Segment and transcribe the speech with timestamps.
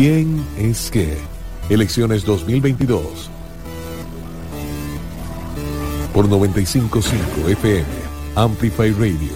[0.00, 1.18] ¿Quién es qué?
[1.68, 3.28] Elecciones 2022.
[6.14, 7.84] Por 955 FM,
[8.36, 9.32] Amplify Radio.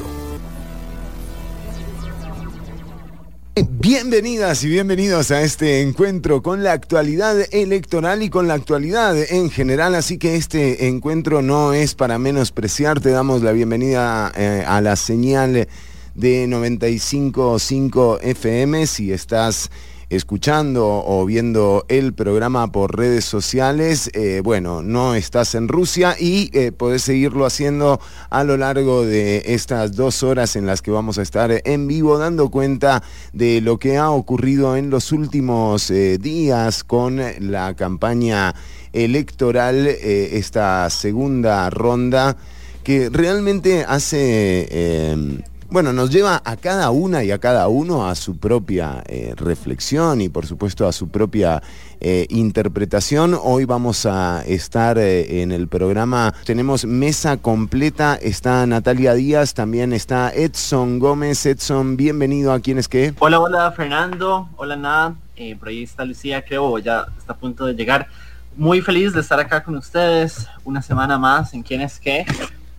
[3.70, 9.50] Bienvenidas y bienvenidos a este encuentro con la actualidad electoral y con la actualidad en
[9.50, 14.80] general, así que este encuentro no es para menospreciar, te damos la bienvenida eh, a
[14.80, 15.66] la señal
[16.14, 19.68] de 95.5 FM si estás
[20.12, 26.50] escuchando o viendo el programa por redes sociales, eh, bueno, no estás en Rusia y
[26.52, 27.98] eh, podés seguirlo haciendo
[28.28, 32.18] a lo largo de estas dos horas en las que vamos a estar en vivo
[32.18, 38.54] dando cuenta de lo que ha ocurrido en los últimos eh, días con la campaña
[38.92, 42.36] electoral, esta segunda ronda
[42.84, 48.36] que realmente hace bueno, nos lleva a cada una y a cada uno a su
[48.36, 51.62] propia eh, reflexión y por supuesto a su propia
[51.98, 53.34] eh, interpretación.
[53.42, 59.94] Hoy vamos a estar eh, en el programa, tenemos mesa completa, está Natalia Díaz, también
[59.94, 61.46] está Edson Gómez.
[61.46, 63.14] Edson, bienvenido a ¿Quién es qué?
[63.18, 65.14] Hola, hola Fernando, hola Nada,
[65.58, 68.08] por ahí está Lucía, creo, ya está a punto de llegar.
[68.56, 72.26] Muy feliz de estar acá con ustedes una semana más en ¿Quién es qué?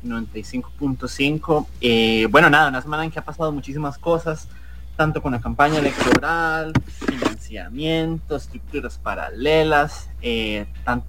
[0.04, 1.68] 95.5.
[1.82, 4.48] Eh, bueno, nada, una semana en que ha pasado muchísimas cosas,
[4.95, 10.66] tanto con la campaña electoral, financiamiento, estructuras paralelas, eh,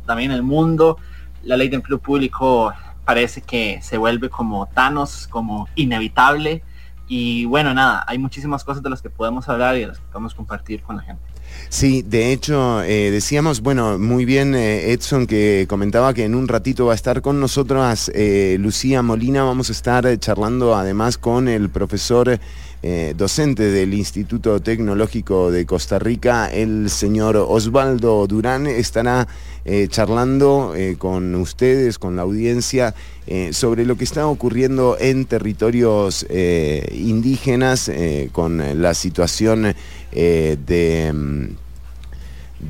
[0.07, 0.99] también el mundo.
[1.43, 2.73] La ley de empleo público
[3.05, 6.63] parece que se vuelve como Thanos, como inevitable.
[7.07, 10.07] Y bueno, nada, hay muchísimas cosas de las que podemos hablar y de las que
[10.07, 11.34] podemos compartir con la gente.
[11.69, 16.47] Sí, de hecho, eh, decíamos, bueno, muy bien eh, Edson que comentaba que en un
[16.47, 21.49] ratito va a estar con nosotros eh, Lucía Molina, vamos a estar charlando además con
[21.49, 22.39] el profesor
[23.17, 29.27] docente del Instituto Tecnológico de Costa Rica, el señor Osvaldo Durán, estará
[29.89, 32.95] charlando con ustedes, con la audiencia,
[33.53, 36.27] sobre lo que está ocurriendo en territorios
[36.93, 37.91] indígenas
[38.33, 39.75] con la situación
[40.13, 41.65] de mm,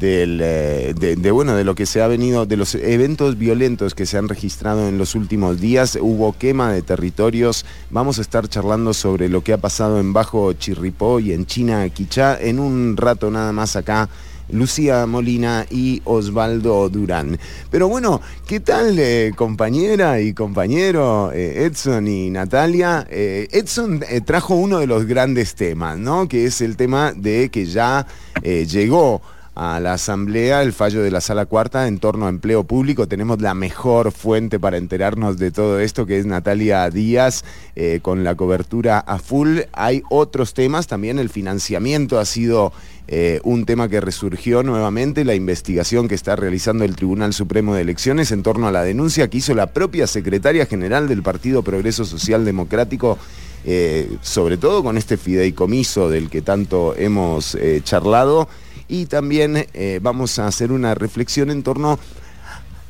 [0.01, 4.19] eh, de, bueno, de lo que se ha venido, de los eventos violentos que se
[4.19, 5.99] han registrado en los últimos días.
[6.01, 7.65] Hubo quema de territorios.
[7.91, 11.89] Vamos a estar charlando sobre lo que ha pasado en Bajo Chirripó y en China,
[11.91, 14.09] Quichá, en un rato nada más acá.
[14.51, 17.39] Lucía Molina y Osvaldo Durán.
[17.71, 23.07] Pero bueno, ¿qué tal eh, compañera y compañero eh, Edson y Natalia?
[23.11, 26.29] Edson trajo uno de los grandes temas, ¿no?
[26.29, 28.07] Que es el tema de que ya
[28.43, 29.23] llegó
[29.55, 33.07] a la Asamblea el fallo de la Sala Cuarta en torno a empleo público.
[33.07, 37.45] Tenemos la mejor fuente para enterarnos de todo esto, que es Natalia Díaz,
[37.77, 39.61] eh, con la cobertura a full.
[39.73, 42.73] Hay otros temas, también el financiamiento ha sido
[43.09, 47.83] eh, un tema que resurgió nuevamente, la investigación que está realizando el Tribunal Supremo de
[47.83, 52.05] Elecciones en torno a la denuncia que hizo la propia secretaria general del Partido Progreso
[52.05, 53.19] Social Democrático.
[53.67, 58.47] Eh, sobre todo con este fideicomiso del que tanto hemos charlado,
[58.89, 61.99] y también eh, vamos a hacer una reflexión en torno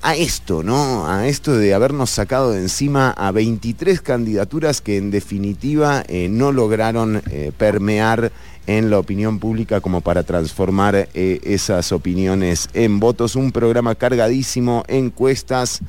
[0.03, 1.09] a esto, ¿no?
[1.09, 6.53] A esto de habernos sacado de encima a 23 candidaturas que en definitiva eh, no
[6.53, 8.31] lograron eh, permear
[8.67, 13.37] en la opinión pública como para transformar esas opiniones en votos.
[13.37, 15.81] Un programa cargadísimo, encuestas,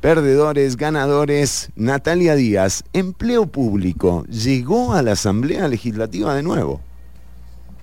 [0.00, 1.70] perdedores, ganadores.
[1.76, 6.80] Natalia Díaz, empleo público, llegó a la Asamblea Legislativa de nuevo.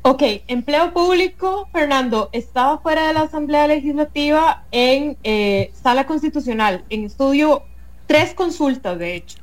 [0.05, 7.05] Ok, empleo público, Fernando, estaba fuera de la Asamblea Legislativa en eh, sala constitucional, en
[7.05, 7.63] estudio
[8.05, 9.37] tres consultas, de hecho.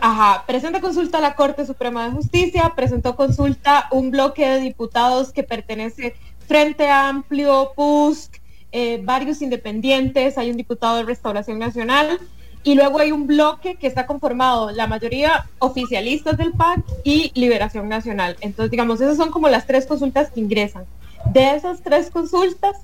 [0.00, 5.32] Ajá, presenta consulta a la Corte Suprema de Justicia, presentó consulta un bloque de diputados
[5.32, 6.14] que pertenece
[6.46, 8.40] Frente Amplio, PUSC,
[8.72, 12.18] eh, varios independientes, hay un diputado de Restauración Nacional,
[12.64, 17.88] y luego hay un bloque que está conformado, la mayoría oficialistas del PAC y Liberación
[17.88, 18.36] Nacional.
[18.40, 20.84] Entonces, digamos, esas son como las tres consultas que ingresan.
[21.32, 22.76] De esas tres consultas,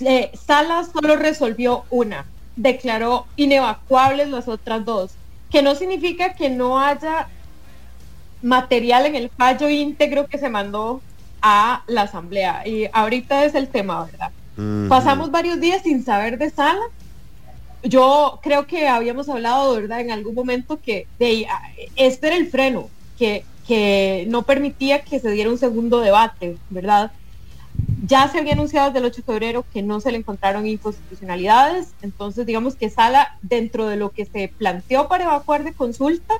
[0.00, 5.12] eh, Sala solo resolvió una, declaró inevacuables las otras dos,
[5.54, 7.28] que no significa que no haya
[8.42, 11.00] material en el fallo íntegro que se mandó
[11.40, 12.66] a la asamblea.
[12.66, 14.32] Y ahorita es el tema, ¿verdad?
[14.88, 16.82] Pasamos varios días sin saber de Sala
[17.84, 20.00] yo creo que habíamos hablado, ¿verdad?
[20.00, 21.46] En algún momento que de,
[21.94, 27.12] este era el freno, que, que no permitía que se diera un segundo debate, ¿verdad?
[28.06, 31.94] Ya se había anunciado desde el 8 de febrero que no se le encontraron inconstitucionalidades,
[32.02, 36.34] entonces digamos que Sala, dentro de lo que se planteó para evacuar de consulta,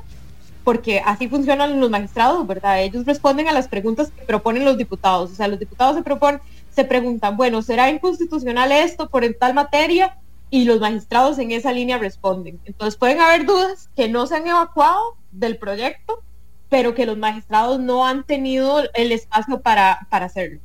[0.62, 2.82] porque así funcionan los magistrados, ¿verdad?
[2.82, 5.32] Ellos responden a las preguntas que proponen los diputados.
[5.32, 6.40] O sea, los diputados se proponen,
[6.70, 10.18] se preguntan, bueno, ¿será inconstitucional esto por en tal materia?
[10.50, 12.60] Y los magistrados en esa línea responden.
[12.66, 16.22] Entonces pueden haber dudas que no se han evacuado del proyecto,
[16.68, 20.60] pero que los magistrados no han tenido el espacio para, para hacerlo.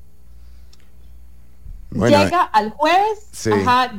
[1.91, 3.44] Llega al jueves,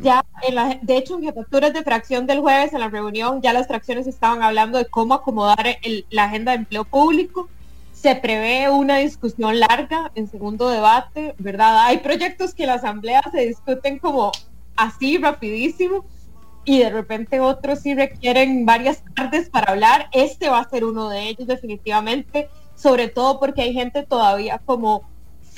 [0.01, 3.53] ya en la, de hecho en jefaturas de fracción del jueves en la reunión ya
[3.53, 5.67] las fracciones estaban hablando de cómo acomodar
[6.11, 7.49] la agenda de empleo público.
[7.93, 11.87] Se prevé una discusión larga en segundo debate, ¿verdad?
[11.87, 14.31] Hay proyectos que la asamblea se discuten como
[14.77, 16.05] así rapidísimo
[16.65, 20.09] y de repente otros sí requieren varias tardes para hablar.
[20.13, 25.10] Este va a ser uno de ellos definitivamente, sobre todo porque hay gente todavía como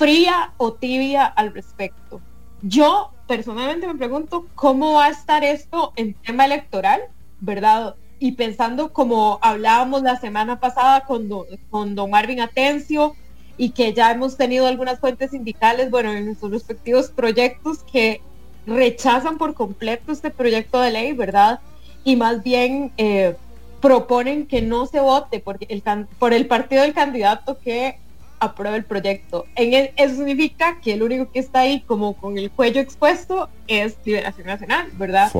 [0.03, 2.19] fría o tibia al respecto.
[2.61, 7.03] Yo personalmente me pregunto cómo va a estar esto en tema electoral,
[7.39, 7.95] ¿verdad?
[8.19, 11.29] Y pensando como hablábamos la semana pasada con,
[11.69, 13.15] con don Marvin Atencio
[13.55, 18.19] y que ya hemos tenido algunas fuentes sindicales, bueno, en sus respectivos proyectos que
[18.67, 21.61] rechazan por completo este proyecto de ley, ¿verdad?
[22.03, 23.37] Y más bien eh,
[23.79, 28.02] proponen que no se vote por el partido del candidato que
[28.43, 29.45] apruebe el proyecto.
[29.55, 33.97] En eso significa que el único que está ahí como con el cuello expuesto es
[34.05, 35.31] Liberación Nacional, ¿verdad?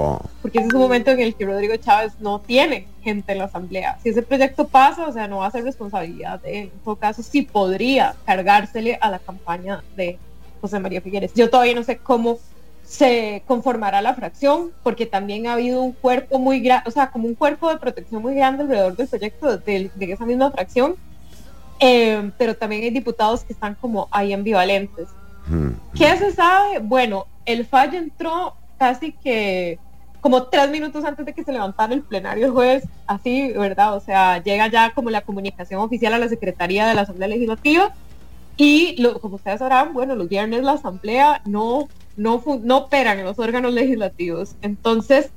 [0.42, 3.46] Porque ese es un momento en el que Rodrigo Chávez no tiene gente en la
[3.46, 4.00] asamblea.
[4.02, 6.72] Si ese proyecto pasa, o sea, no va a ser responsabilidad de él.
[6.74, 10.18] En todo caso, sí podría cargársele a la campaña de
[10.62, 11.34] José María Figueres.
[11.34, 12.40] Yo todavía no sé cómo
[12.84, 17.28] se conformará la fracción, porque también ha habido un cuerpo muy grande, o sea, como
[17.28, 20.96] un cuerpo de protección muy grande alrededor del proyecto de esa misma fracción
[21.80, 25.10] eh, pero también hay diputados que están como ahí ambivalentes.
[25.48, 25.72] Hmm.
[25.96, 26.80] ¿Qué se sabe?
[26.80, 29.80] Bueno, el fallo entró casi que
[30.22, 33.94] como tres minutos antes de que se levantara el plenario el jueves, así, ¿verdad?
[33.96, 37.94] O sea, llega ya como la comunicación oficial a la Secretaría de la Asamblea Legislativa
[38.56, 43.26] y lo, como ustedes sabrán, bueno, los viernes la Asamblea no, no, no operan en
[43.26, 44.56] los órganos legislativos.
[44.62, 45.30] Entonces,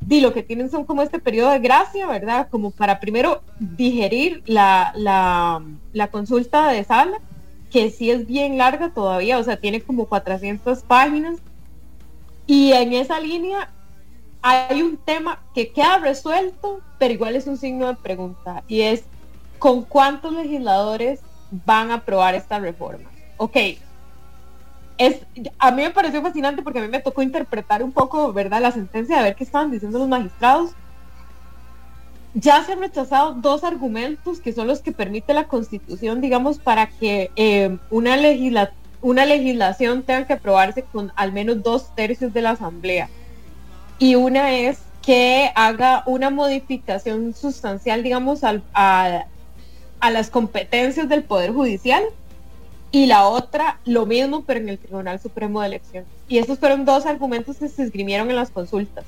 [0.00, 2.48] di lo que tienen son como este periodo de gracia, ¿verdad?
[2.50, 7.18] Como para primero digerir la, la, consulta de sala,
[7.70, 11.38] que sí es bien larga todavía, o sea, tiene como 400 páginas.
[12.46, 13.70] Y en esa línea
[14.42, 19.04] hay un tema que queda resuelto, pero igual es un signo de pregunta, y es
[19.58, 21.20] ¿con cuántos legisladores
[21.66, 23.10] van a aprobar esta reforma?
[23.36, 23.56] Ok,
[25.58, 28.72] a mí me pareció fascinante porque a mí me tocó interpretar un poco, ¿verdad?, la
[28.72, 30.72] sentencia, de ver qué estaban diciendo los magistrados.
[32.34, 36.86] Ya se han rechazado dos argumentos que son los que permite la Constitución, digamos, para
[36.86, 38.16] que eh, una,
[39.00, 43.08] una legislación tenga que aprobarse con al menos dos tercios de la Asamblea.
[43.98, 51.52] Y una es que haga una modificación sustancial, digamos, a, a las competencias del Poder
[51.52, 52.04] Judicial
[52.92, 56.04] y la otra lo mismo, pero en el Tribunal Supremo de Elección.
[56.28, 59.04] Y estos fueron dos argumentos que se esgrimieron en las consultas.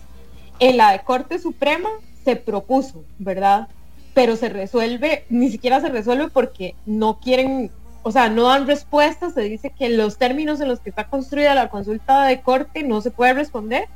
[0.58, 1.88] En la de Corte Suprema
[2.24, 3.68] se propuso, ¿verdad?
[4.14, 7.70] Pero se resuelve, ni siquiera se resuelve porque no quieren,
[8.02, 11.54] o sea, no dan respuestas, se dice que los términos en los que está construida
[11.54, 13.88] la consulta de Corte no se puede responder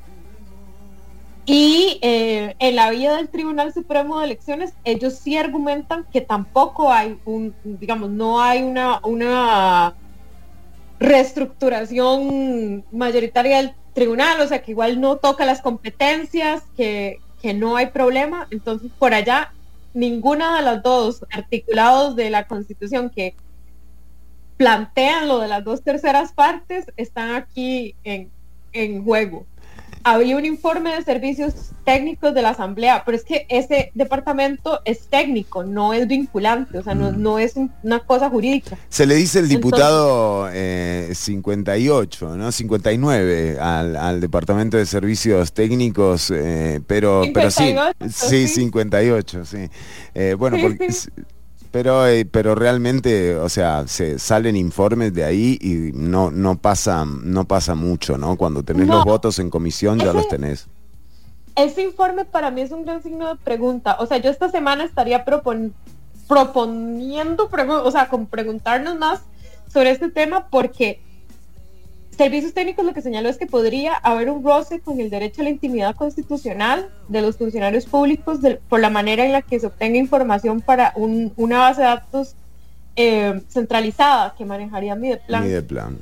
[1.47, 6.93] y eh, en la vía del Tribunal Supremo de Elecciones, ellos sí argumentan que tampoco
[6.93, 9.95] hay un, digamos, no hay una, una
[10.99, 17.77] reestructuración mayoritaria del tribunal, o sea, que igual no toca las competencias, que, que no
[17.77, 18.49] hay problema.
[18.51, 19.53] Entonces, por allá,
[19.95, 23.37] ninguna de las dos articulados de la Constitución que
[24.57, 28.33] plantean lo de las dos terceras partes están aquí en,
[28.73, 29.47] en juego
[30.07, 31.53] había un informe de servicios
[31.85, 36.83] técnicos de la Asamblea, pero es que ese departamento es técnico, no es vinculante, o
[36.85, 37.39] sea, no, mm.
[37.41, 38.79] es una cosa jurídica.
[38.89, 42.53] Se le dice el diputado 58, eh, ¿no?
[42.53, 47.75] 59 al, departamento de servicios técnicos, eh, pero, pero sí,
[48.09, 49.69] sí, 58, sí.
[50.15, 50.89] Eh, bueno, porque...
[51.71, 57.05] Pero, eh, pero realmente, o sea, se salen informes de ahí y no, no, pasa,
[57.05, 58.37] no pasa mucho, ¿no?
[58.37, 60.69] Cuando tenés los votos en comisión ya los tenés.
[61.55, 63.97] Ese informe para mí es un gran signo de pregunta.
[64.01, 65.25] O sea, yo esta semana estaría
[66.29, 67.49] proponiendo,
[67.85, 69.21] o sea, con preguntarnos más
[69.73, 71.01] sobre este tema porque
[72.17, 75.45] Servicios técnicos lo que señaló es que podría haber un roce con el derecho a
[75.45, 79.99] la intimidad constitucional de los funcionarios públicos por la manera en la que se obtenga
[79.99, 82.35] información para una base de datos
[82.97, 85.45] eh, centralizada que manejaría Mideplan.
[85.45, 85.99] Mideplan,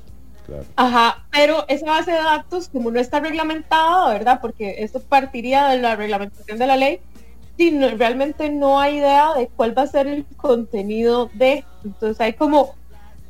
[0.46, 0.64] claro.
[0.76, 4.38] Ajá, pero esa base de datos, como no está reglamentada, ¿verdad?
[4.40, 7.00] Porque esto partiría de la reglamentación de la ley,
[7.58, 11.64] realmente no hay idea de cuál va a ser el contenido de.
[11.84, 12.76] Entonces hay como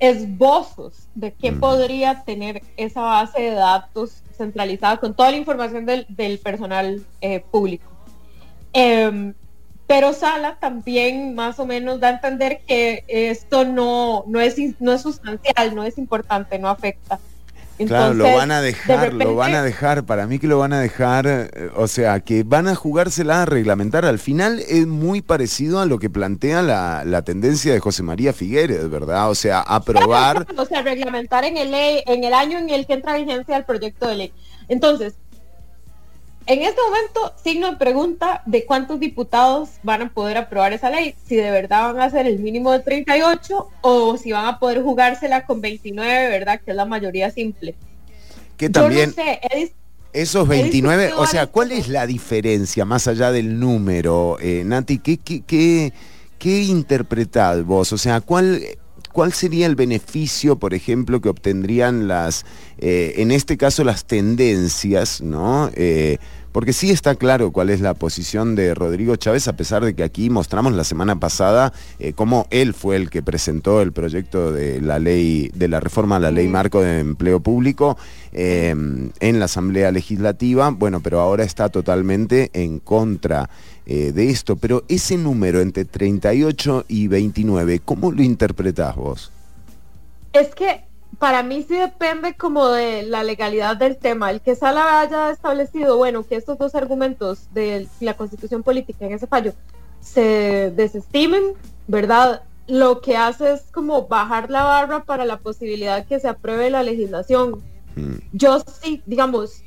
[0.08, 1.60] esbozos de qué mm.
[1.60, 7.90] podría tener esa base de datos centralizada con toda la información del, personal eh, público.
[8.72, 9.34] Em,
[9.86, 14.92] pero Sala también más o menos da a entender que esto no, no, es, no
[14.92, 17.20] es sustancial, no es importante, no afecta
[17.78, 20.80] claro, lo van a dejar, lo van a dejar, para mí que lo van a
[20.80, 24.04] dejar, eh, o sea, que van a jugársela a reglamentar.
[24.04, 28.90] Al final es muy parecido a lo que plantea la, tendencia de José María Figueres,
[28.90, 29.30] ¿verdad?
[29.30, 30.46] O sea, aprobar...
[30.56, 33.64] o sea, reglamentar en el, ley, en el año en el que entra vigencia el
[33.64, 34.32] proyecto de ley.
[34.68, 35.14] Entonces,
[36.46, 41.14] en este momento, signo de pregunta de cuántos diputados van a poder aprobar esa ley,
[41.26, 44.82] si de verdad van a ser el mínimo de 38 o si van a poder
[44.82, 46.60] jugársela con 29, ¿verdad?
[46.62, 47.74] Que es la mayoría simple.
[48.58, 49.14] Que también...
[50.12, 54.98] esos 29, o sea, ¿cuál es la diferencia más allá del número, eh, Nati?
[54.98, 55.92] ¿Qué, qué, qué,
[56.38, 57.92] qué interpretad vos?
[57.92, 58.60] O sea, ¿cuál
[59.14, 62.44] ¿cuál sería el beneficio, por ejemplo, que obtendrían las,
[62.78, 65.70] eh, en este caso, las tendencias, ¿no?
[65.74, 66.18] Eh,
[66.50, 70.02] porque sí está claro cuál es la posición de Rodrigo Chávez, a pesar de que
[70.02, 74.80] aquí mostramos la semana pasada eh, cómo él fue el que presentó el proyecto de
[74.80, 77.96] la ley, de la reforma a la ley marco de empleo público
[78.32, 80.70] en la Asamblea Legislativa.
[80.70, 83.48] Bueno, pero ahora está totalmente en contra
[83.86, 89.30] eh, de esto, pero ese número entre 38 y 29, ¿cómo lo interpretás vos?
[90.32, 90.84] Es que
[91.18, 94.30] para mí sí depende como de la legalidad del tema.
[94.30, 99.12] El que Sala haya establecido, bueno, que estos dos argumentos de la constitución política en
[99.12, 99.52] ese fallo
[100.00, 101.42] se desestimen,
[101.86, 102.42] ¿verdad?
[102.66, 106.82] Lo que hace es como bajar la barra para la posibilidad que se apruebe la
[106.82, 107.62] legislación.
[107.96, 108.16] Mm.
[108.32, 109.62] Yo sí, digamos,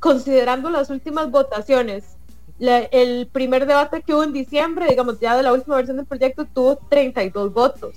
[0.00, 2.15] considerando las últimas votaciones,
[2.58, 6.46] el primer debate que hubo en diciembre, digamos, ya de la última versión del proyecto,
[6.46, 7.96] tuvo 32 votos.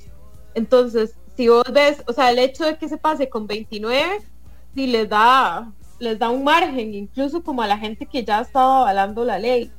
[0.53, 4.21] Entonces, si vos ves, o sea, el hecho de que se pase con 29,
[4.75, 8.41] si les da, les da un margen, incluso como a la gente que ya ha
[8.41, 9.71] estado avalando la ley.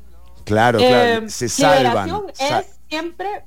[0.45, 2.27] Claro, claro, eh, se salvan.
[2.39, 3.45] es siempre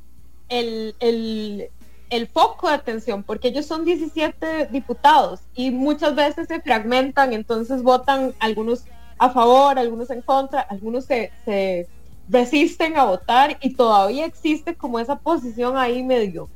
[0.50, 1.70] el, el,
[2.12, 7.82] el foco de atención, porque ellos son 17 diputados y muchas veces se fragmentan, entonces
[7.82, 8.86] votan algunos
[9.18, 11.88] a favor, algunos en contra, algunos se,
[12.30, 16.50] resisten a votar y todavía existe como esa posición ahí medio,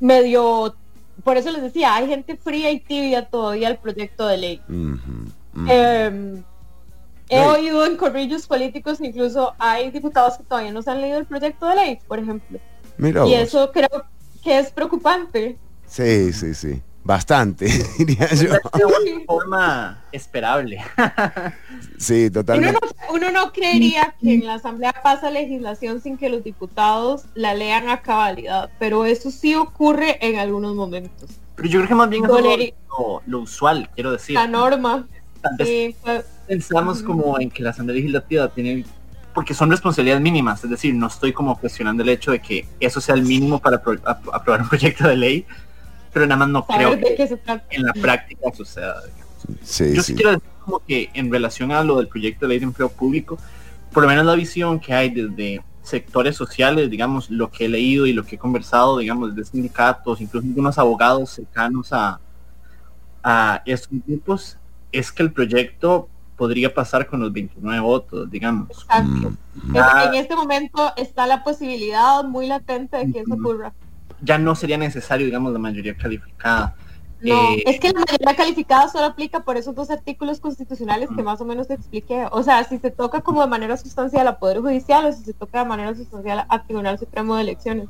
[0.00, 0.74] medio,
[1.22, 4.60] por eso les decía, hay gente fría y tibia todavía al proyecto de ley.
[5.68, 6.42] Em,
[7.28, 11.26] he oído en corrillos políticos, incluso hay diputados que todavía no se han leído el
[11.26, 12.58] proyecto de ley, por ejemplo.
[12.98, 14.04] y eso creo
[14.42, 15.58] que es preocupante.
[15.86, 16.82] Sí, sí, sí.
[17.04, 17.66] Bastante,
[17.98, 18.50] diría yo.
[18.50, 20.80] Una forma esperable.
[21.98, 22.78] sí, totalmente.
[23.12, 27.88] Uno no, creería que en la Asamblea pasa legislación sin que los diputados la lean
[27.88, 31.30] a cabalidad, pero eso sí ocurre en algunos momentos.
[31.56, 32.74] Pero yo creo que más bien es
[33.26, 34.34] lo, usual, quiero decir.
[34.34, 35.06] La norma.
[36.46, 38.84] pensamos como en que la Asamblea Legislativa tiene
[39.34, 43.00] porque son responsabilidades mínimas, es decir, no estoy como cuestionando el hecho de que eso
[43.00, 45.46] sea el mínimo para aprobar un proyecto de ley,
[46.12, 47.38] pero nada más no creo que
[47.70, 49.02] en la práctica suceda.
[49.48, 52.66] Yo sí, quiero decir como que en relación a lo del proyecto de ley de
[52.66, 53.38] empleo público,
[53.92, 58.06] por lo menos la visión que hay desde sectores sociales, digamos, lo que he leído
[58.06, 62.20] y lo que he conversado, digamos, desde sindicatos, incluso algunos abogados cercanos a,
[63.22, 64.58] a estos grupos,
[64.92, 68.86] es que el proyecto podría pasar con los 29 votos, digamos.
[69.02, 69.76] Mm, mm.
[69.76, 73.72] en este momento está la posibilidad muy latente de que eso ocurra
[74.22, 76.74] ya no sería necesario, digamos, la mayoría calificada.
[77.20, 81.22] No, eh, es que la mayoría calificada solo aplica por esos dos artículos constitucionales que
[81.22, 82.26] más o menos te expliqué.
[82.32, 85.32] O sea, si se toca como de manera sustancial a Poder Judicial o si se
[85.32, 87.88] toca de manera sustancial a Tribunal Supremo de Elecciones.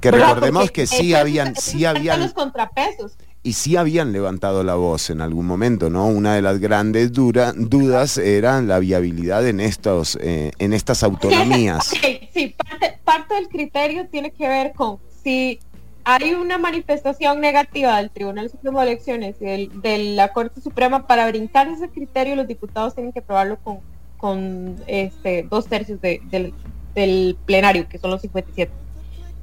[0.00, 3.12] Que recordemos que sí habían, sí habían los contrapesos.
[3.42, 6.06] Y sí habían levantado la voz en algún momento, ¿no?
[6.06, 11.90] Una de las grandes dudas era la viabilidad en estos, eh, en estas autonomías.
[12.32, 15.60] sí, parte, parte del criterio tiene que ver con si
[16.04, 21.28] hay una manifestación negativa del Tribunal Supremo de Elecciones y de la Corte Suprema para
[21.28, 23.80] brincar ese criterio, los diputados tienen que aprobarlo con,
[24.16, 28.72] con este, dos tercios del, plenario, que son los 57.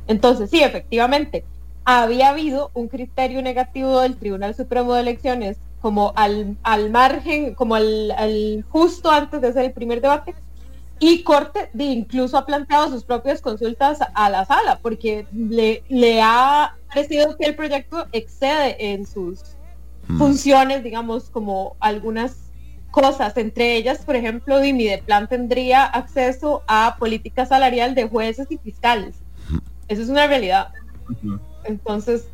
[0.07, 1.45] Entonces, sí, efectivamente,
[1.85, 7.75] había habido un criterio negativo del Tribunal Supremo de Elecciones como al, al margen, como
[7.75, 10.35] al, al, justo antes de hacer el primer debate,
[10.99, 16.75] y Corte incluso ha planteado sus propias consultas a la sala, porque le, le ha
[16.87, 19.41] parecido que el proyecto excede en sus
[20.07, 20.17] mm.
[20.17, 22.47] funciones, digamos, como algunas
[22.91, 24.59] cosas, entre ellas, por ejemplo,
[25.05, 29.15] plan tendría acceso a política salarial de jueces y fiscales.
[29.87, 30.69] Eso es una realidad.
[31.63, 32.25] Entonces,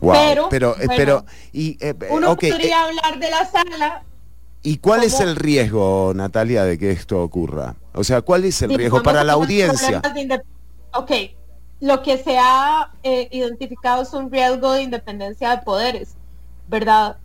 [0.00, 4.02] pero, pero, eh, pero y, eh, uno podría hablar de la sala.
[4.62, 7.76] ¿Y cuál es el riesgo, Natalia, de que esto ocurra?
[7.94, 10.02] O sea, ¿cuál es el riesgo para la audiencia?
[10.94, 11.10] Ok,
[11.80, 16.14] lo que se ha eh, identificado es un riesgo de independencia de poderes,
[16.68, 17.18] ¿verdad?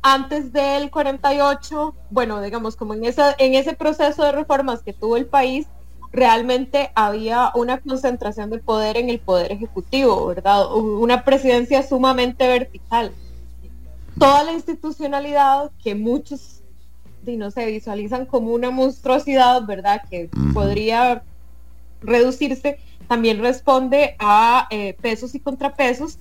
[0.00, 5.16] Antes del 48, bueno, digamos, como en, esa, en ese proceso de reformas que tuvo
[5.16, 5.66] el país,
[6.12, 10.74] realmente había una concentración de poder en el poder ejecutivo, ¿verdad?
[10.74, 13.12] Una presidencia sumamente vertical.
[14.18, 16.57] Toda la institucionalidad que muchos,
[17.26, 20.02] no se visualizan como una monstruosidad, ¿verdad?
[20.08, 21.22] Que podría
[22.00, 26.18] reducirse, también responde a eh, pesos y contrapesos,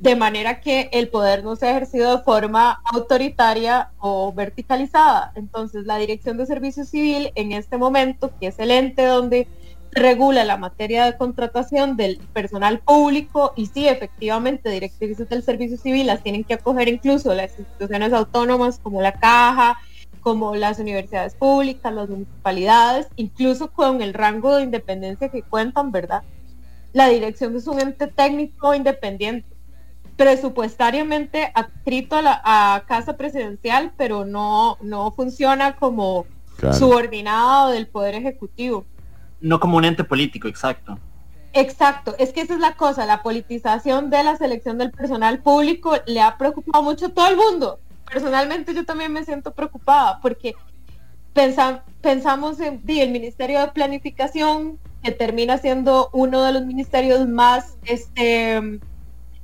[0.00, 5.32] de manera que el poder no se ha ejercido de forma autoritaria o verticalizada.
[5.34, 9.46] Entonces, la Dirección de Servicio Civil, en este momento, que es el ente donde
[9.92, 16.06] regula la materia de contratación del personal público y sí, efectivamente, directrices del servicio civil
[16.06, 19.78] las tienen que acoger incluso las instituciones autónomas como la caja,
[20.20, 26.22] como las universidades públicas, las municipalidades, incluso con el rango de independencia que cuentan, ¿verdad?
[26.92, 29.48] La dirección es un ente técnico independiente,
[30.16, 36.26] presupuestariamente adscrito a la casa presidencial, pero no, no funciona como
[36.72, 38.84] subordinado del Poder Ejecutivo.
[39.40, 40.98] No como un ente político, exacto.
[41.52, 45.96] Exacto, es que esa es la cosa, la politización de la selección del personal público
[46.06, 50.54] le ha preocupado mucho a todo el mundo personalmente yo también me siento preocupada porque
[51.32, 58.80] pensamos en el Ministerio de Planificación, que termina siendo uno de los ministerios más este,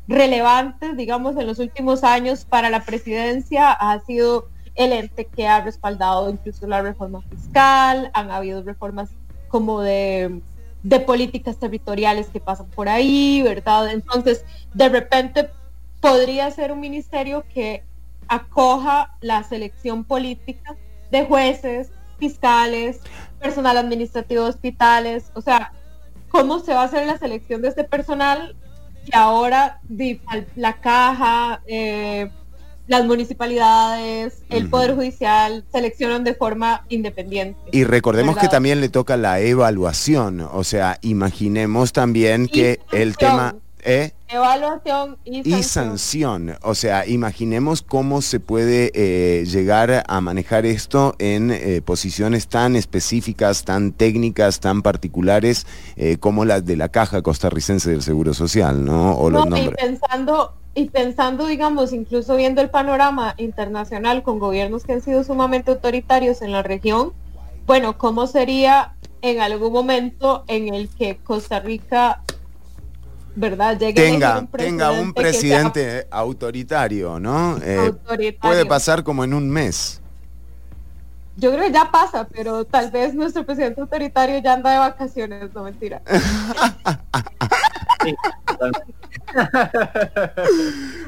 [0.08, 5.62] relevantes, digamos, en los últimos años para la presidencia, ha sido el ente que ha
[5.62, 9.08] respaldado incluso la reforma fiscal, han habido reformas
[9.48, 10.40] como de,
[10.82, 13.90] de políticas territoriales que pasan por ahí, ¿verdad?
[13.90, 14.44] Entonces,
[14.74, 15.48] de repente
[16.00, 17.82] podría ser un ministerio que
[18.28, 20.76] acoja la selección política
[21.10, 23.00] de jueces, fiscales,
[23.40, 25.72] personal administrativo de hospitales, o sea,
[26.28, 28.56] cómo se va a hacer la selección de este personal
[29.04, 29.80] que ahora
[30.56, 32.28] la caja, eh,
[32.88, 37.58] las municipalidades, el Poder Judicial seleccionan de forma independiente.
[37.72, 43.56] Y recordemos que también le toca la evaluación, o sea, imaginemos también que el tema...
[43.84, 44.12] ¿Eh?
[44.28, 46.56] Evaluación y sanción.
[46.62, 52.76] O sea, imaginemos cómo se puede eh, llegar a manejar esto en eh, posiciones tan
[52.76, 55.66] específicas, tan técnicas, tan particulares
[56.20, 59.16] como las de la Caja Costarricense del Seguro Social, ¿no?
[59.16, 59.72] O los nombres.
[59.72, 65.24] Y pensando, y pensando, digamos, incluso viendo el panorama internacional con gobiernos que han sido
[65.24, 67.14] sumamente autoritarios en la región,
[67.66, 72.22] bueno, ¿cómo sería en algún momento en el que Costa Rica
[73.36, 73.78] ¿verdad?
[73.78, 77.58] tenga, un tenga un presidente autoritario, ¿no?
[77.62, 77.92] Eh,
[78.40, 80.00] puede pasar como en un mes.
[81.36, 85.52] Yo creo que ya pasa, pero tal vez nuestro presidente autoritario ya anda de vacaciones,
[85.54, 86.00] no mentira.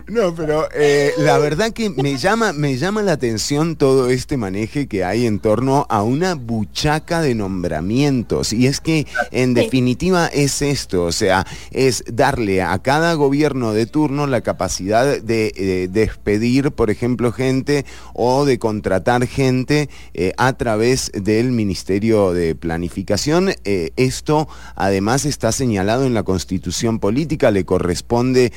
[0.09, 4.87] No, pero eh, la verdad que me llama, me llama la atención todo este maneje
[4.88, 8.53] que hay en torno a una buchaca de nombramientos.
[8.53, 13.87] Y es que en definitiva es esto, o sea, es darle a cada gobierno de
[13.87, 20.55] turno la capacidad de eh, despedir, por ejemplo, gente o de contratar gente eh, a
[20.55, 23.51] través del Ministerio de Planificación.
[23.64, 28.53] esto además está señalado en la Constitución Política, le corresponde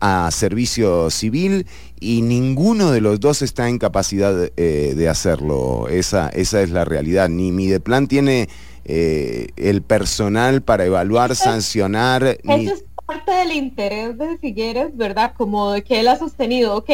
[0.00, 1.66] a servicio civil
[2.00, 5.88] y ninguno de los dos está en capacidad eh, de hacerlo.
[5.88, 7.28] Esa, esa es la realidad.
[7.28, 8.48] Ni Mideplan tiene
[8.84, 12.24] eh, el personal para evaluar, sancionar.
[12.24, 15.32] Eso es parte del interés de Figueres, ¿verdad?
[15.36, 16.90] Como de que él ha sostenido, ok,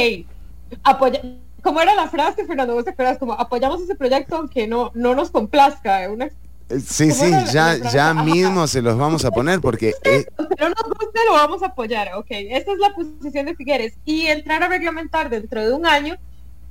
[0.82, 1.20] apoya
[1.62, 2.74] ¿Cómo era la frase, Fernando?
[2.74, 3.16] ¿Vos te acuerdas?
[3.16, 6.10] Como apoyamos ese proyecto aunque no, no nos complazca.
[6.10, 6.32] Una eh,
[6.68, 9.92] sí, sí, ya, ya mismo se los vamos a poner porque...
[10.04, 10.26] Eh...
[10.38, 12.26] no nos guste, lo vamos a apoyar, ok.
[12.30, 13.94] Esa es la posición de Figueres.
[14.04, 16.16] Y entrar a reglamentar dentro de un año,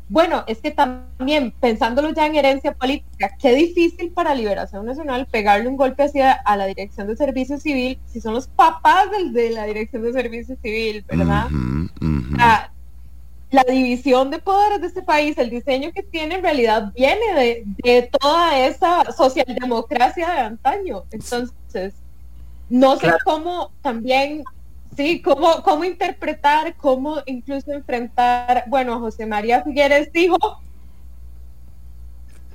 [0.10, 5.68] bueno, es que también, pensándolo ya en herencia política, qué difícil para Liberación Nacional pegarle
[5.68, 9.52] un golpe hacia a la Dirección de Servicio Civil si son los papás del, de
[9.52, 11.48] la Dirección de Servicio Civil, ¿verdad?
[13.54, 18.10] La división de poderes de este país, el diseño que tiene en realidad viene de,
[18.20, 21.04] toda esa socialdemocracia de antaño.
[21.12, 21.94] Entonces,
[22.68, 24.44] no sé cómo también,
[24.98, 30.38] sí, cómo, cómo interpretar, cómo incluso enfrentar, bueno, José María Figueres dijo,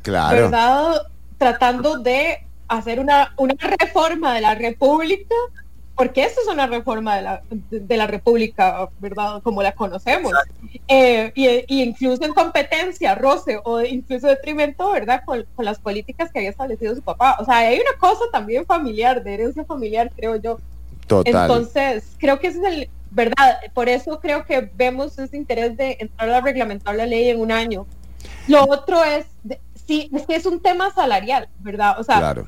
[0.02, 0.36] claro.
[0.36, 1.02] ¿verdad?
[1.38, 5.36] Tratando de hacer una, una reforma de la República
[5.98, 9.42] porque eso es una reforma de la, de, la República, ¿verdad?
[9.42, 10.32] Como la conocemos.
[10.86, 15.24] Eh, y, incluso en competencia, roce o incluso detrimento, ¿verdad?
[15.26, 17.36] Con, las políticas que había establecido su papá.
[17.40, 20.60] O sea, hay una cosa también familiar, de herencia familiar, creo yo.
[21.08, 21.50] Total.
[21.50, 23.58] Entonces, creo que ese es el, ¿verdad?
[23.74, 27.50] Por eso creo que vemos ese interés de entrar a reglamentar la ley en un
[27.50, 27.86] año.
[28.46, 29.26] Lo otro es,
[29.84, 31.98] sí, es que es un tema salarial, ¿verdad?
[31.98, 32.46] O sea, claro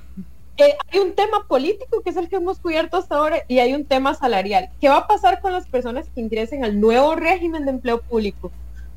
[0.62, 3.84] hay un tema político que es el que hemos cubierto hasta ahora y hay un
[3.84, 4.70] tema salarial.
[4.80, 8.50] ¿Qué va a pasar con las personas que ingresen al nuevo régimen de empleo público?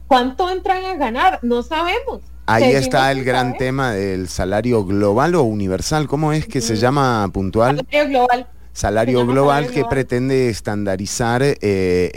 [0.07, 1.39] ¿Cuánto entran a ganar?
[1.41, 2.21] No sabemos.
[2.45, 6.07] Ahí está el gran tema del salario global o universal.
[6.07, 7.77] ¿Cómo es que se llama puntual?
[7.77, 12.11] Salario global salario global que pretende estandarizar eh,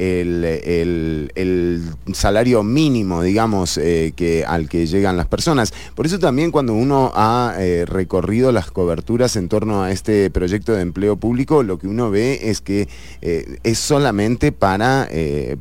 [1.37, 1.83] el,
[2.15, 5.75] salario mínimo, digamos, eh, que, al que llegan las personas.
[5.95, 10.73] Por eso también cuando uno ha eh, recorrido las coberturas en torno a este proyecto
[10.73, 12.89] de empleo público, lo que uno ve es que
[13.21, 15.09] es solamente para,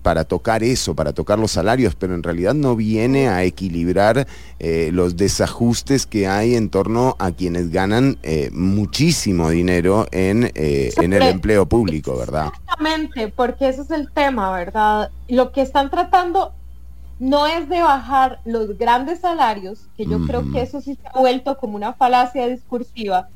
[0.01, 4.27] para tocar eso, para tocar los salarios, pero en realidad no viene a equilibrar
[4.59, 8.17] los desajustes que hay en torno a quienes ganan
[8.51, 10.51] muchísimo dinero en
[10.97, 12.51] en el empleo público, ¿verdad?
[12.53, 15.11] Exactamente, porque ese es el tema, ¿verdad?
[15.27, 16.53] Lo que están tratando
[17.19, 21.19] no es de bajar los grandes salarios, que yo creo que eso sí se ha
[21.19, 23.29] vuelto como una falacia discursiva,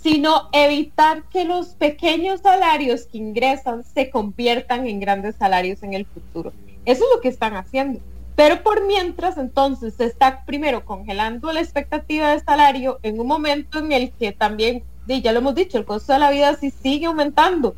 [0.00, 6.06] sino evitar que los pequeños salarios que ingresan se conviertan en grandes salarios en el
[6.06, 6.52] futuro.
[6.84, 8.00] Eso es lo que están haciendo.
[8.36, 13.78] Pero por mientras, entonces, se está primero congelando la expectativa de salario en un momento
[13.78, 17.06] en el que también ya lo hemos dicho, el costo de la vida sí sigue
[17.06, 17.74] aumentando.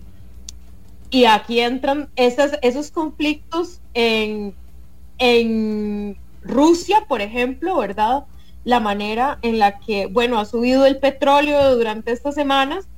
[1.11, 4.55] Y aquí entran esos, esos conflictos en,
[5.19, 8.25] en Rusia, por ejemplo, ¿verdad?
[8.65, 12.89] La manera en la que, bueno, ha subido el petróleo durante estas semanas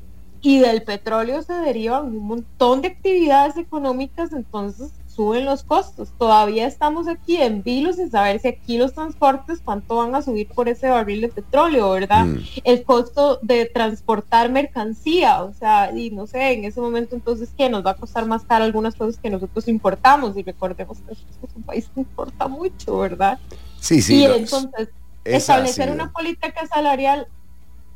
[0.40, 6.10] y del petróleo se derivan un montón de actividades económicas, entonces suben los costos.
[6.16, 10.46] Todavía estamos aquí en vilo sin saber si aquí los transportes cuánto van a subir
[10.46, 12.24] por ese barril de petróleo, ¿verdad?
[12.24, 12.38] Mm.
[12.62, 17.68] El costo de transportar mercancía, o sea, y no sé, en ese momento entonces que
[17.68, 21.56] nos va a costar más caro algunas cosas que nosotros importamos y recordemos que es
[21.56, 23.40] un país que importa mucho, ¿verdad?
[23.80, 24.20] Sí, sí.
[24.20, 24.90] Y entonces
[25.24, 27.26] establecer una política salarial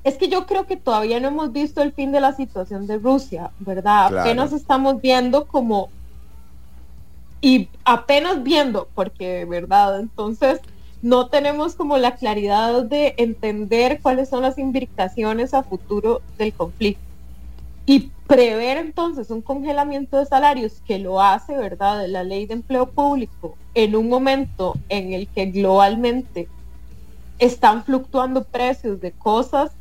[0.02, 2.98] es que yo creo que todavía no hemos visto el fin de la situación de
[2.98, 4.18] Rusia, ¿verdad?
[4.18, 5.88] Apenas estamos viendo como
[7.42, 10.00] y apenas viendo, porque, ¿verdad?
[10.00, 10.60] Entonces,
[11.02, 17.02] no tenemos como la claridad de entender cuáles son las implicaciones a futuro del conflicto.
[17.84, 22.54] Y prever entonces un congelamiento de salarios que lo hace, ¿verdad?, de la ley de
[22.54, 26.48] empleo público en un momento en el que globalmente
[27.40, 29.72] están fluctuando precios de cosas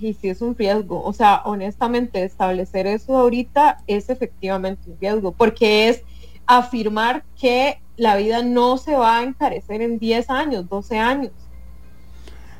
[0.00, 1.02] y sí es un riesgo.
[1.04, 6.02] O sea, honestamente, establecer eso ahorita es efectivamente un riesgo, porque es
[6.46, 11.32] afirmar que la vida no se va a encarecer en 10 años, 12 años.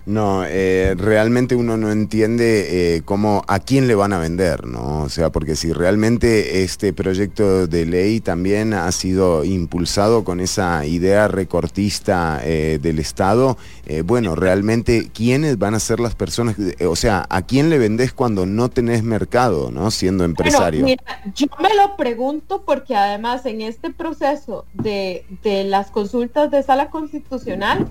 [0.06, 5.02] No, eh, realmente uno no entiende eh, cómo, a quién le van a vender, ¿no?
[5.02, 10.86] O sea, porque si realmente este proyecto de ley también ha sido impulsado con esa
[10.86, 13.58] idea recortista eh, del Estado,
[14.04, 16.56] bueno, realmente, ¿quiénes van a ser las personas?
[16.88, 19.92] o sea, ¿a quién le vendés cuando no tenés mercado, ¿no?
[19.92, 20.84] Siendo empresario.
[20.84, 26.64] mira, yo me lo pregunto porque además en este proceso de, de las consultas de
[26.64, 27.86] sala constitucional,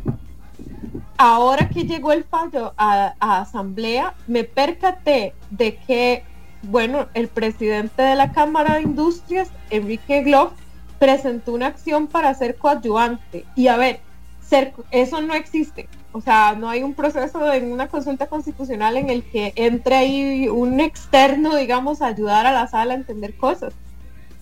[1.17, 6.23] ahora que llegó el fallo a, asamblea, me percaté de que,
[6.63, 10.53] bueno, el presidente de la Cámara de Industrias, Enrique Glock,
[10.99, 13.45] presentó una acción para ser coadyuvante.
[13.55, 13.99] Y a ver,
[14.91, 15.87] eso no existe.
[16.11, 20.47] O sea, no hay un proceso en una consulta constitucional en el que entre ahí
[20.47, 23.73] un externo, digamos, ayudar a la sala a entender cosas.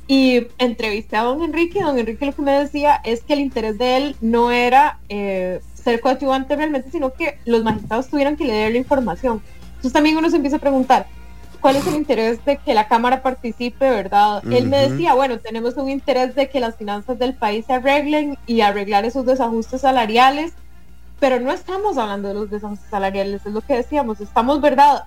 [0.08, 3.78] Y entrevisté a don Enrique, don Enrique lo que me decía es que el interés
[3.78, 8.72] de él no era eh, ser coadyuvante realmente, sino que los magistrados tuvieran que leer
[8.72, 9.42] la información.
[9.68, 11.08] Entonces también uno se empieza a preguntar,
[11.60, 14.42] ¿cuál es el interés de que la Cámara participe, verdad?
[14.52, 18.38] Él me decía, bueno, tenemos un interés de que las finanzas del país se arreglen
[18.48, 20.54] y arreglar esos desajustes salariales,
[21.20, 25.06] pero no estamos hablando de los desajustes salariales, es lo que decíamos, estamos, ¿verdad?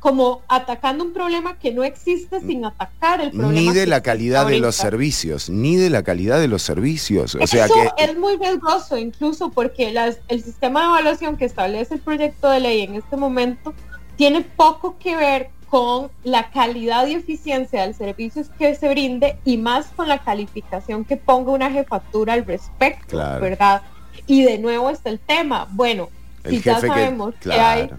[0.00, 3.72] Como atacando un problema que no existe sin atacar el problema.
[3.72, 7.34] Ni de la calidad de los servicios, ni de la calidad de los servicios.
[7.34, 9.94] O sea que es muy riesgoso, incluso porque
[10.28, 13.74] el sistema de evaluación que establece el proyecto de ley en este momento
[14.16, 19.56] tiene poco que ver con la calidad y eficiencia del servicio que se brinde y
[19.58, 23.82] más con la calificación que ponga una jefatura al respecto, ¿verdad?
[24.26, 25.66] Y de nuevo está el tema.
[25.70, 26.08] Bueno,
[26.48, 27.90] si ya sabemos que, hay,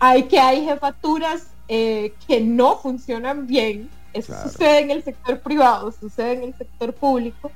[0.00, 5.92] hay, que hay jefaturas eh, que no funcionan bien, eso sucede en el sector privado,
[5.92, 7.52] sucede en el sector público,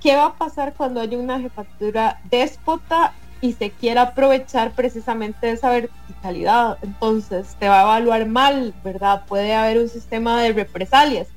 [0.00, 5.52] ¿qué va a pasar cuando haya una jefatura déspota y se quiera aprovechar precisamente de
[5.52, 6.78] esa verticalidad?
[6.82, 9.24] Entonces te va a evaluar mal, ¿verdad?
[9.26, 11.28] Puede haber un sistema de represalias.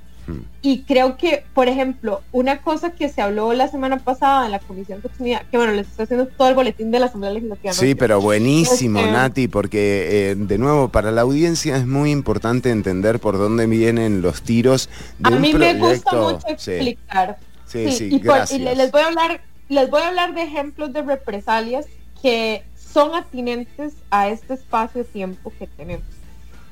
[0.61, 4.59] Y creo que, por ejemplo, una cosa que se habló la semana pasada en la
[4.59, 7.73] Comisión de Comunidad, que bueno, les estoy haciendo todo el boletín de la Asamblea Legislativa.
[7.73, 12.69] Sí, pero buenísimo, este, Nati, porque eh, de nuevo, para la audiencia es muy importante
[12.69, 14.89] entender por dónde vienen los tiros
[15.19, 17.37] de a mí me gusta mucho explicar.
[17.65, 21.85] Sí, sí, y, les voy a hablar, les voy a hablar de ejemplos de represalias
[22.21, 26.05] que son atinentes a este espacio-tiempo que tenemos.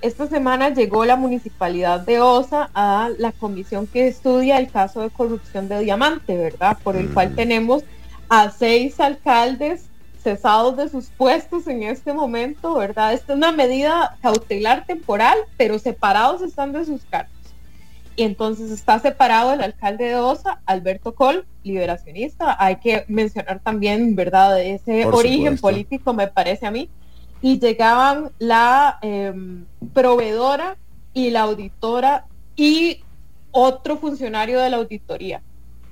[0.02, 5.10] Esta semana llegó la municipalidad de Osa a la comisión que estudia el caso de
[5.10, 6.78] corrupción de Diamante, ¿verdad?
[6.84, 7.36] Por el cual mm.
[7.36, 7.84] tenemos
[8.30, 9.86] a seis alcaldes
[10.24, 13.14] cesados de sus puestos en este momento, ¿verdad?
[13.14, 17.40] Esta es una medida cautelar temporal, pero separados están de sus cargos
[18.20, 22.54] y entonces está separado el alcalde de Osa, Alberto Col, liberacionista.
[22.62, 26.90] Hay que mencionar también, ¿verdad?, ese origen político, me parece a mí.
[27.42, 30.78] Y llegaban la em, proveedora
[31.14, 32.26] y la auditora
[32.56, 33.02] y
[33.52, 35.42] otro funcionario de la auditoría.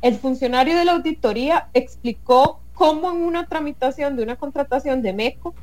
[0.02, 5.56] El funcionario de la auditoría explicó cómo en una tramitación de una contratación de MECO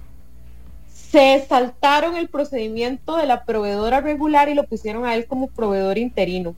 [0.88, 5.98] se saltaron el procedimiento de la proveedora regular y lo pusieron a él como proveedor
[5.98, 6.56] interino.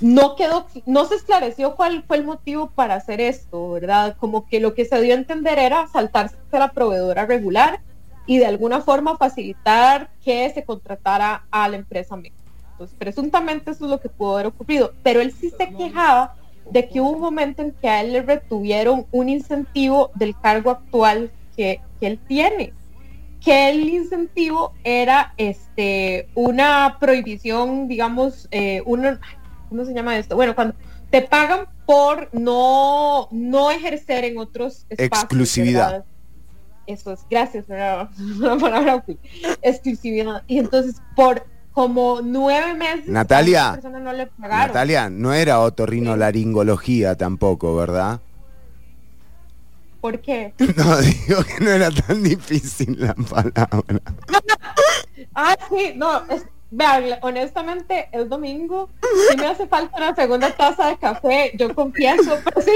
[0.00, 4.16] No quedó, no se esclareció cuál fue el motivo para hacer esto, ¿verdad?
[4.18, 7.80] Como que lo que se dio a entender era saltarse a la proveedora regular
[8.26, 12.36] y de alguna forma facilitar que se contratara a la empresa México.
[12.72, 16.34] Entonces, presuntamente eso es lo que pudo haber ocurrido, pero él sí se quejaba
[16.70, 20.70] de que hubo un momento en que a él le retuvieron un incentivo del cargo
[20.70, 22.72] actual que, que él tiene
[23.44, 30.36] que el incentivo era este una prohibición, digamos, eh, ¿cómo se llama esto?
[30.36, 30.74] Bueno, cuando
[31.10, 35.24] te pagan por no, no ejercer en otros espacios.
[35.24, 36.04] Exclusividad.
[36.92, 37.76] Eso es, gracias por
[38.38, 39.04] la palabra
[39.62, 40.42] exclusividad.
[40.46, 48.20] Y entonces por como nueve meses Natalia, no le Natalia, no era otorrinolaringología tampoco, ¿verdad?
[50.02, 50.52] ¿Por qué?
[50.76, 54.02] No, digo que no era tan difícil la palabra.
[55.34, 58.88] ah, sí, no, es, vean, honestamente, el domingo,
[59.30, 62.74] si me hace falta una segunda taza de café, yo confieso, pero estoy,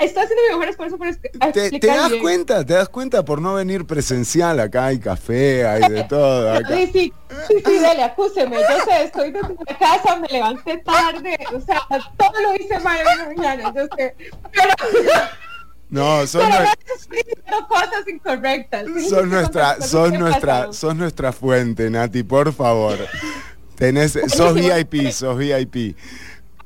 [0.00, 1.52] estoy haciendo mi mejor esfuerzo por explicar.
[1.52, 5.90] Te, te das cuenta, te das cuenta por no venir presencial, acá hay café, hay
[5.90, 6.52] de todo.
[6.52, 6.76] Acá.
[6.76, 7.12] Sí, sí,
[7.48, 11.80] sí, sí, dale, acúseme, yo sé, estoy de la casa, me levanté tarde, o sea,
[12.16, 14.16] todo lo hice mal en la mañana, yo sé,
[14.52, 14.72] pero...
[15.88, 16.42] No, son
[17.68, 18.86] cosas incorrectas.
[19.08, 22.98] Son nuestra, son nuestra, son nuestra fuente, Nati, por favor.
[23.76, 25.96] Tenés, sos VIP, sos VIP.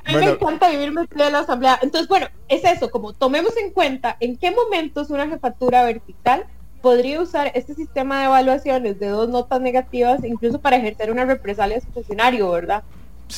[0.04, 1.78] A mí me encanta vivir en la asamblea.
[1.82, 6.46] Entonces, bueno, es eso, como tomemos en cuenta en qué momentos una jefatura vertical
[6.80, 11.76] podría usar este sistema de evaluaciones de dos notas negativas, incluso para ejercer una represalia
[11.76, 12.82] a su funcionario, ¿verdad?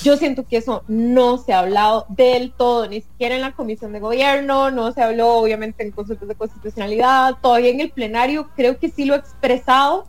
[0.00, 3.92] Yo siento que eso no se ha hablado del todo, ni siquiera en la comisión
[3.92, 8.78] de gobierno, no se habló obviamente en consultas de constitucionalidad, todavía en el plenario creo
[8.78, 10.06] que sí lo ha expresado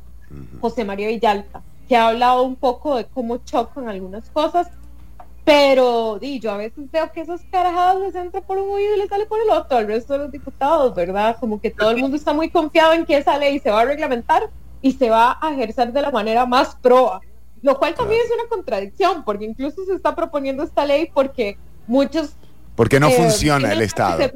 [0.62, 4.70] José María Villalta, que ha hablado un poco de cómo chocan algunas cosas,
[5.44, 9.00] pero di, yo a veces veo que esas carajadas les entra por un oído y
[9.00, 11.36] les sale por el otro al resto de los diputados, ¿verdad?
[11.40, 13.86] Como que todo el mundo está muy confiado en que esa ley se va a
[13.86, 14.50] reglamentar
[14.82, 17.22] y se va a ejercer de la manera más proa
[17.64, 22.36] lo cual también es una contradicción, porque incluso se está proponiendo esta ley porque muchos...
[22.76, 24.30] Porque no eh, funciona el Estado.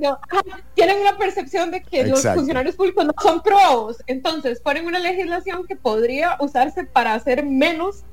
[0.74, 3.98] Tienen una percepción de que los funcionarios públicos no son probos.
[4.08, 8.04] Entonces, ponen una legislación que podría usarse para hacer menos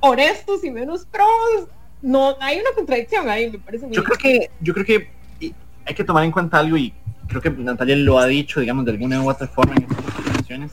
[0.00, 1.68] honestos y menos probos.
[2.02, 3.86] No, hay una contradicción ahí, me parece.
[3.90, 5.10] Yo creo que, yo creo que
[5.84, 6.92] hay que tomar en cuenta algo y
[7.28, 10.72] creo que Natalia lo ha dicho, digamos, de alguna u otra forma en estas situaciones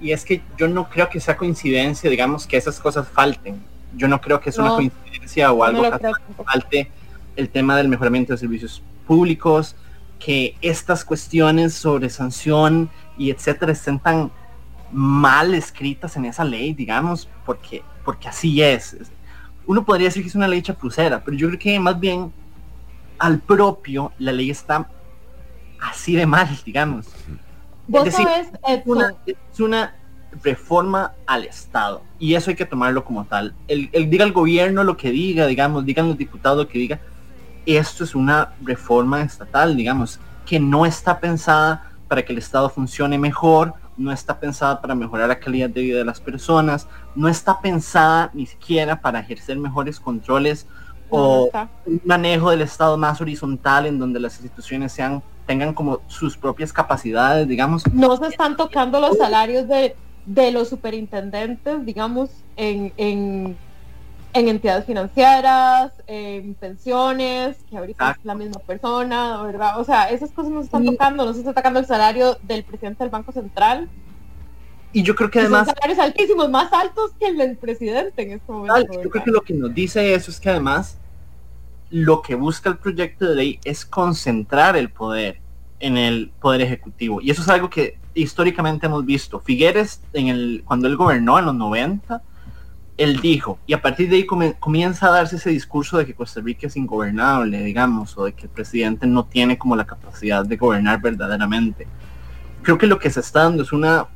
[0.00, 3.62] y es que yo no creo que sea coincidencia, digamos, que esas cosas falten.
[3.96, 6.90] Yo no creo que es una coincidencia o algo que falte
[7.36, 9.76] el tema del mejoramiento de servicios públicos,
[10.18, 14.30] que estas cuestiones sobre sanción y etcétera estén tan
[14.92, 18.96] mal escritas en esa ley, digamos, porque, porque así es.
[19.66, 22.32] Uno podría decir que es una ley chapucera, pero yo creo que más bien
[23.18, 24.88] al propio la ley está
[25.80, 27.06] así de mal, digamos
[27.92, 29.94] es, una,
[30.42, 33.54] reforma al Estado y eso hay que tomarlo como tal.
[33.68, 37.00] El, diga el gobierno lo que diga, digamos, digan los diputados lo que diga,
[37.66, 43.16] esto es una reforma estatal, digamos, que no está pensada para que el Estado funcione
[43.16, 47.60] mejor no está pensada para mejorar la calidad de vida de las personas, no está
[47.60, 50.66] pensada ni siquiera para ejercer mejores controles
[51.10, 51.50] o
[51.86, 56.72] un manejo del Estado más horizontal en donde las instituciones sean tengan como sus propias
[56.72, 57.82] capacidades, digamos.
[57.92, 59.94] No se están tocando los salarios de,
[60.26, 63.56] de los superintendentes, digamos, en, en,
[64.32, 69.78] en, entidades financieras, en pensiones, que ahorita es la misma persona, ¿verdad?
[69.80, 72.64] O sea, esas cosas no se están tocando, no se está tocando el salario del
[72.64, 73.88] presidente del Banco Central.
[74.92, 75.66] Y yo creo que además...
[75.66, 79.02] Son salarios altísimos, más altos que el del presidente en este momento.
[79.02, 80.98] Yo creo que lo que nos dice eso es que además
[81.94, 85.38] lo que busca el proyecto de ley es concentrar el poder
[85.78, 87.20] en el poder ejecutivo.
[87.20, 89.38] Y eso es algo que históricamente hemos visto.
[89.38, 92.20] Figueres, en el, cuando él gobernó en los 90,
[92.96, 96.40] él dijo, y a partir de ahí comienza a darse ese discurso de que Costa
[96.40, 100.56] Rica es ingobernable, digamos, o de que el presidente no tiene como la capacidad de
[100.56, 101.86] gobernar verdaderamente.
[102.62, 104.08] Creo que lo que se está dando es una,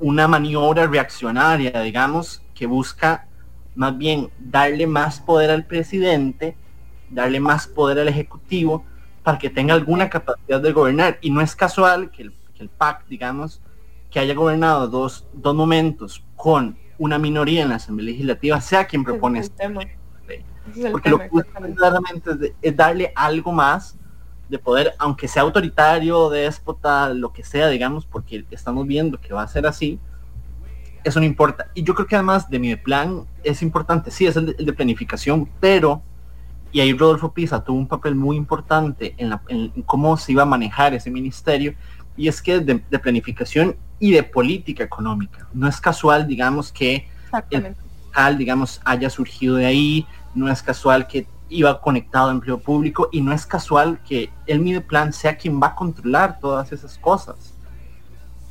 [0.00, 3.25] una maniobra reaccionaria, digamos, que busca
[3.76, 6.56] más bien darle más poder al presidente,
[7.10, 8.84] darle más poder al ejecutivo
[9.22, 11.18] para que tenga alguna capacidad de gobernar.
[11.20, 13.60] Y no es casual que el, que PAC, digamos,
[14.10, 19.04] que haya gobernado dos, dos momentos con una minoría en la Asamblea Legislativa, sea quien
[19.04, 19.68] propone este
[20.90, 21.28] Porque lo que
[21.74, 23.98] claramente es, darle algo más
[24.48, 29.42] de poder, aunque sea autoritario, déspota, lo que sea, digamos, porque estamos viendo que va
[29.42, 29.98] a ser así,
[31.06, 31.68] eso no importa.
[31.74, 35.48] Y yo creo que además de mi plan es importante, sí, es el de, planificación,
[35.60, 36.02] pero,
[36.72, 39.40] y ahí Rodolfo Pisa tuvo un papel muy importante en, la,
[39.86, 41.74] cómo se iba a manejar ese ministerio,
[42.16, 45.46] y es que de, de, planificación y de política económica.
[45.52, 47.08] No es casual, digamos, que
[47.50, 47.76] el
[48.38, 53.20] digamos, haya surgido de ahí, no es casual que iba conectado a empleo público y
[53.20, 57.54] no es casual que el plan sea quien va a controlar todas esas cosas.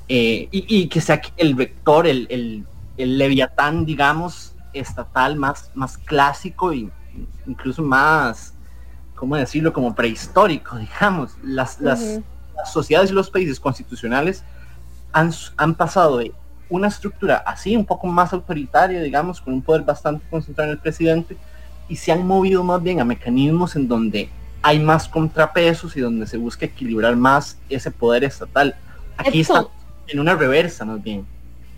[0.07, 2.27] Eh, y, que sea el vector, el,
[2.97, 6.91] el, leviatán, digamos, estatal más, más clásico y
[7.47, 8.53] incluso más,
[9.15, 11.35] ¿cómo decirlo?, como prehistórico, digamos.
[11.43, 12.19] Las, las,
[12.71, 14.43] sociedades y los países constitucionales
[15.11, 16.31] han, han pasado de
[16.69, 20.81] una estructura así, un poco más autoritaria, digamos, con un poder bastante concentrado en el
[20.81, 21.35] presidente,
[21.89, 24.29] y se han movido más bien a mecanismos en donde
[24.61, 28.75] hay más contrapesos y donde se busca equilibrar más ese poder estatal.
[29.17, 29.67] Aquí está
[30.07, 31.25] en una reversa más bien.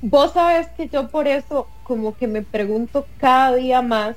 [0.01, 4.15] Vos sabes que yo por eso como que me pregunto cada día más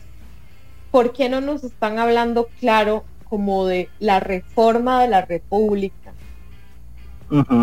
[0.90, 6.12] por qué no nos están hablando claro como de la reforma de la República.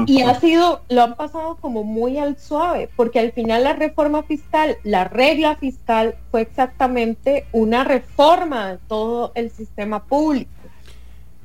[0.05, 4.23] Y ha sido, lo han pasado como muy al suave, porque al final la reforma
[4.23, 10.56] fiscal, la regla fiscal fue exactamente una reforma de todo el sistema público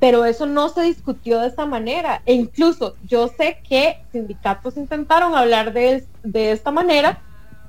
[0.03, 2.21] pero eso no se discutió de esa manera.
[2.25, 7.21] E incluso yo sé que sindicatos intentaron hablar de, de esta manera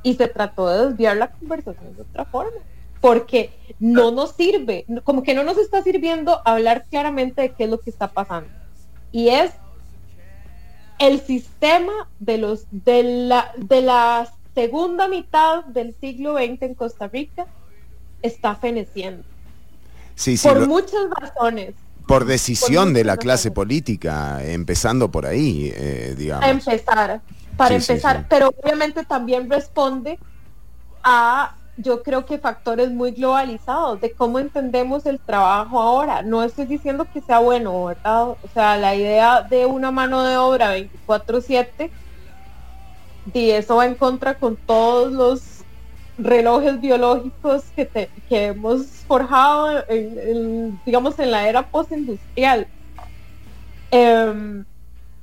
[0.03, 2.59] y se trató de desviar la conversación de otra forma,
[3.01, 7.71] porque no nos sirve, como que no nos está sirviendo hablar claramente de qué es
[7.71, 8.51] lo que está pasando.
[9.13, 9.53] Y es
[10.99, 17.07] el sistema de los de la de la segunda mitad del siglo XX en Costa
[17.07, 17.47] Rica
[18.23, 19.23] está feneciendo.
[20.17, 21.75] Sí, sí, por muchas razones
[22.07, 26.45] por decisión de la clase política, empezando por ahí, eh, digamos.
[26.45, 27.21] A empezar,
[27.57, 30.19] para empezar, pero obviamente también responde
[31.03, 36.23] a, yo creo que factores muy globalizados de cómo entendemos el trabajo ahora.
[36.23, 38.29] No estoy diciendo que sea bueno, ¿verdad?
[38.29, 41.91] O sea, la idea de una mano de obra 24/7,
[43.33, 45.54] y eso va en contra con todos los
[46.19, 52.67] relojes biológicos que, que hemos forjado, en, digamos, en la era postindustrial.
[53.91, 54.65] Em,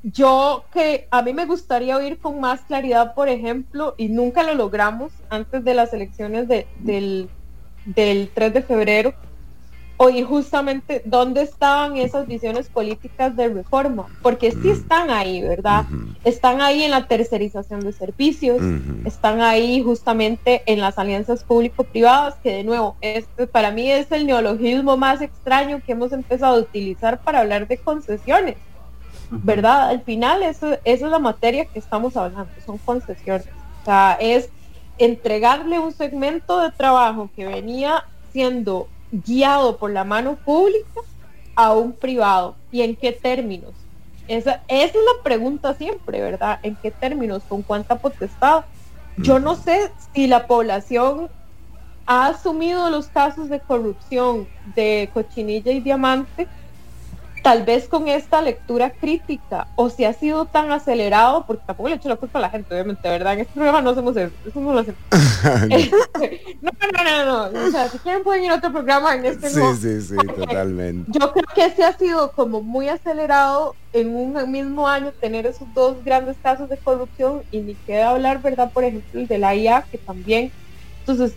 [0.04, 4.56] yo que a mí me gustaría oír con más claridad, por ejemplo, y nunca lo
[4.56, 7.30] logramos antes de las elecciones de, del,
[7.86, 9.14] del 3 de febrero,
[10.04, 15.86] oír justamente dónde estaban esas visiones políticas de reforma, porque sí están ahí, ¿verdad?
[16.24, 18.60] Están ahí en la tercerización de servicios,
[19.06, 24.26] están ahí justamente en las alianzas público-privadas, que de nuevo, este para mí es el
[24.26, 28.56] neologismo más extraño que hemos empezado a utilizar para hablar de concesiones,
[29.30, 29.90] ¿verdad?
[29.90, 33.46] Al final eso, esa es la materia que estamos hablando, son concesiones.
[33.84, 34.50] O sea, es
[34.98, 41.02] entregarle un segmento de trabajo que venía siendo guiado por la mano pública
[41.56, 43.74] a un privado y en qué términos.
[44.28, 46.60] Esa, es la pregunta siempre, ¿verdad?
[46.64, 47.44] ¿En qué términos?
[47.48, 48.66] ¿Con cuánta potestad?
[49.18, 51.30] Yo no sé si la población
[52.06, 56.48] ha asumido los casos de corrupción de cochinilla y diamante
[57.42, 61.96] tal vez con esta lectura crítica o si ha sido tan acelerado, porque tampoco le
[61.96, 63.34] echo la culpa a la gente, obviamente, ¿verdad?
[63.34, 65.00] En este programa no hacemos eso, eso no lo hacemos.
[66.62, 69.50] no, no, no, no, o sea, si quieren pueden ir a otro programa en este
[69.50, 71.12] Sí, sí, sí, totalmente.
[71.12, 75.68] Yo creo que ese ha sido como muy acelerado en un mismo año tener esos
[75.74, 78.72] dos grandes casos de corrupción y ni queda hablar, ¿verdad?
[78.72, 80.52] Por ejemplo, el de la IA, que también,
[81.00, 81.34] entonces,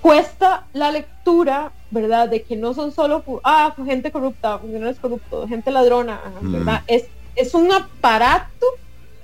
[0.00, 2.28] cuesta la lectura, ¿verdad?
[2.28, 6.80] De que no son solo ah, gente corrupta, funcionarios corruptos, gente ladrona, ¿verdad?
[6.80, 6.84] Mm.
[6.88, 8.66] Es, es un aparato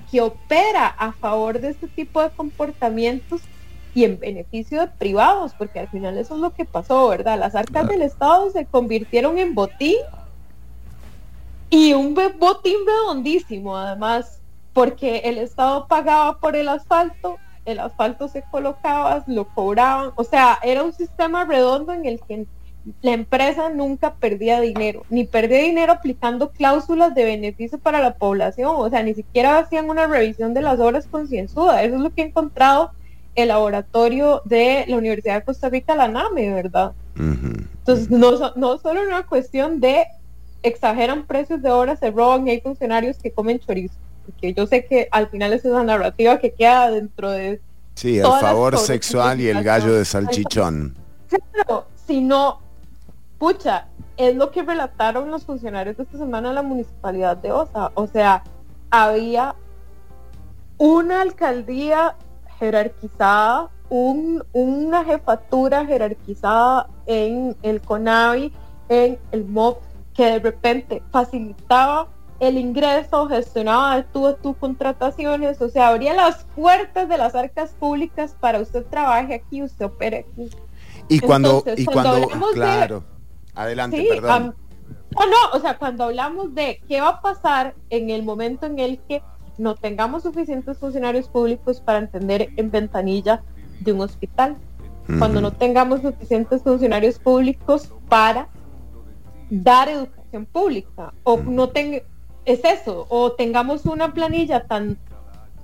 [0.09, 3.41] que opera a favor de este tipo de comportamientos
[3.95, 7.39] y en beneficio de privados, porque al final eso es lo que pasó, ¿verdad?
[7.39, 9.97] Las arcas del Estado se convirtieron en botín
[11.71, 14.39] y un botín redondísimo, además,
[14.73, 17.37] porque el Estado pagaba por el asfalto
[17.71, 22.45] el asfalto se colocaba, lo cobraban, o sea, era un sistema redondo en el que
[23.01, 28.71] la empresa nunca perdía dinero, ni perdía dinero aplicando cláusulas de beneficio para la población,
[28.75, 32.21] o sea, ni siquiera hacían una revisión de las obras concienzuda, eso es lo que
[32.21, 32.91] he encontrado
[33.35, 36.93] el laboratorio de la Universidad de Costa Rica, la NAME, ¿verdad?
[37.15, 40.05] Entonces, no, no solo una cuestión de
[40.63, 43.95] exageran precios de obras, se roban y hay funcionarios que comen chorizo
[44.29, 47.59] porque yo sé que al final es una narrativa que queda dentro de...
[47.95, 50.95] Sí, el favor sexual y el gallo de salchichón.
[51.27, 52.61] Claro, si no,
[53.39, 53.87] pucha,
[54.17, 57.91] es lo que relataron los funcionarios de esta semana en la municipalidad de Osa.
[57.95, 58.43] O sea,
[58.91, 59.55] había
[60.77, 62.15] una alcaldía
[62.59, 68.53] jerarquizada, un, una jefatura jerarquizada en el CONAVI,
[68.89, 69.81] en el MOP,
[70.13, 72.07] que de repente facilitaba
[72.39, 77.35] el ingreso, gestionaba de tú a tú contrataciones, o sea, abría las puertas de las
[77.35, 80.49] arcas públicas para usted trabaje aquí, usted opere aquí.
[81.07, 83.03] Y cuando, y cuando, claro,
[83.63, 84.55] adelante, perdón.
[85.11, 88.79] no, no, o sea, cuando hablamos de qué va a pasar en el momento en
[88.79, 89.21] el que
[89.57, 93.43] no tengamos suficientes funcionarios públicos para entender en ventanilla
[93.81, 94.57] de un hospital,
[95.17, 98.47] cuando no tengamos suficientes funcionarios públicos para
[99.49, 102.01] dar educación pública, o no tenga
[102.45, 104.97] es eso, o tengamos una planilla tan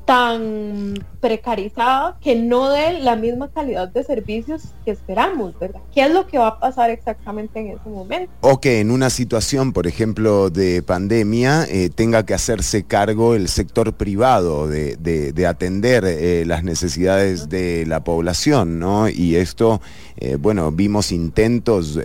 [0.05, 5.81] tan precarizada que no dé la misma calidad de servicios que esperamos, ¿verdad?
[5.91, 8.31] ¿Qué es lo que va a pasar exactamente en ese momento?
[8.41, 13.47] O que en una situación, por ejemplo, de pandemia, eh, tenga que hacerse cargo el
[13.47, 19.09] sector privado de, atender eh, las necesidades de la población, ¿no?
[19.09, 19.81] Y esto,
[20.17, 21.99] eh, bueno, vimos intentos,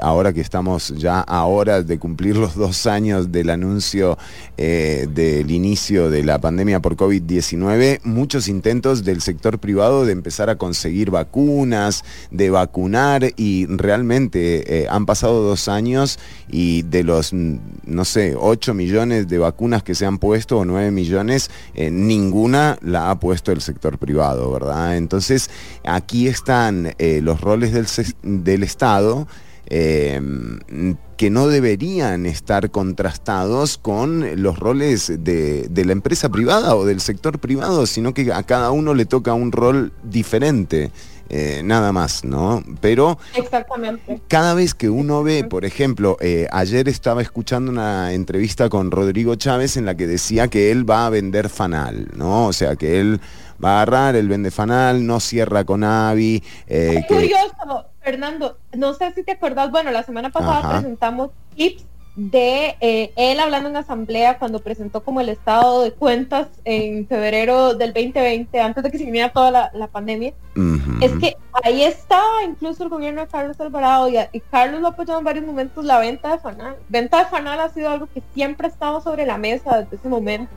[0.00, 4.18] ahora que estamos ya a horas de cumplir los dos años del anuncio
[4.56, 7.37] del inicio de la pandemia por COVID-19,
[8.04, 14.86] muchos intentos del sector privado de empezar a conseguir vacunas, de vacunar y realmente eh,
[14.88, 16.18] han pasado dos años
[16.48, 20.90] y de los, no sé, 8 millones de vacunas que se han puesto o 9
[20.90, 24.96] millones, eh, ninguna la ha puesto el sector privado, ¿verdad?
[24.96, 25.50] Entonces
[25.84, 27.86] aquí están eh, los roles del,
[28.22, 29.26] del Estado
[29.68, 37.38] que no deberían estar contrastados con los roles de, la empresa privada o del sector
[37.38, 40.90] privado, sino que a cada uno le toca un rol diferente.
[41.30, 42.64] Eh, nada más, ¿no?
[42.80, 44.18] Pero Exactamente.
[44.28, 49.34] cada vez que uno ve, por ejemplo, eh, ayer estaba escuchando una entrevista con Rodrigo
[49.34, 52.46] Chávez en la que decía que él va a vender Fanal, ¿no?
[52.46, 53.20] O sea, que él
[53.62, 56.42] va a agarrar, él vende Fanal, no cierra con Avi.
[56.66, 61.84] Eh, curioso, Fernando, no sé si te acordás, bueno, la semana pasada presentamos tips
[62.18, 67.74] de eh, él hablando en asamblea cuando presentó como el estado de cuentas en febrero
[67.74, 70.32] del 2020, antes de que se viniera toda la, pandemia,
[71.00, 75.24] es que ahí estaba incluso el gobierno de Carlos Alvarado y, Carlos lo apoyó en
[75.24, 76.74] varios momentos la venta de Fanal.
[76.88, 80.08] Venta de Fanal ha sido algo que siempre ha estado sobre la mesa desde ese
[80.08, 80.52] momento.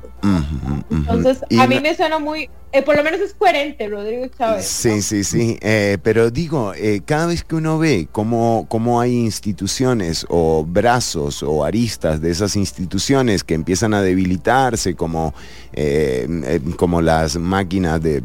[0.89, 4.65] Entonces, a mí me suena muy, eh, por lo menos es coherente, Rodrigo Chávez.
[4.65, 5.57] Sí, sí, sí.
[5.61, 6.73] Eh, pero digo,
[7.05, 12.55] cada vez que uno ve cómo, cómo hay instituciones o brazos o aristas de esas
[12.55, 15.33] instituciones que empiezan a debilitarse, como,
[15.73, 18.21] eh, eh, como las máquinas de,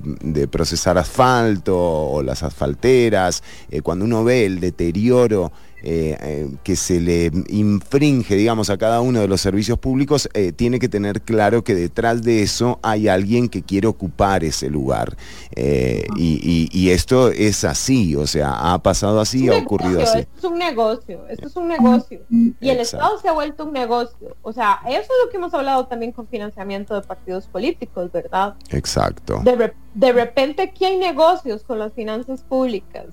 [0.49, 5.53] procesar asfalto o las asfalteras, eh, cuando uno ve el deterioro
[5.89, 10.51] eh, eh, que se le infringe, digamos, a cada uno de los servicios públicos, eh,
[10.51, 15.16] tiene que tener claro que detrás de eso hay alguien que quiere ocupar ese lugar.
[15.55, 20.18] Y, esto es así, o sea, ha pasado así, ha ocurrido así.
[20.18, 22.20] Esto es un negocio, esto es un negocio.
[22.30, 24.37] Y el Estado se ha vuelto un negocio.
[24.43, 28.57] O sea, eso es lo que hemos hablado también con financiamiento de partidos políticos, ¿verdad?
[28.70, 29.41] Exacto.
[29.45, 33.07] De, de repente aquí hay negocios con las finanzas públicas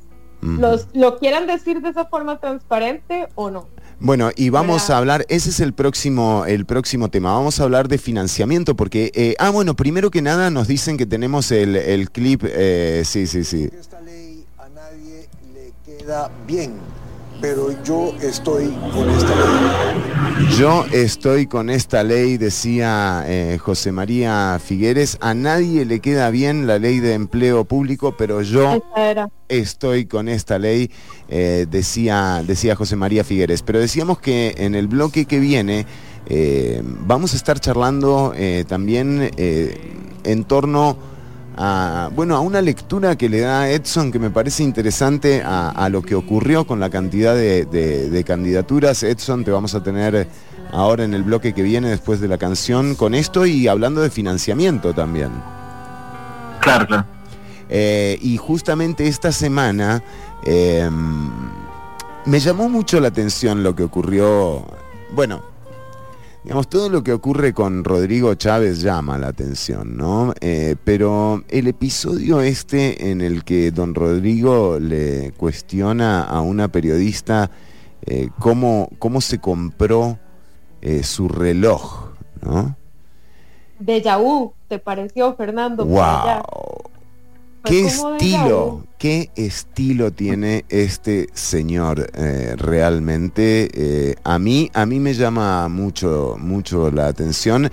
[0.44, 3.68] los, lo quieran decir de esa forma transparente o no.
[4.00, 7.88] Bueno, y vamos a hablar, ese es el próximo, el próximo tema, vamos a hablar
[7.88, 12.12] de financiamiento, porque, eh, ah, bueno, primero que nada nos dicen que tenemos el, el
[12.12, 13.70] clip, eh, sí, sí, sí.
[13.80, 16.74] Esta ley a nadie le queda bien
[17.44, 20.56] pero yo estoy con esta ley.
[20.58, 25.18] Yo estoy con esta ley, decía eh, José María Figueres.
[25.20, 28.82] A nadie le queda bien la ley de empleo público, pero yo
[29.50, 30.89] estoy con esta ley,
[31.28, 33.62] eh, decía, decía José María Figueres.
[33.62, 35.86] Pero decíamos que en el bloque que viene
[36.28, 38.34] eh, vamos a estar charlando
[38.70, 41.12] también en torno
[41.56, 46.01] a, bueno, a una lectura que le da Edson que me parece interesante a, lo
[46.01, 49.04] que ocurrió con la cantidad de, candidaturas.
[49.04, 50.28] Edson, te vamos a tener
[50.72, 54.10] ahora en el bloque que viene después de la canción con esto y hablando de
[54.10, 55.32] financiamiento también.
[56.62, 57.06] Claro, claro.
[57.70, 60.04] Eh, y justamente esta semana
[60.45, 61.30] em,
[62.26, 64.66] me llamó mucho la atención lo que ocurrió,
[65.14, 65.53] bueno,
[66.44, 70.34] Digamos, todo lo que ocurre con Rodrigo Chávez llama la atención, ¿no?
[70.41, 77.50] Eh, pero el episodio este en el que don Rodrigo le cuestiona a una periodista
[78.06, 80.20] eh, cómo, cómo se compró
[80.82, 82.10] eh, su reloj,
[82.41, 82.76] ¿no?
[83.80, 85.86] De Yahoo, ¿te pareció, Fernando?
[85.86, 86.44] ¡Wow!
[87.64, 93.70] ¿Qué estilo, qué estilo tiene este señor eh, realmente?
[93.74, 97.72] Eh, a mí, a mí me llama mucho, mucho la atención.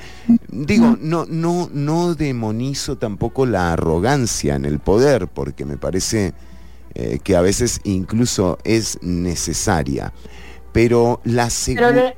[0.48, 6.34] Digo, no, no, no demonizo tampoco la arrogancia en el poder, porque me parece
[6.94, 10.12] eh, que a veces incluso es necesaria.
[10.72, 12.14] Pero la seguridad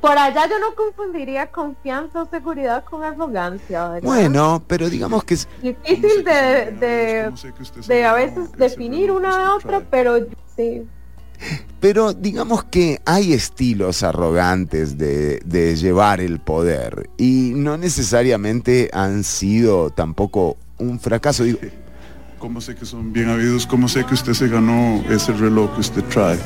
[0.00, 4.00] por allá yo no confundiría confianza o seguridad con arrogancia.
[4.02, 7.32] Bueno, pero digamos que es difícil de,
[7.86, 10.18] de, a veces definir una de otra, pero
[10.56, 10.86] sí.
[11.80, 19.22] Pero digamos que hay estilos arrogantes de, de llevar el poder y no necesariamente han
[19.22, 21.44] sido tampoco un fracaso.
[21.44, 21.58] Digo,
[22.38, 23.66] ¿Cómo sé que son bien habidos?
[23.66, 26.38] ¿Cómo sé que usted se ganó ese reloj que usted trae?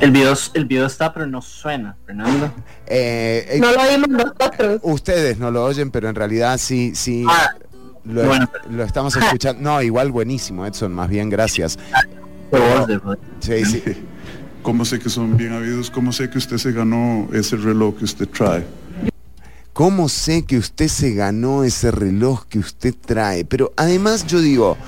[0.00, 2.50] El video, el video está, pero no suena, Fernando.
[2.86, 4.80] Eh, eh, no lo oímos nosotros.
[4.82, 7.26] Ustedes no lo oyen, pero en realidad sí, sí.
[7.28, 7.50] Ah,
[8.04, 9.60] lo, estamos escuchando.
[9.60, 11.78] No, igual buenísimo, Edson, más bien gracias.
[13.40, 13.82] Sí, sí.
[14.62, 15.90] ¿Cómo sé que son bien habidos?
[15.90, 18.64] ¿Cómo sé que usted se ganó ese reloj que usted trae?
[19.74, 23.44] ¿Cómo sé que usted se ganó ese reloj que usted trae?
[23.44, 24.78] Pero además yo digo,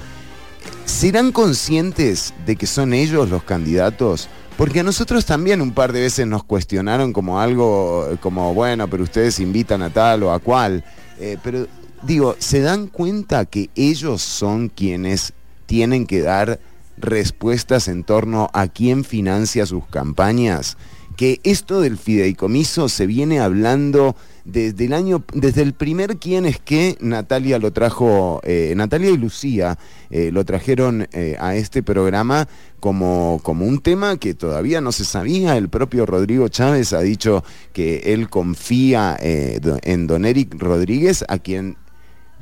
[0.87, 4.29] ¿serán conscientes de que son ellos los candidatos?
[4.57, 9.03] Porque a nosotros también un par de veces nos cuestionaron como algo, como bueno, pero
[9.03, 10.83] ustedes invitan a tal o a cual.
[11.19, 11.67] Eh, pero
[12.03, 15.35] digo, ¿se dan cuenta que ellos son quienes
[15.67, 16.59] tienen que dar
[16.97, 20.79] respuestas en torno a quién financia sus campañas?
[21.17, 24.17] Que esto del fideicomiso se viene hablando
[24.47, 29.17] desde el año, desde el primer quién es que Natalia lo trajo, eh, Natalia y
[29.17, 29.77] Lucía
[30.09, 35.05] eh, lo trajeron eh, a este programa como, como un tema que todavía no se
[35.05, 35.57] sabía.
[35.57, 41.77] El propio Rodrigo Chávez ha dicho que él confía en don Eric Rodríguez, a quien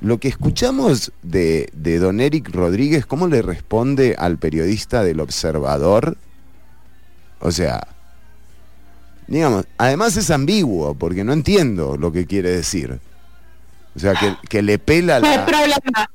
[0.03, 6.19] lo que escuchamos de, de don Eric Rodríguez, ¿cómo le responde al periodista del Observador?
[7.41, 7.94] O sea,
[9.27, 12.99] digamos, además es ambiguo, porque no entiendo lo que quiere decir.
[13.97, 14.15] O sea,
[14.49, 16.09] que, le pela la...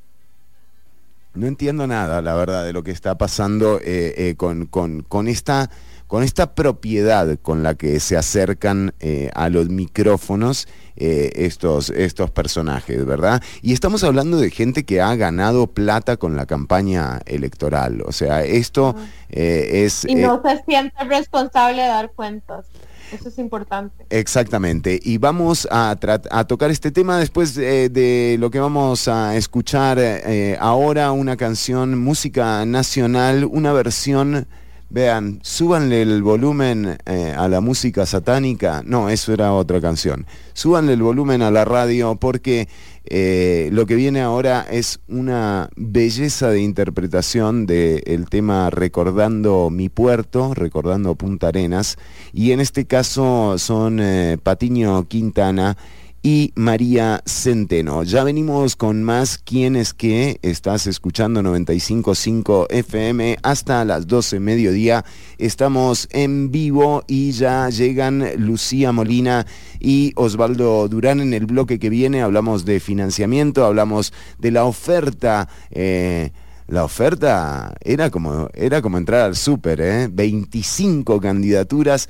[1.36, 5.70] No entiendo nada, la verdad, de lo que está pasando eh, eh, con, con, esta,
[6.08, 13.06] con esta propiedad con la que se acercan eh, a los micrófonos estos, estos personajes,
[13.06, 13.42] ¿verdad?
[13.62, 18.02] Y estamos hablando de gente que ha ganado plata con la campaña electoral.
[18.06, 18.98] O sea, esto
[19.30, 20.04] es...
[20.04, 22.66] Y no se siente responsable de dar cuentas.
[23.12, 24.06] Eso es importante.
[24.10, 25.00] Exactamente.
[25.02, 25.98] Y vamos a,
[26.32, 31.98] a tocar este tema después de, lo que vamos a escuchar eh, ahora, una canción,
[31.98, 34.48] música nacional, una versión...
[34.92, 38.82] Vean, súbanle el volumen eh, a la música satánica.
[38.84, 40.26] No, eso era otra canción.
[40.54, 42.68] Súbanle el volumen a la radio porque
[43.12, 50.54] eh, lo que viene ahora es una belleza de interpretación del tema Recordando mi puerto,
[50.54, 51.98] recordando Punta Arenas,
[52.34, 55.76] y en este caso son eh, Patiño Quintana
[56.22, 58.04] y María Centeno.
[58.04, 65.06] Ya venimos con más quienes que estás escuchando 95.5 FM hasta las 12 mediodía.
[65.38, 69.46] Estamos en vivo y ya llegan Lucía Molina
[69.80, 72.22] y Osvaldo Durán en el bloque que viene.
[72.22, 75.48] Hablamos de financiamiento, hablamos de la oferta.
[75.72, 76.32] Eh,
[76.68, 80.08] la oferta era como, era como entrar al súper, ¿eh?
[80.12, 82.10] 25 candidaturas.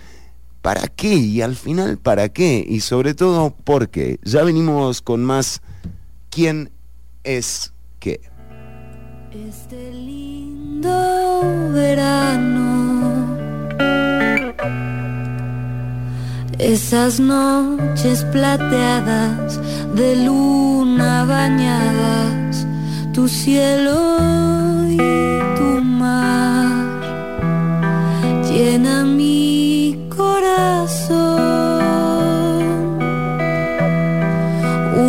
[0.61, 1.13] ¿Para qué?
[1.15, 2.65] Y al final, ¿para qué?
[2.67, 4.19] Y sobre todo, ¿por qué?
[4.23, 5.61] Ya venimos con más
[6.29, 6.71] ¿Quién
[7.23, 8.21] es qué?
[9.31, 10.91] Este lindo
[11.73, 13.37] verano.
[16.59, 19.59] Esas noches plateadas
[19.95, 22.67] de luna bañadas
[23.13, 24.17] tu cielo
[24.87, 24.97] y
[25.57, 27.01] tu mar
[28.47, 29.68] llena mi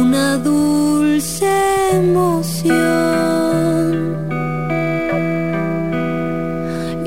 [0.01, 1.51] Una dulce
[1.92, 2.66] emoción.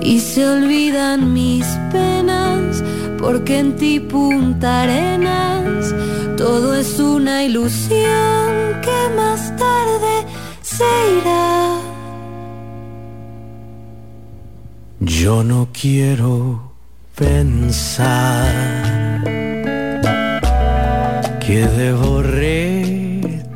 [0.02, 2.84] Y se olvidan mis penas
[3.20, 5.94] porque en ti punta arenas.
[6.38, 8.48] Todo es una ilusión
[8.82, 9.74] que más tarde
[15.24, 16.73] yo no quiero
[17.16, 18.52] pensar
[21.40, 23.54] que debo retornar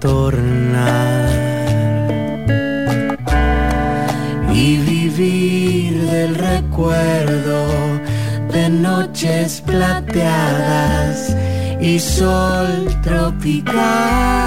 [4.54, 7.68] y vivir del recuerdo
[8.52, 11.36] de noches plateadas
[11.80, 14.38] y sol tropical.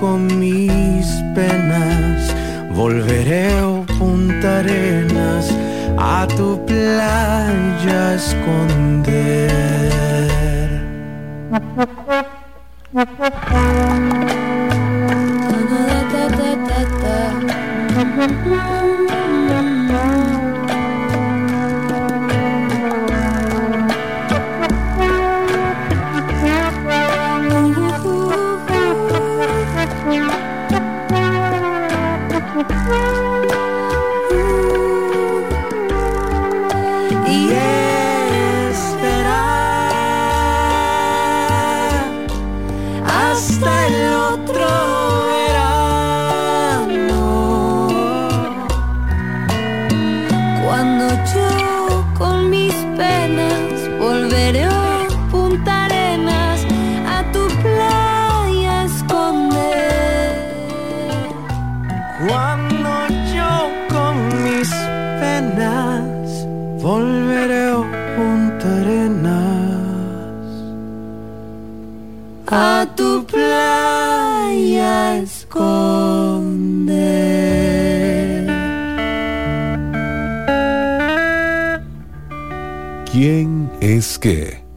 [0.00, 2.34] Con mis penas
[2.74, 5.50] volveré a Punta Arenas
[5.96, 9.48] a tu playa esconder.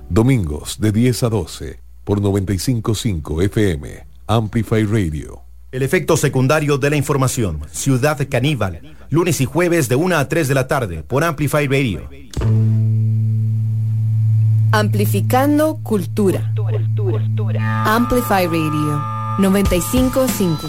[0.10, 5.42] Domingos de 10 a 12 por 955 FM Amplify Radio.
[5.72, 7.62] El efecto secundario de la información.
[7.72, 8.96] Ciudad Caníbal.
[9.10, 12.08] Lunes y jueves de 1 a 3 de la tarde por Amplify Radio.
[14.72, 16.54] Amplificando cultura.
[17.86, 19.02] Amplify Radio
[19.40, 20.68] 955.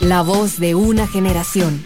[0.00, 1.80] La voz de una generación.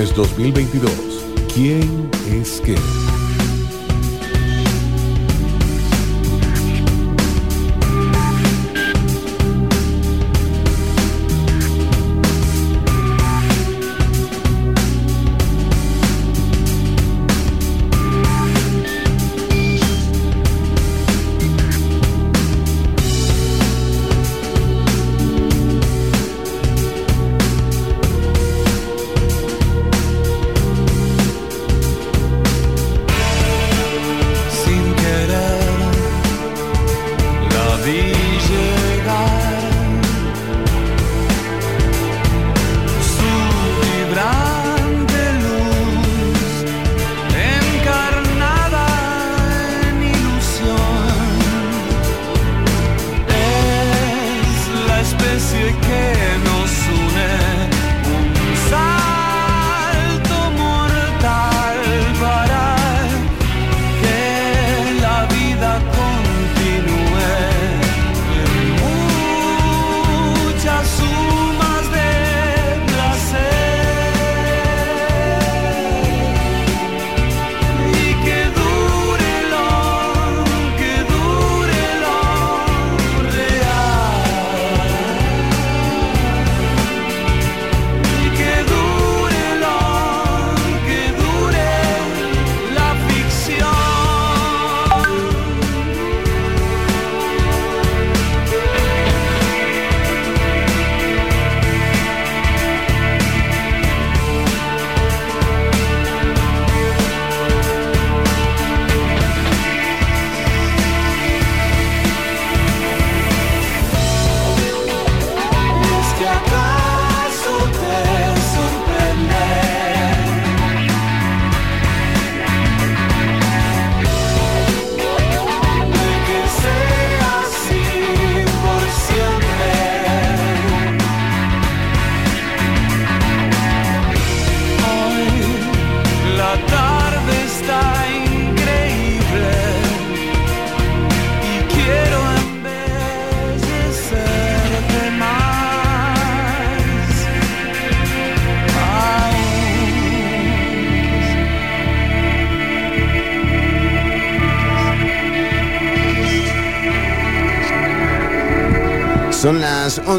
[0.00, 0.92] Elecciones 2022.
[1.52, 2.74] ¿Quién es qué?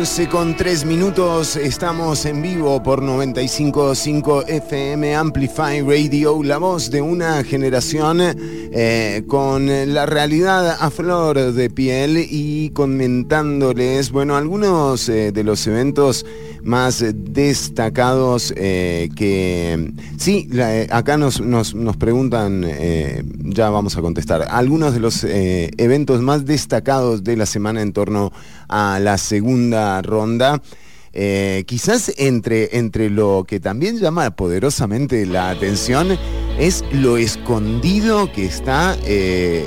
[0.01, 7.03] 11 con 3 minutos, estamos en vivo por 95.5 FM Amplify Radio, la voz de
[7.03, 15.31] una generación eh, con la realidad a flor de piel y comentándoles, bueno, algunos eh,
[15.31, 16.25] de los eventos
[16.63, 19.93] más destacados eh, que...
[20.17, 20.47] Sí,
[20.89, 22.63] acá nos, nos, nos preguntan,
[23.43, 28.31] ya vamos a contestar, algunos de los eventos más destacados de la semana en torno
[28.60, 30.61] a la segunda ronda.
[31.13, 36.17] Eh, quizás entre, entre lo que también llama poderosamente la atención
[36.57, 39.65] es lo escondido que está eh,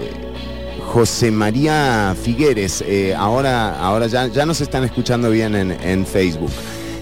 [0.87, 2.83] José María Figueres.
[2.87, 6.51] Eh, ahora ahora ya, ya nos están escuchando bien en, Facebook.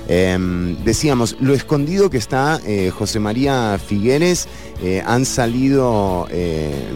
[0.09, 2.61] Em, decíamos, lo escondido que está
[2.99, 4.49] José María Figueres,
[5.07, 6.27] han salido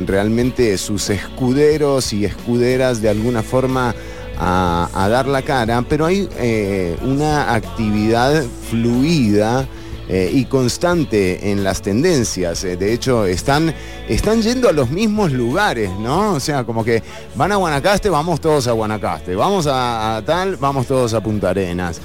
[0.05, 3.95] realmente sus escuderos y escuderas de alguna forma
[4.39, 9.67] a, dar la cara, pero hay eh, una actividad fluida
[10.09, 12.63] eh, y constante en las tendencias.
[12.65, 13.75] Eh, de hecho, están,
[14.09, 16.35] están yendo a los mismos lugares, ¿no?
[16.35, 17.03] O sea, como que
[17.35, 19.35] van a Guanacaste, vamos todos a Guanacaste.
[19.35, 22.01] Vamos a, tal, vamos todos a Punta Arenas.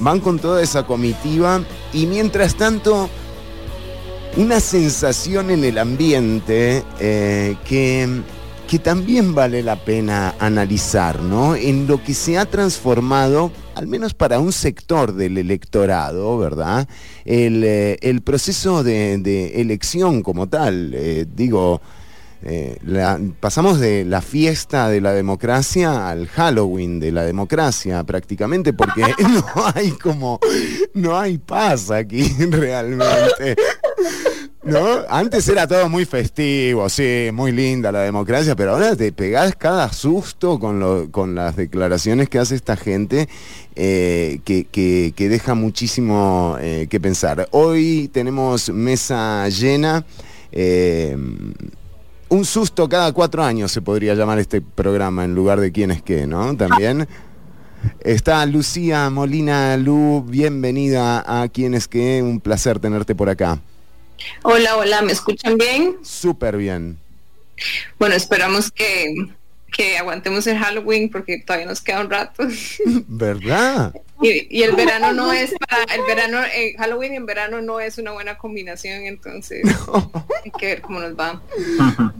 [0.00, 3.08] van con toda esa comitiva y mientras tanto
[4.36, 8.22] una sensación en el ambiente que
[8.68, 11.56] que también vale la pena analizar, ¿no?
[11.56, 16.86] En lo que se ha transformado, al menos para un sector del electorado, ¿verdad?
[17.24, 19.14] El, eh, proceso de,
[19.58, 21.80] elección como tal, eh, digo,
[22.42, 22.76] eh,
[23.40, 29.44] pasamos de la fiesta de la democracia al Halloween de la democracia prácticamente porque no
[29.74, 30.38] hay como,
[30.92, 33.56] no hay paz aquí realmente.
[34.64, 34.84] ¿No?
[35.08, 39.92] Antes era todo muy festivo, sí, muy linda la democracia, pero ahora te pegás cada
[39.92, 43.28] susto con, con las declaraciones que hace esta gente
[43.76, 47.48] eh, que, deja muchísimo eh, que pensar.
[47.52, 50.04] Hoy tenemos mesa llena.
[50.50, 51.16] Eh,
[52.28, 56.02] un susto cada cuatro años se podría llamar este programa en lugar de quién es
[56.02, 56.56] qué, ¿no?
[56.56, 57.06] También.
[58.00, 63.60] Está Lucía Molina Lu, bienvenida a quién es qué, un placer tenerte por acá.
[64.42, 65.96] Hola, hola, ¿me escuchan bien?
[66.02, 66.98] Súper bien.
[67.98, 69.28] Bueno, esperamos que,
[69.98, 72.44] aguantemos el Halloween porque todavía nos queda un rato.
[73.06, 73.94] ¿Verdad?
[74.20, 78.12] Y, el verano no es para, el verano, eh, Halloween en verano no es una
[78.12, 79.64] buena combinación, entonces
[80.44, 81.40] hay que ver cómo nos va.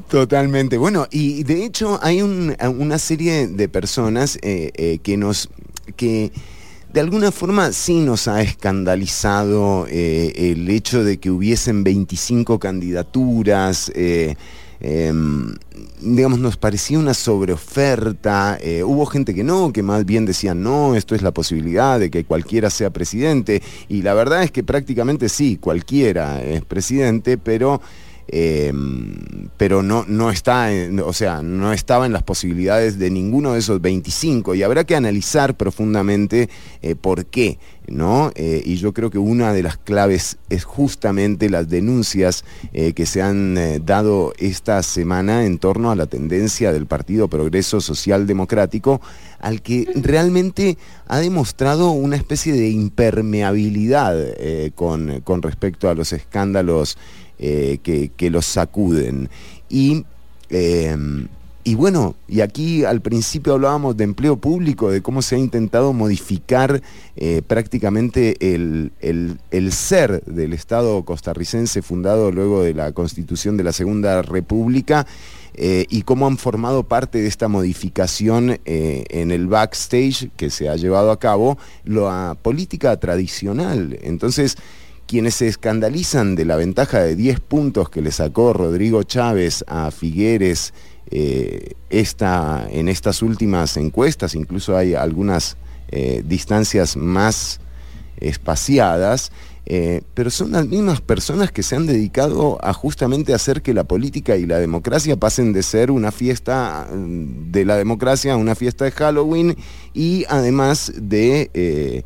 [0.09, 0.78] Totalmente.
[0.78, 5.49] Bueno, y de hecho hay una serie de personas eh, eh, que nos,
[5.96, 6.30] que
[6.93, 13.93] de alguna forma sí nos ha escandalizado eh, el hecho de que hubiesen 25 candidaturas.
[13.95, 14.36] Eh,
[14.80, 15.55] em,
[16.01, 18.59] digamos, nos parecía una sobreoferta.
[18.61, 22.11] Eh, hubo gente que no, que más bien decía, no, esto es la posibilidad de
[22.11, 23.62] que cualquiera sea presidente.
[23.89, 27.82] Y la verdad es que prácticamente sí, cualquiera es presidente, pero
[28.31, 30.68] Em, pero no, no está,
[31.05, 34.95] o sea, no estaba en las posibilidades de ninguno de esos 25 y habrá que
[34.95, 36.51] analizar profundamente
[36.83, 38.31] eh, por qué, ¿no?
[38.35, 43.07] Eh, y yo creo que una de las claves es justamente las denuncias eh, que
[43.07, 43.57] se han
[43.87, 49.01] dado esta semana en torno a la tendencia del Partido Progreso Social Democrático
[49.41, 50.76] al que realmente
[51.07, 54.16] ha demostrado una especie de impermeabilidad
[54.74, 56.99] con, con respecto a los escándalos
[57.41, 57.78] eh,
[58.16, 59.30] que, los sacuden.
[59.68, 60.05] Y,
[60.51, 61.28] em,
[61.62, 65.93] y bueno, y aquí al principio hablábamos de empleo público, de cómo se ha intentado
[65.93, 66.82] modificar
[67.14, 68.91] eh, prácticamente el,
[69.70, 75.07] ser del Estado costarricense fundado luego de la constitución de la Segunda República.
[75.61, 80.76] Eh, y cómo han formado parte de esta modificación en el backstage que se ha
[80.76, 83.99] llevado a cabo la política tradicional.
[84.03, 84.57] Entonces,
[85.09, 89.90] quienes se escandalizan de la ventaja de 10 puntos que le sacó Rodrigo Chávez a
[89.90, 90.74] Figueres
[91.11, 95.56] eh, en estas últimas encuestas, incluso hay algunas
[95.88, 97.59] eh, distancias más
[98.18, 99.32] espaciadas,
[99.64, 103.84] eh, pero son las mismas personas que se han dedicado a justamente hacer que la
[103.84, 108.54] política y la democracia pasen de ser una fiesta mm, de la democracia a una
[108.54, 109.56] fiesta de Halloween
[109.94, 112.04] y además de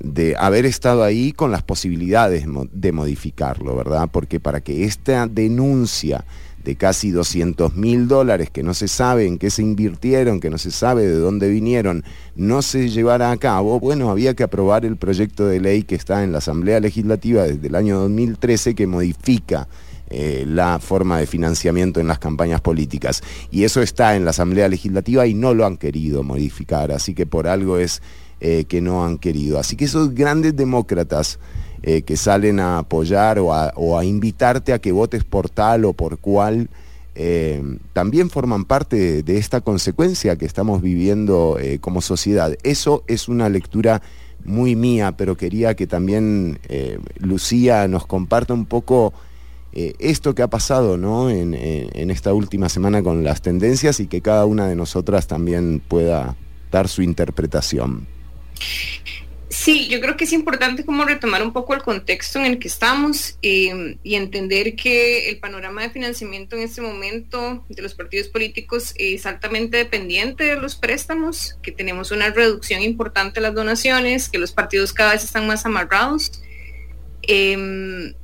[0.00, 4.08] de haber estado ahí con las posibilidades de modificarlo, ¿verdad?
[4.10, 6.24] Porque para que esta denuncia
[6.64, 10.58] de casi 200 mil dólares que no se sabe en qué se invirtieron, que no
[10.58, 12.04] se sabe de dónde vinieron,
[12.36, 16.22] no se llevara a cabo, bueno, había que aprobar el proyecto de ley que está
[16.22, 19.68] en la Asamblea Legislativa desde el año 2013 que modifica
[20.12, 23.22] eh, la forma de financiamiento en las campañas políticas.
[23.52, 27.26] Y eso está en la Asamblea Legislativa y no lo han querido modificar, así que
[27.26, 28.02] por algo es
[28.40, 29.60] eh, que no han querido.
[29.60, 31.38] Así que esos grandes demócratas
[31.84, 36.18] eh, que salen a apoyar o a, invitarte a que votes por tal o por
[36.18, 36.68] cual,
[37.92, 42.56] también forman parte de, esta consecuencia que estamos viviendo como sociedad.
[42.62, 44.00] Eso es una lectura
[44.42, 46.58] muy mía, pero quería que también
[47.18, 49.12] Lucía nos comparta un poco
[49.72, 51.30] eh, esto que ha pasado ¿no?
[51.30, 51.54] En,
[52.10, 56.36] esta última semana con las tendencias y que cada una de nosotras también pueda
[56.70, 58.06] dar su interpretación.
[59.48, 62.68] Sí, yo creo que es importante como retomar un poco el contexto en el que
[62.68, 68.28] estamos eh, y entender que el panorama de financiamiento en este momento de los partidos
[68.28, 74.28] políticos es altamente dependiente de los préstamos, que tenemos una reducción importante de las donaciones,
[74.28, 76.30] que los partidos cada vez están más amarrados.
[77.22, 78.14] Em,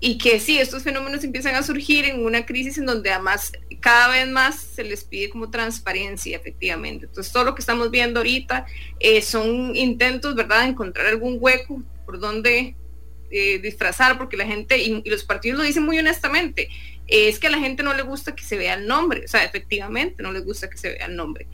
[0.00, 4.08] y que sí, estos fenómenos empiezan a surgir en una crisis en donde además cada
[4.08, 7.06] vez más se les pide como transparencia, efectivamente.
[7.06, 8.66] Entonces, todo lo que estamos viendo ahorita
[9.00, 12.76] eh, son intentos, ¿verdad?, de encontrar algún hueco por donde
[13.30, 16.68] eh, disfrazar, porque la gente, y, los partidos lo dicen muy honestamente,
[17.08, 19.44] es que a la gente no le gusta que se vea el nombre, o sea,
[19.44, 21.46] efectivamente no les gusta que se vea el nombre.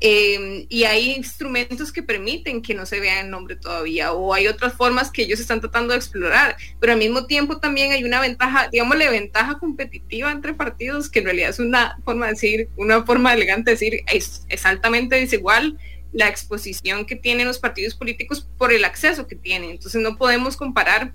[0.00, 4.46] Em, y hay instrumentos que permiten que no se vea el nombre todavía o hay
[4.46, 8.20] otras formas que ellos están tratando de explorar, pero al mismo tiempo también hay una
[8.20, 13.04] ventaja, digámosle ventaja competitiva entre partidos que en realidad es una forma de decir, una
[13.04, 15.78] forma elegante de decir, es, es altamente desigual
[16.12, 19.70] la exposición que tienen los partidos políticos por el acceso que tienen.
[19.70, 21.14] Entonces no podemos comparar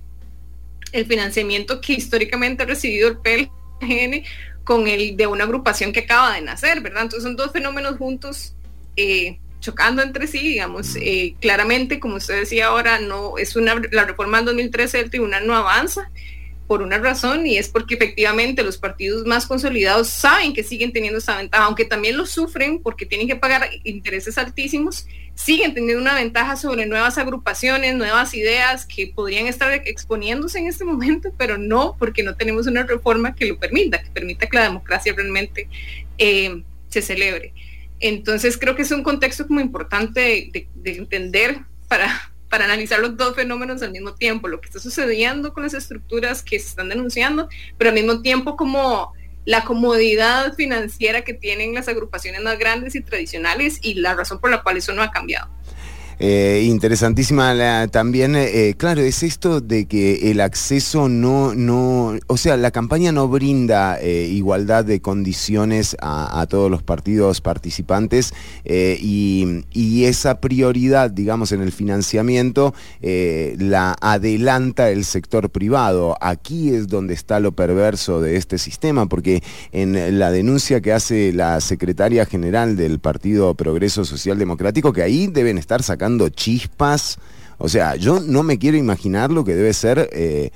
[0.91, 4.23] el financiamiento que históricamente ha recibido el PLN
[4.63, 7.03] con el de una agrupación que acaba de nacer, ¿verdad?
[7.03, 8.55] Entonces son dos fenómenos juntos
[9.01, 14.05] eh, chocando entre sí, digamos, eh, claramente, como usted decía ahora, no es una la
[14.05, 16.11] reforma del 2013 del tribunal no avanza
[16.67, 21.19] por una razón y es porque efectivamente los partidos más consolidados saben que siguen teniendo
[21.19, 26.15] esa ventaja, aunque también lo sufren porque tienen que pagar intereses altísimos, siguen teniendo una
[26.15, 31.97] ventaja sobre nuevas agrupaciones, nuevas ideas que podrían estar exponiéndose en este momento, pero no
[31.99, 35.67] porque no tenemos una reforma que lo permita, que permita que la democracia realmente
[36.17, 37.53] eh, se celebre.
[38.01, 43.35] Entonces creo que es un contexto como importante de, entender para, para analizar los dos
[43.35, 47.47] fenómenos al mismo tiempo, lo que está sucediendo con las estructuras que se están denunciando,
[47.77, 49.13] pero al mismo tiempo como
[49.45, 54.51] la comodidad financiera que tienen las agrupaciones más grandes y tradicionales y la razón por
[54.51, 55.49] la cual eso no ha cambiado.
[56.24, 62.57] Eh, interesantísima también, eh, claro, es esto de que el acceso no, no, o sea,
[62.57, 69.63] la campaña no brinda eh, igualdad de condiciones a, todos los partidos participantes y,
[70.05, 76.17] esa prioridad, digamos, en el financiamiento la adelanta el sector privado.
[76.22, 79.41] Aquí es donde está lo perverso de este sistema, porque
[79.72, 85.28] en la denuncia que hace la secretaria general del Partido Progreso Social Democrático, que ahí
[85.28, 87.20] deben estar sacando chispas.
[87.57, 90.49] O sea, yo no me quiero imaginar lo que debe ser eh,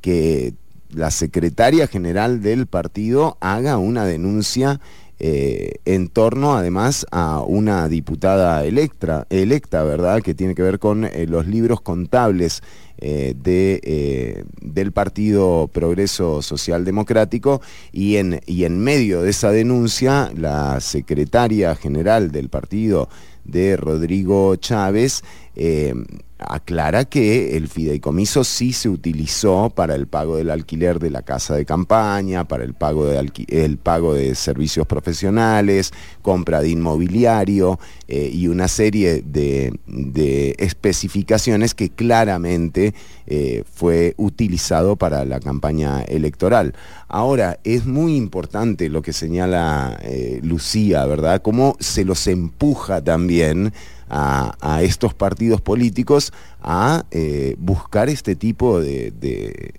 [0.00, 0.54] que
[0.90, 4.80] la secretaria general del partido haga una denuncia
[5.18, 10.22] eh, en torno además a una diputada electa, electa, ¿verdad?
[10.22, 12.62] Que tiene que ver con eh, los libros contables
[13.02, 17.60] de, del Partido Progreso Social Democrático
[17.90, 23.08] y en, y en medio de esa denuncia la secretaria general del partido
[23.44, 25.22] de Rodrigo Chávez,
[25.54, 25.94] eh,
[26.38, 31.54] aclara que el fideicomiso sí se utilizó para el pago del alquiler de la casa
[31.54, 37.78] de campaña, para el pago de, el pago de servicios profesionales, compra de inmobiliario
[38.08, 39.72] eh, y una serie de,
[40.58, 42.92] especificaciones que claramente
[43.26, 46.74] eh, fue utilizado para la campaña electoral.
[47.06, 50.00] Ahora, es muy importante lo que señala
[50.42, 51.40] Lucía, ¿verdad?
[51.42, 53.72] Cómo se los empuja también
[54.12, 59.74] a, estos partidos políticos a eh, buscar este tipo de,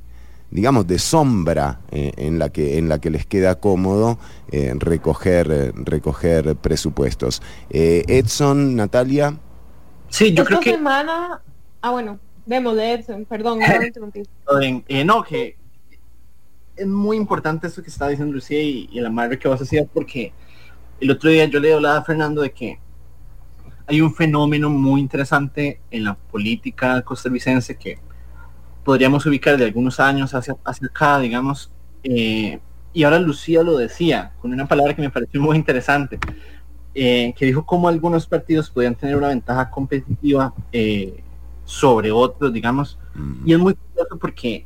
[0.50, 4.18] digamos, de sombra eh, en, la que, en la que les queda cómodo
[4.52, 7.42] eh, recoger, recoger presupuestos.
[7.70, 9.38] Edson, Natalia.
[10.10, 10.72] Sí, yo creo que...
[10.72, 11.42] semana...
[11.82, 15.58] Ah, bueno, vemos de Edson, perdón, no, no, que
[16.76, 19.64] es muy importante eso que estaba diciendo Lucía y, y la madre que vas a
[19.64, 20.34] decir porque
[21.00, 22.80] el otro día yo le hablaba a Fernando de que
[23.88, 28.00] hay un fenómeno muy interesante en la política costarricense que
[28.84, 31.72] podríamos ubicar de algunos años hacia, hacia acá, digamos,
[32.04, 32.60] eh,
[32.94, 36.20] y ahora Lucía lo decía, con una palabra que me pareció muy interesante,
[36.94, 41.24] eh, que dijo cómo algunos partidos podían tener una ventaja competitiva eh,
[41.66, 43.00] sobre otros, digamos,
[43.46, 44.66] y es muy curioso porque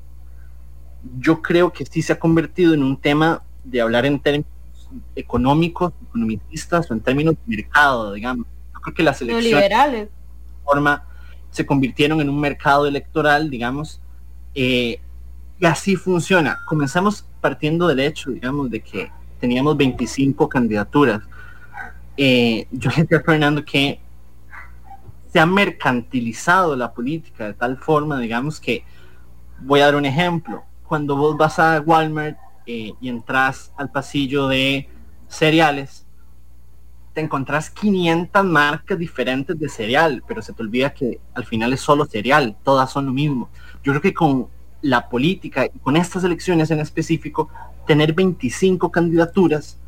[1.20, 4.50] yo creo que sí se ha convertido en un tema de hablar en términos
[5.16, 8.48] económicos, economicistas o en términos de mercado, digamos.
[8.88, 10.10] Yo creo que las elecciones
[10.64, 11.04] forma
[11.52, 14.00] se convirtieron en un mercado electoral, digamos,
[14.56, 15.02] eh,
[15.60, 16.60] y así funciona.
[16.66, 19.12] Comenzamos partiendo del hecho, digamos, de que
[19.42, 21.22] teníamos 25 candidaturas.
[22.16, 24.00] Eh, yo le decía a Fernando que
[25.34, 28.86] se ha mercantilizado la política de tal forma, digamos, que
[29.60, 30.64] voy a dar un ejemplo.
[30.88, 34.88] Cuando vos vas a Walmart eh, y entras al pasillo de
[35.28, 36.07] cereales,
[37.18, 41.82] te encontrás 500 marcas diferentes de cereal, pero se te olvida que al final es
[41.82, 43.50] solo cereal, todas son lo mismo.
[43.84, 44.50] Yo creo que con
[44.84, 47.50] la política y con estas elecciones en específico,
[47.88, 49.80] tener 25 candidaturas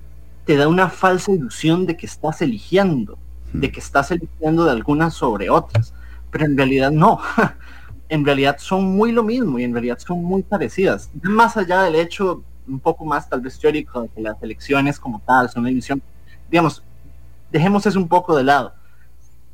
[0.44, 3.20] te da una falsa ilusión de que estás eligiendo,
[3.54, 3.72] de hmm.
[3.74, 5.94] que estás eligiendo de algunas sobre otras,
[6.32, 7.20] pero en realidad no.
[8.10, 11.12] en realidad son muy lo mismo y en realidad son muy parecidas.
[11.22, 15.20] Más allá del hecho un poco más tal vez teórico de que las elecciones como
[15.20, 16.02] tal son una ilusión,
[16.50, 16.84] digamos,
[17.52, 18.74] dejemos eso un poco de lado.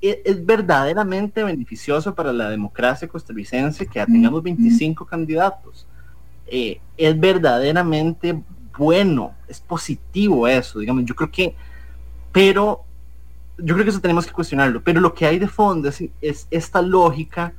[0.01, 5.87] E, es, verdaderamente beneficioso para la democracia costarricense que tengamos 25 candidatos.
[6.47, 8.43] Eh, es verdaderamente
[8.77, 11.55] bueno, es positivo eso, digamos, yo creo que,
[12.31, 12.83] pero
[13.57, 16.81] yo creo que eso tenemos que cuestionarlo, pero lo que hay de fondo es, esta
[16.81, 17.53] lógica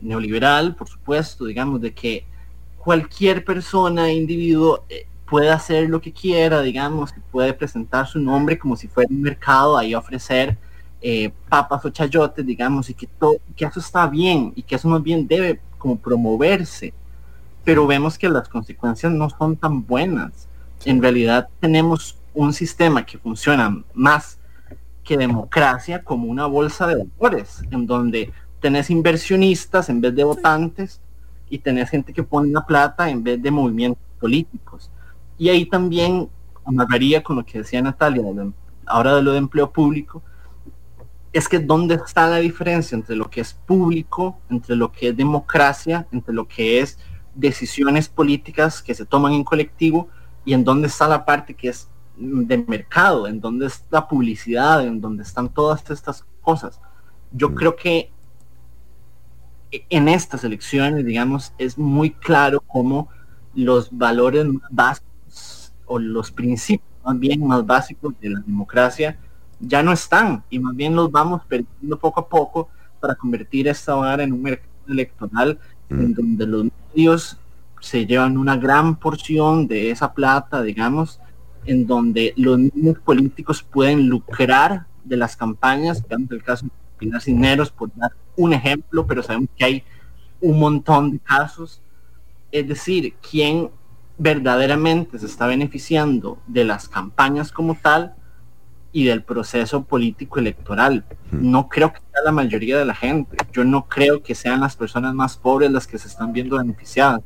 [0.00, 2.24] neoliberal, por supuesto, digamos, de que
[2.78, 8.58] cualquier persona, individuo, eh, puede hacer lo que quiera, digamos, que puede presentar su nombre
[8.58, 10.58] como si fuera un mercado, ahí ofrecer
[11.00, 14.88] eh, papas o chayotes, digamos, y que, todo, que eso está bien y que eso
[14.88, 16.92] más bien debe como promoverse.
[17.62, 20.48] Pero vemos que las consecuencias no son tan buenas.
[20.84, 24.36] En realidad tenemos un sistema que funciona más
[25.04, 31.00] que democracia como una bolsa de valores, en donde tenés inversionistas en vez de votantes
[31.48, 34.90] y tenés gente que pone la plata en vez de movimientos políticos.
[35.40, 36.28] Y ahí también
[36.66, 38.22] amarraría con lo que decía Natalia,
[38.84, 40.22] ahora de lo de empleo público,
[41.32, 45.16] es que dónde está la diferencia entre lo que es público, entre lo que es
[45.16, 46.98] democracia, entre lo que es
[47.34, 50.10] decisiones políticas que se toman en colectivo
[50.44, 51.88] y en dónde está la parte que es
[52.18, 56.82] de mercado, en dónde está publicidad, en dónde están todas estas cosas.
[57.32, 57.54] Yo mm.
[57.54, 58.12] creo que
[59.70, 63.08] en estas elecciones, digamos, es muy claro cómo
[63.54, 65.09] los valores básicos
[65.90, 69.18] o los principios más bien más básicos de la democracia
[69.58, 72.68] ya no están y más bien los vamos perdiendo poco a poco
[73.00, 76.14] para convertir esta hogar en un mercado electoral en mm.
[76.14, 77.38] donde los medios
[77.80, 81.18] se llevan una gran porción de esa plata, digamos,
[81.64, 87.20] en donde los mismos políticos pueden lucrar de las campañas, digamos el caso de Pinar
[87.20, 89.82] Cineros, por dar un ejemplo, pero sabemos que hay
[90.40, 91.80] un montón de casos.
[92.52, 93.70] Es decir, quién
[94.20, 98.14] verdaderamente se está beneficiando de las campañas como tal
[98.92, 101.06] y del proceso político electoral.
[101.30, 103.38] No creo que sea la mayoría de la gente.
[103.50, 107.22] Yo no creo que sean las personas más pobres las que se están viendo beneficiadas.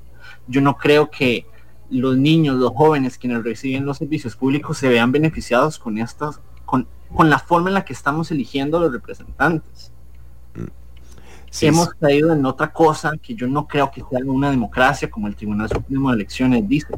[0.46, 1.48] Yo no creo que
[1.90, 6.86] los niños, los jóvenes quienes reciben los servicios públicos se vean beneficiados con estas, con,
[7.12, 9.92] con la forma en la que estamos eligiendo a los representantes.
[11.60, 15.36] Hemos caído en otra cosa que yo no creo que sea una democracia como el
[15.36, 16.94] Tribunal Supremo de Elecciones dice.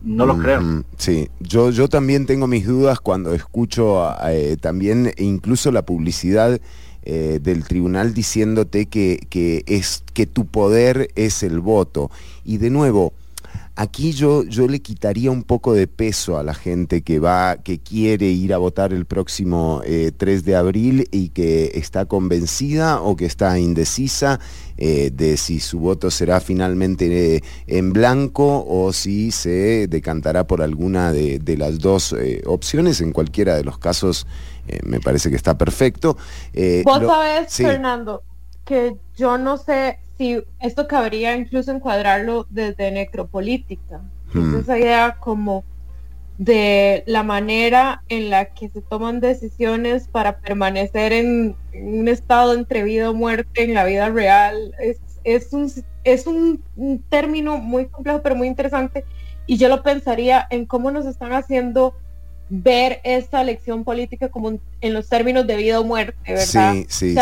[0.00, 0.84] No lo creo.
[0.96, 6.60] Sí, yo, yo también tengo mis dudas cuando escucho eh, también incluso la publicidad
[7.02, 12.12] eh, del tribunal diciéndote que, que, es, que tu poder es el voto.
[12.44, 13.12] Y de nuevo,
[13.80, 17.78] Aquí yo, yo le quitaría un poco de peso a la gente que va, que
[17.78, 23.14] quiere ir a votar el próximo 3 eh, de abril y que está convencida o
[23.14, 24.40] que está indecisa
[24.78, 30.60] eh, de si su voto será finalmente eh, en blanco o si se decantará por
[30.60, 32.16] alguna de, las dos
[32.46, 33.00] opciones.
[33.00, 34.26] En cualquiera de los casos
[34.82, 36.16] me parece que está perfecto.
[36.84, 38.24] Vos sabés, Fernando,
[38.64, 44.02] que yo no sé si esto cabría incluso encuadrarlo desde necropolítica.
[44.34, 44.58] Hmm.
[44.58, 45.64] Esa idea como
[46.36, 52.82] de la manera en la que se toman decisiones para permanecer en, un estado entre
[52.82, 54.74] vida o muerte en la vida real.
[54.80, 55.70] Es, es, un,
[56.04, 59.04] es un, un, término muy complejo pero muy interesante
[59.46, 61.94] y yo lo pensaría en cómo nos están haciendo
[62.50, 66.72] ver esta elección política como en los términos de vida o muerte, ¿verdad?
[66.72, 67.16] Sí, sí,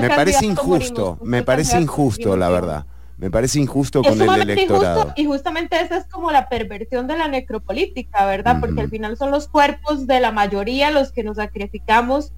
[0.00, 2.86] me parece injusto, me parece injusto, la verdad.
[3.18, 5.12] Me parece injusto con el electorado.
[5.14, 8.58] y justamente esa es como la perversión de la necropolítica, ¿verdad?
[8.58, 12.32] Porque al final son los cuerpos de la mayoría los que nos sacrificamos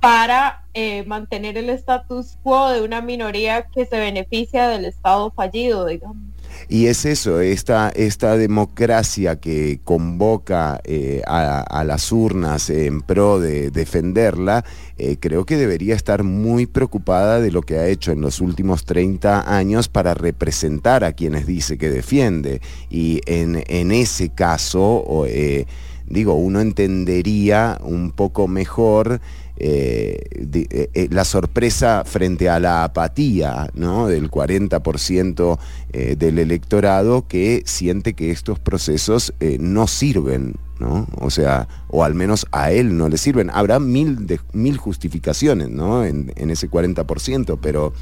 [0.00, 5.86] para eh, mantener el status quo de una minoría que se beneficia del Estado fallido,
[5.86, 6.31] digamos.
[6.68, 13.70] Y es eso, esta, esta democracia que convoca eh, a, las urnas en pro de
[13.70, 14.64] defenderla,
[14.98, 18.84] eh, creo que debería estar muy preocupada de lo que ha hecho en los últimos
[18.84, 22.60] 30 años para representar a quienes dice que defiende.
[22.88, 25.66] Y en, en ese caso, eh,
[26.06, 29.20] digo, uno entendería un poco mejor
[29.58, 34.08] eh, eh, eh, la sorpresa frente a la apatía ¿no?
[34.08, 35.58] del 40%
[35.92, 41.06] del electorado que siente que estos procesos no sirven, ¿no?
[41.20, 43.50] O sea, o al menos a él no le sirven.
[43.52, 46.04] Habrá mil, de, mil justificaciones ¿no?
[46.04, 47.92] en, ese 40%, pero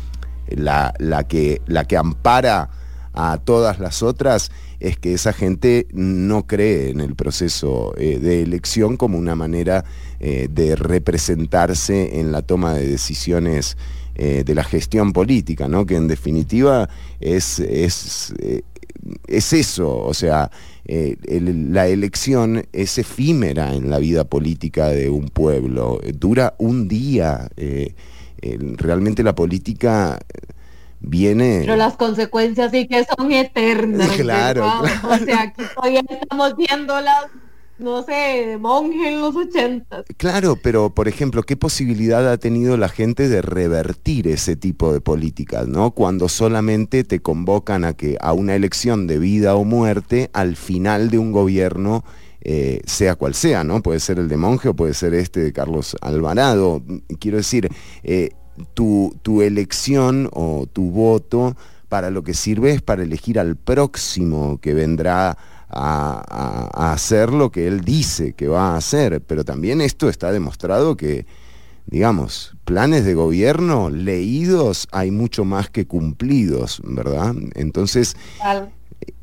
[0.48, 2.70] la, la, que, la que ampara
[3.12, 8.96] a todas las otras es que esa gente no cree en el proceso de elección
[8.96, 9.84] como una manera
[10.22, 13.78] eh, de representarse en la toma de decisiones
[14.16, 15.86] eh, de la gestión política, ¿no?
[15.86, 16.90] que en definitiva
[17.20, 18.60] es, es, eh,
[19.26, 20.50] es eso, o sea,
[20.84, 27.48] la elección es efímera en la vida política de un pueblo, dura un día,
[28.76, 30.18] realmente la política
[31.00, 31.58] viene...
[31.60, 34.10] Pero las consecuencias sí que son eternas.
[34.20, 34.66] Claro,
[35.04, 37.26] O sea, aquí todavía estamos viendo las
[37.80, 40.04] no sé, de monje en los ochentas.
[40.16, 45.00] Claro, pero por ejemplo, ¿qué posibilidad ha tenido la gente de revertir ese tipo de
[45.00, 45.92] políticas, ¿no?
[45.92, 51.10] Cuando solamente te convocan a que a una elección de vida o muerte al final
[51.10, 52.04] de un gobierno
[52.42, 53.82] eh, sea cual sea, ¿no?
[53.82, 56.82] Puede ser el de Monje o puede ser este de Carlos Alvarado.
[57.18, 57.68] Quiero decir,
[58.02, 58.30] eh,
[58.74, 61.56] tu, tu elección o tu voto
[61.88, 65.36] para lo que sirve es para elegir al próximo que vendrá
[65.68, 70.96] a, hacer lo que él dice que va a hacer, pero también esto está demostrado
[70.96, 71.26] que,
[71.86, 77.34] digamos, planes de gobierno leídos hay mucho más que cumplidos, ¿verdad?
[77.54, 78.16] Entonces,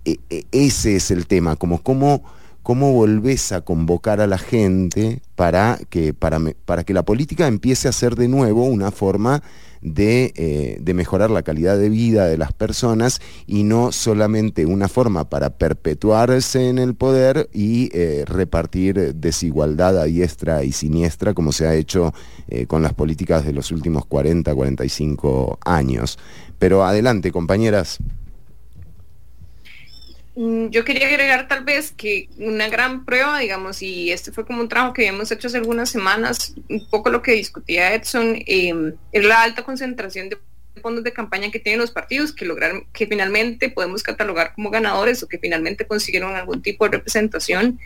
[0.06, 2.24] e, e, ese es el tema, como cómo,
[2.68, 7.94] cómo volvés a convocar a la gente para que, para, que la política empiece a
[7.94, 9.42] ser de nuevo una forma
[9.82, 15.30] eh, de, mejorar la calidad de vida de las personas y no solamente una forma
[15.30, 21.68] para perpetuarse en el poder y eh, repartir desigualdad a diestra y siniestra como se
[21.68, 22.14] ha hecho
[22.50, 26.20] eh, con las políticas de los últimos 40, 45 años.
[26.60, 28.00] Pero adelante, compañeras.
[30.40, 34.62] Mm, yo quería agregar tal vez que una gran prueba, digamos, y este fue como
[34.62, 38.94] un trabajo que habíamos hecho hace algunas semanas, un poco lo que discutía Edson, em,
[39.12, 40.38] es la alta concentración de
[40.80, 45.24] fondos de campaña que tienen los partidos que lograron, que finalmente podemos catalogar como ganadores
[45.24, 47.80] o que finalmente consiguieron algún tipo de representación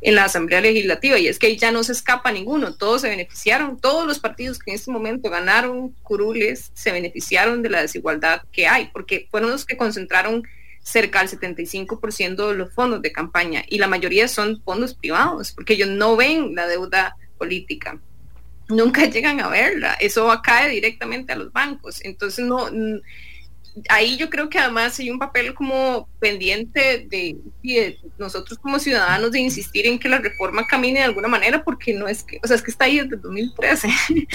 [0.00, 1.18] en la Asamblea Legislativa.
[1.18, 4.58] Y es que ahí ya no se escapa ninguno, todos se beneficiaron, todos los partidos
[4.58, 9.50] que en este momento ganaron curules se beneficiaron de la desigualdad que hay, porque fueron
[9.50, 10.44] los que concentraron
[10.88, 15.74] cerca del 75% de los fondos de campaña y la mayoría son fondos privados, porque
[15.74, 18.00] ellos no ven la deuda política,
[18.68, 22.68] nunca llegan a verla, eso cae directamente a los bancos, entonces no,
[23.90, 27.36] ahí yo creo que además hay un papel como pendiente de,
[28.18, 32.08] nosotros como ciudadanos de insistir en que la reforma camine de alguna manera, porque no
[32.08, 33.88] es que, o sea, es que está ahí desde 2013.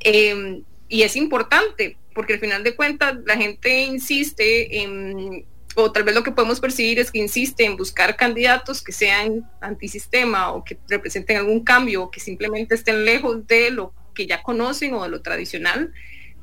[0.00, 5.44] Em, y es importante, porque al final de cuentas la gente insiste en
[5.80, 9.48] o tal vez lo que podemos percibir es que insiste en buscar candidatos que sean
[9.60, 14.42] antisistema o que representen algún cambio o que simplemente estén lejos de lo que ya
[14.42, 15.92] conocen o de lo tradicional,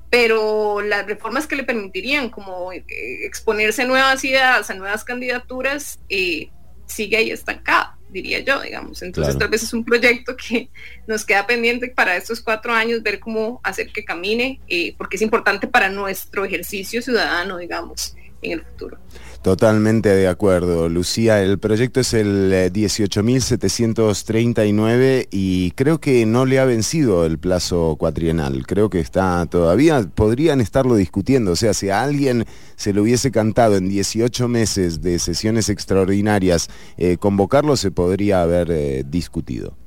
[0.10, 2.86] pero las reformas que le permitirían como eh,
[3.26, 6.50] exponerse a nuevas ideas, a nuevas candidaturas, eh,
[6.86, 9.02] sigue ahí estancada, diría yo, digamos.
[9.02, 10.70] Entonces tal vez es un proyecto que
[11.08, 15.22] nos queda pendiente para estos cuatro años ver cómo hacer que camine, eh, porque es
[15.22, 18.16] importante para nuestro ejercicio ciudadano, digamos,
[18.46, 18.98] en el futuro.
[19.46, 21.44] Totalmente de acuerdo, Lucía.
[21.44, 27.96] El proyecto es el 18.739 eh, y creo que no le ha vencido el plazo
[27.96, 28.66] cuatrienal.
[28.66, 31.52] Creo que está todavía, podrían estarlo discutiendo.
[31.52, 32.46] O sea, si a alguien
[32.76, 36.68] se lo hubiese cantado en 18 meses de sesiones extraordinarias,
[36.98, 39.78] eh, convocarlo se podría haber eh, discutido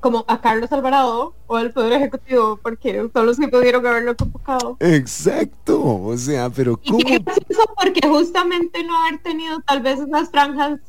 [0.00, 4.76] como a Carlos Alvarado o al Poder Ejecutivo, porque son los que pudieron haberlo convocado.
[4.80, 6.98] Exacto, o sea, pero ¿cómo?
[7.00, 10.80] Y porque justamente no haber tenido tal vez esas franjas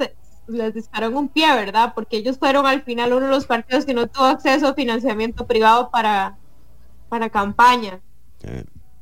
[0.48, 1.94] les dispararon un pie, ¿verdad?
[1.95, 5.45] Porque ellos fueron al final uno de los partidos que no tuvo acceso a financiamiento
[5.45, 6.38] privado para,
[7.10, 7.99] para campaña.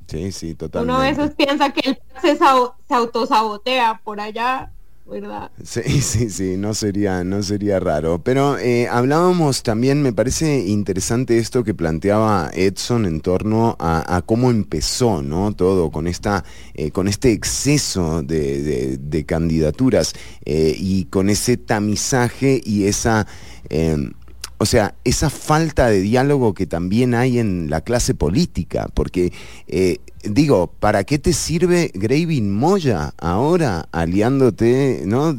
[0.07, 0.93] Sí, sí, totalmente.
[0.93, 4.72] Uno a veces piensa que el se, se autosabotea por allá
[5.13, 5.51] ¿verdad?
[5.63, 8.21] Sí, sí, sí, no sería, no sería raro.
[8.23, 14.51] Pero eh, hablábamos también, me parece interesante esto que planteaba Edson en torno a, cómo
[14.51, 15.53] empezó, ¿no?
[15.53, 20.13] Todo con esta, eh, con este exceso de, candidaturas
[20.45, 23.25] eh, y con ese tamizaje y esa
[23.69, 24.11] em,
[24.57, 29.33] o sea, esa falta de diálogo que también hay en la clase política, porque
[29.67, 35.35] eh, digo, ¿para qué te sirve Graving Moya ahora aliándote, ¿no?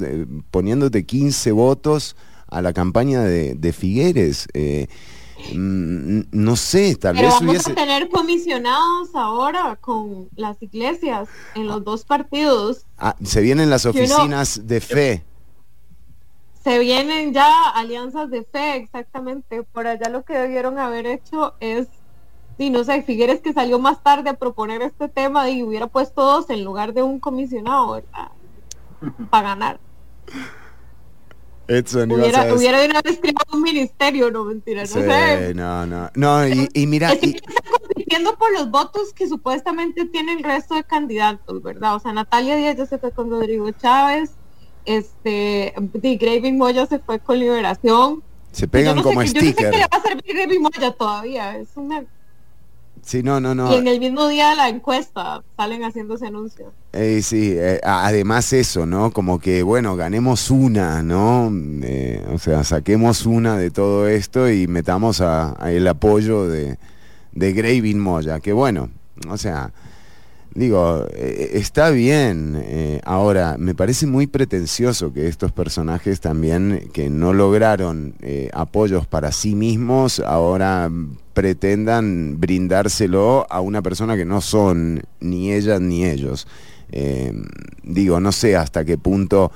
[0.51, 2.16] poniéndote 15 votos
[2.49, 4.49] a la campaña de, Figueres?
[4.53, 4.89] Eh,
[5.55, 7.73] mm, no sé, tal vez vamos hubiese...
[7.73, 12.85] a tener comisionados ahora con las iglesias en los dos partidos.
[12.99, 15.24] Ah, se vienen las oficinas de fe
[16.65, 19.62] se vienen ya alianzas de fe, exactamente.
[19.65, 21.89] Por allá lo que debieron haber hecho es,
[22.57, 26.23] si no sé, Figueres que salió más tarde a proponer este tema y hubiera puesto
[26.23, 28.31] dos en lugar de un comisionado, ¿verdad?
[29.31, 29.81] Para ganar.
[31.69, 35.55] Edson, hubiera, hubiera de una vez creado un ministerio, no mentira, no sé.
[35.55, 37.15] No, no, no, y, mira.
[37.15, 37.36] y...
[37.78, 41.95] compitiendo por los votos que supuestamente tiene el resto de candidatos, ¿verdad?
[41.95, 44.32] O sea, Natalia Díaz ya se fue con Rodrigo Chávez,
[44.85, 48.23] este, de Graving Moya se fue con Liberación.
[48.52, 49.44] Se pegan como sé, sticker.
[49.44, 52.05] Yo no sé qué le va a servir Graving Moya todavía, es una...
[53.05, 53.70] Sí, no, no, no.
[53.70, 56.73] Y en el mismo día de la encuesta salen haciendo ese anuncio.
[56.94, 59.11] Eh, sí, eh, además eso, ¿no?
[59.11, 61.52] Como que, bueno, ganemos una, ¿no?
[61.82, 66.78] Eh, o sea, saquemos una de todo esto y metamos a, el apoyo de,
[67.32, 68.89] de Graving Moya, que bueno,
[69.28, 69.73] o sea,
[70.55, 72.56] Digo, eh, está bien.
[72.64, 79.06] Eh, ahora, me parece muy pretencioso que estos personajes también, que no lograron eh, apoyos
[79.06, 80.90] para sí mismos, ahora
[81.32, 86.47] pretendan brindárselo a una persona que no son ni ellas ni ellos.
[87.82, 89.51] digo, no sé hasta qué punto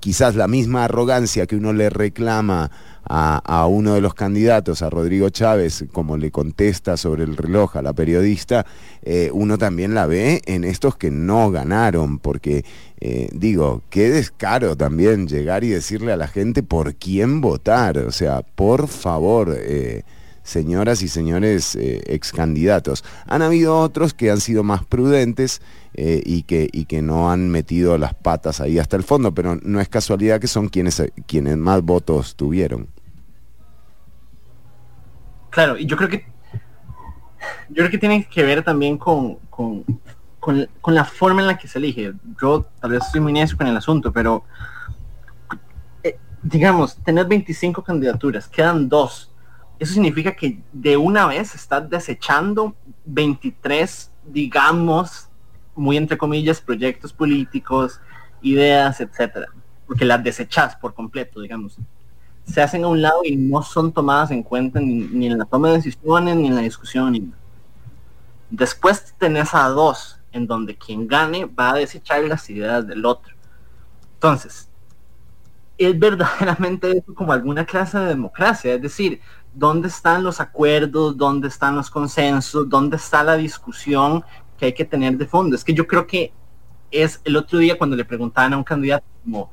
[0.00, 2.70] quizás la misma arrogancia que uno le reclama
[3.08, 7.82] a, uno de los candidatos, a Rodrigo Chávez, como le contesta sobre el reloj a
[7.82, 8.66] la periodista,
[9.02, 12.64] eh, uno también la ve en estos que no ganaron, porque
[13.00, 18.12] eh, digo, qué descaro también llegar y decirle a la gente por quién votar, o
[18.12, 19.56] sea, por favor.
[19.56, 20.02] Eh,
[20.42, 23.02] señoras y señores ex candidatos.
[23.26, 25.60] Han habido otros que han sido más prudentes
[25.96, 29.80] y, que, y que no han metido las patas ahí hasta el fondo, pero no
[29.80, 32.86] es casualidad que son quienes, quienes más votos tuvieron.
[35.56, 36.26] Claro, y yo creo que
[37.70, 39.86] yo creo que tiene que ver también con, con,
[40.88, 42.12] la forma en la que se elige.
[42.38, 44.44] Yo tal vez estoy muy necio con el asunto, pero
[46.02, 49.32] eh, digamos, tener 25 candidaturas, quedan dos.
[49.78, 52.76] Eso significa que de una vez estás desechando
[53.06, 55.30] 23, digamos,
[55.74, 57.98] muy entre comillas, proyectos políticos,
[58.42, 59.46] ideas, etcétera.
[59.86, 61.78] Porque las desechas por completo, digamos
[62.46, 65.68] se hacen a un lado y no son tomadas en cuenta ni, en la toma
[65.68, 67.34] de decisiones ni en la discusión.
[68.50, 73.34] Después tenés a dos, en donde quien gane va a desechar las ideas del otro.
[74.14, 74.68] Entonces,
[75.76, 79.20] es verdaderamente como alguna clase de democracia, es decir,
[79.52, 81.16] ¿dónde están los acuerdos?
[81.16, 82.68] ¿Dónde están los consensos?
[82.68, 84.24] ¿Dónde está la discusión
[84.56, 85.56] que hay que tener de fondo?
[85.56, 86.32] Es que yo creo que
[86.90, 89.50] es el otro día cuando le preguntaban a un candidato como,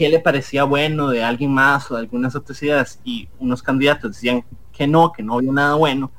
[0.00, 4.12] qué le parecía bueno de alguien más o de algunas otras ideas y unos candidatos
[4.12, 6.10] decían que no, que no había nada bueno,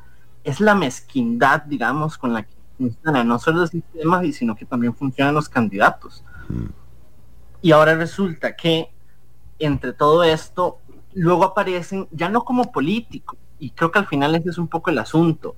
[0.43, 4.93] es la mezquindad, digamos, con la que funciona no solo el sistema, sino que también
[4.93, 6.23] funcionan los candidatos.
[6.47, 6.65] Mm.
[7.63, 8.91] Y ahora resulta que
[9.57, 10.77] entre todo esto,
[11.15, 14.91] luego aparecen, ya no como políticos, y creo que al final ese es un poco
[14.91, 15.55] el asunto,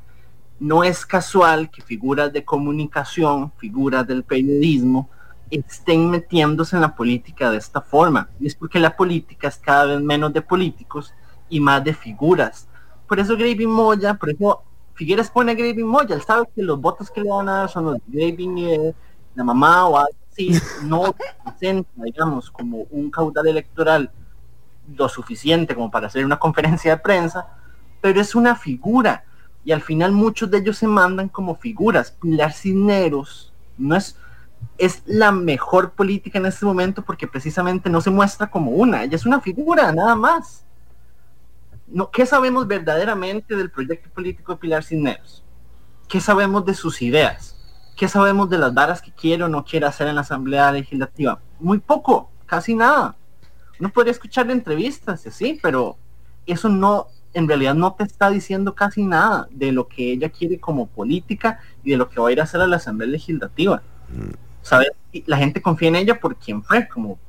[0.61, 5.09] no es casual que figuras de comunicación, figuras del periodismo,
[5.57, 8.29] estén metiéndose en la política de esta forma.
[8.39, 11.13] Y es porque la política es cada vez menos de políticos
[11.49, 12.67] y más de figuras.
[13.07, 14.63] Por eso Gravy Moya, por eso
[14.95, 17.69] Figueres pone a Gravy Moya, él sabe que los votos que le van a dar
[17.69, 18.93] son los de Gravy
[19.35, 20.51] la mamá o algo así,
[20.83, 24.11] no presenta, digamos, como un caudal electoral
[24.95, 27.47] lo suficiente como para hacer una conferencia de prensa,
[28.01, 29.23] pero es una figura
[29.65, 32.11] y al final muchos de ellos se mandan como figuras.
[32.11, 34.17] Pilar Cisneros no es,
[34.77, 39.15] es la mejor política en este momento porque precisamente no se muestra como una, ella
[39.15, 40.65] es una figura, nada más.
[41.87, 45.43] No, ¿Qué sabemos verdaderamente del proyecto político de Pilar Cisneros?
[46.07, 47.55] ¿Qué sabemos de sus ideas?
[47.95, 51.39] ¿Qué sabemos de las varas que quiere o no quiere hacer en la Asamblea Legislativa?
[51.59, 53.15] Muy poco, casi nada.
[53.79, 55.97] Uno podría escuchar entrevistas, sí, pero
[56.45, 60.59] eso no, en realidad no te está diciendo casi nada de lo que ella quiere
[60.59, 63.81] como política y de lo que va a ir a hacer a la Asamblea Legislativa.
[64.09, 64.52] Mm.
[64.63, 64.89] ¿Sabes?
[65.27, 67.19] la gente confía en ella por quien fue, como,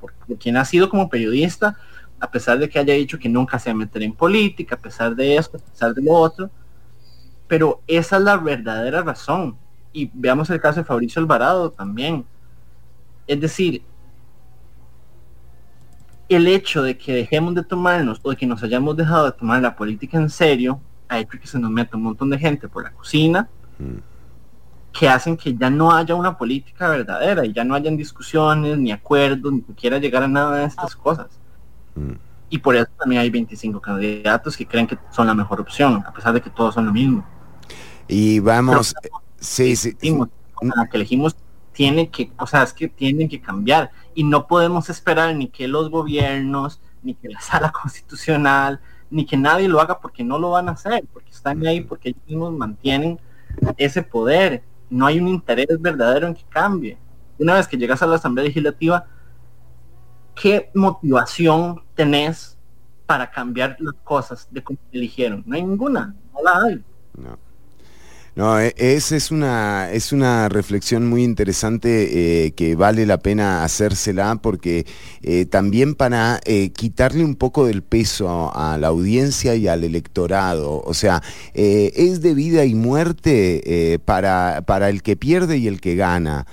[0.00, 1.76] por, quien ha sido como periodista,
[2.20, 4.78] a pesar de que haya dicho que nunca se va a meter en política, a
[4.78, 6.50] pesar de esto, a pesar de lo otro.
[7.46, 9.56] Pero esa es la verdadera razón.
[9.92, 12.24] Y veamos el caso de Fabricio Alvarado también.
[13.26, 13.82] Es decir,
[16.28, 19.62] el hecho de que dejemos de tomarnos o de que nos hayamos dejado de tomar
[19.62, 22.82] la política en serio ha hecho que se nos meta un montón de gente por
[22.82, 23.48] la cocina
[23.78, 24.07] mm.
[24.92, 28.92] Que hacen que ya no haya una política verdadera y ya no hayan discusiones, ni
[28.92, 31.26] acuerdos, ni siquiera llegar a nada de estas cosas.
[31.94, 32.12] Mm.
[32.50, 36.12] Y por eso también hay 25 candidatos que creen que son la mejor opción, a
[36.12, 37.24] pesar de que todos son lo mismo.
[38.08, 38.94] Y vamos,
[39.38, 39.96] sí, sí.
[40.62, 41.36] La que elegimos
[41.72, 45.68] tiene que, o sea, es que tienen que cambiar y no podemos esperar ni que
[45.68, 50.50] los gobiernos, ni que la sala constitucional, ni que nadie lo haga porque no lo
[50.50, 53.20] van a hacer, porque están ahí, porque ellos mismos mantienen
[53.76, 54.62] ese poder.
[54.90, 56.98] No hay un interés verdadero en que cambie.
[57.38, 59.06] Una vez que llegas a la Asamblea Legislativa,
[60.34, 62.58] ¿qué motivación tenés
[63.06, 65.42] para cambiar las cosas de cómo eligieron?
[65.46, 66.84] No hay ninguna, no la hay.
[67.16, 67.38] No.
[68.38, 73.64] No, e, esa es una, es una reflexión muy interesante eh, que vale la pena
[73.64, 74.86] hacérsela porque
[75.22, 80.80] eh, también para eh, quitarle un poco del peso a la audiencia y al electorado.
[80.84, 81.20] O sea,
[81.52, 86.46] es de vida y muerte para, para el que pierde y el que gana.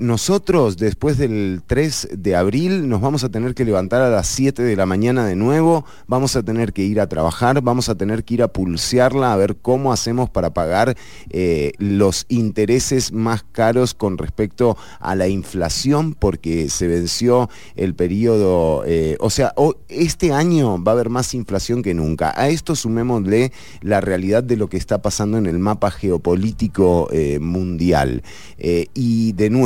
[0.00, 4.62] Nosotros, después del 3 de abril, nos vamos a tener que levantar a las 7
[4.62, 8.24] de la mañana de nuevo, vamos a tener que ir a trabajar, vamos a tener
[8.24, 10.96] que ir a pulsearla a ver cómo hacemos para pagar
[11.30, 18.82] eh, los intereses más caros con respecto a la inflación porque se venció el periodo,
[18.86, 19.52] eh, o sea,
[19.88, 22.32] este año va a haber más inflación que nunca.
[22.34, 27.38] A esto sumémosle la realidad de lo que está pasando en el mapa geopolítico eh,
[27.40, 28.22] mundial.
[28.58, 29.65] y de nuevo,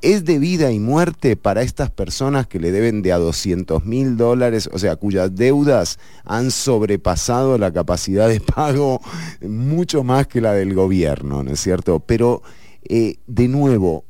[0.00, 4.16] es de vida y muerte para estas personas que le deben de a 200 mil
[4.16, 9.00] dólares, o sea, cuyas deudas han sobrepasado la capacidad de pago
[9.40, 11.98] mucho más que la del gobierno, ¿no es cierto?
[12.00, 12.42] Pero,
[12.88, 14.04] eh, de nuevo,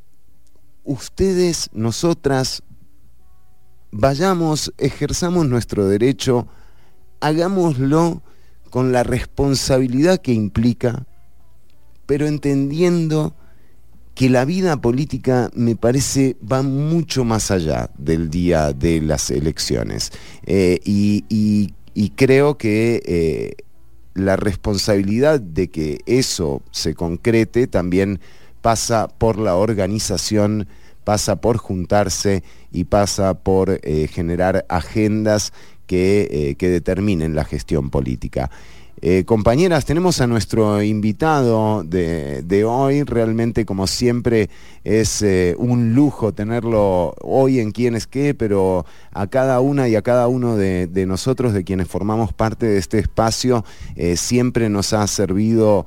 [0.83, 2.61] ustedes, nosotras,
[3.91, 6.47] vayamos, ejerzamos nuestro derecho,
[7.19, 8.21] hagámoslo
[8.69, 11.07] con la responsabilidad que implica,
[12.05, 13.33] pero entendiendo
[14.19, 20.11] que la vida política me parece va mucho más allá del día de las elecciones.
[20.45, 21.73] Eh, y,
[22.17, 23.63] creo que eh,
[24.15, 28.19] la responsabilidad de que eso se concrete también
[28.61, 30.67] pasa por la organización,
[31.05, 32.43] pasa por juntarse
[32.73, 35.53] y pasa por eh, generar agendas
[35.87, 38.51] que, que determinen la gestión política.
[39.01, 43.03] Eh, compañeras, tenemos a nuestro invitado de, hoy.
[43.03, 44.49] Realmente, como siempre,
[44.83, 49.95] es eh, un lujo tenerlo hoy en Quién es qué, pero a cada una y
[49.95, 53.63] a cada uno de, nosotros, de quienes formamos parte de este espacio,
[53.95, 55.85] eh, siempre nos ha servido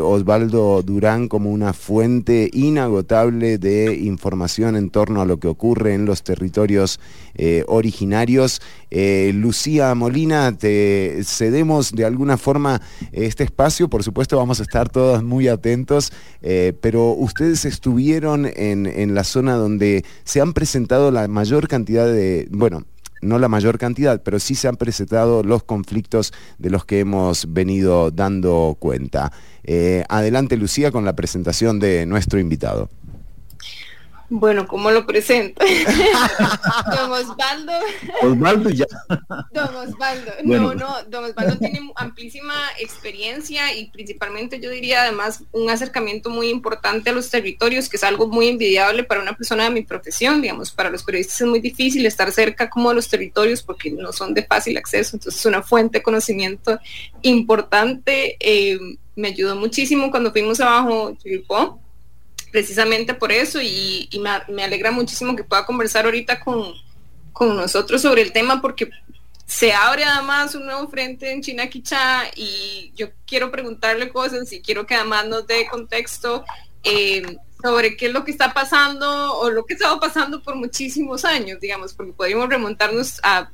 [0.00, 6.04] Osvaldo Durán como una fuente inagotable de información en torno a lo que ocurre en
[6.04, 7.00] los territorios
[7.66, 8.60] originarios.
[9.34, 12.80] Lucía Molina, te cedemos de alguna forma
[13.12, 13.88] este espacio.
[13.88, 16.12] Por supuesto vamos a estar todos muy atentos,
[16.42, 22.06] eh, pero ustedes estuvieron en, en la zona donde se han presentado la mayor cantidad
[22.06, 22.84] de, bueno,
[23.22, 27.52] no la mayor cantidad, pero sí se han presentado los conflictos de los que hemos
[27.52, 29.32] venido dando cuenta.
[29.64, 32.90] Eh, adelante Lucía con la presentación de nuestro invitado.
[34.34, 35.62] Bueno, ¿cómo lo presento?
[36.96, 37.72] don Osvaldo.
[38.22, 38.86] Osvaldo ya.
[39.52, 40.32] Don Osvaldo.
[40.42, 46.48] No, no, don Osvaldo tiene amplísima experiencia y principalmente yo diría además un acercamiento muy
[46.48, 50.40] importante a los territorios, que es algo muy envidiable para una persona de mi profesión,
[50.40, 54.14] digamos, para los periodistas es muy difícil estar cerca como de los territorios porque no
[54.14, 56.80] son de fácil acceso, entonces es una fuente de conocimiento
[57.20, 58.38] importante.
[58.40, 58.78] Eh,
[59.14, 61.81] me ayudó muchísimo cuando fuimos abajo Chiripó
[62.52, 66.74] precisamente por eso y, me, alegra muchísimo que pueda conversar ahorita con,
[67.40, 68.88] nosotros sobre el tema porque
[69.46, 74.62] se abre además un nuevo frente en China Quichá y yo quiero preguntarle cosas y
[74.62, 76.44] quiero que además nos dé contexto
[76.84, 81.24] eh, sobre qué es lo que está pasando o lo que estaba pasando por muchísimos
[81.24, 83.50] años, digamos, porque podríamos remontarnos a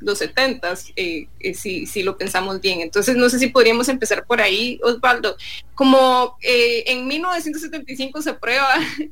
[0.00, 2.80] los 70, eh, eh, si, si, lo pensamos bien.
[2.80, 5.36] Entonces, no sé si podríamos empezar por ahí, Osvaldo.
[5.74, 8.68] Como eh, en 1975 se aprueba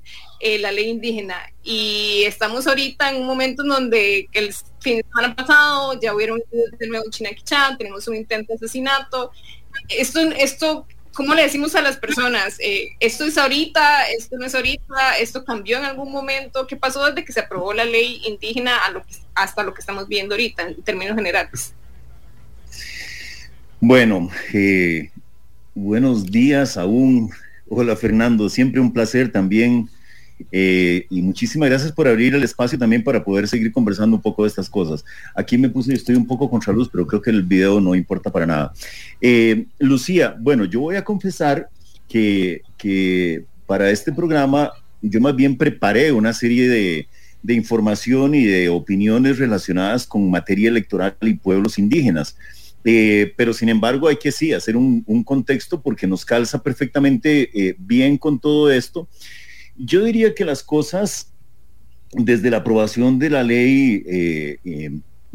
[0.60, 5.34] la ley indígena y estamos ahorita en un momento en donde el fin de semana
[5.34, 6.40] pasado ya hubieron
[6.78, 9.32] de nuevo Chinaquichán, tenemos un intento de asesinato.
[9.88, 12.56] Esto, esto ¿cómo le decimos a las personas?
[12.60, 16.66] Eh, esto es ahorita, esto no es ahorita, esto cambió en algún momento.
[16.66, 18.76] ¿Qué pasó desde que se aprobó la ley indígena
[19.34, 21.74] hasta lo que estamos viendo ahorita en términos generales?
[23.80, 25.10] Bueno, eh,
[25.74, 27.30] buenos días aún.
[27.68, 29.90] Hola Fernando, siempre un placer también
[30.50, 34.42] eh, y muchísimas gracias por abrir el espacio también para poder seguir conversando un poco
[34.42, 35.04] de estas cosas.
[35.34, 38.30] Aquí me puse, estoy un poco contra luz, pero creo que el video no importa
[38.30, 38.72] para nada.
[39.20, 41.68] Eh, Lucía, bueno, yo voy a confesar
[42.08, 44.70] que, que, para este programa
[45.02, 47.06] yo más bien preparé una serie de,
[47.54, 52.36] información y de opiniones relacionadas con materia electoral y pueblos indígenas.
[52.84, 58.16] Eh, pero sin embargo hay que sí hacer un contexto porque nos calza perfectamente bien
[58.16, 59.08] con todo esto
[59.78, 61.32] yo diría que las cosas,
[62.12, 64.90] desde la aprobación de la ley eh, eh,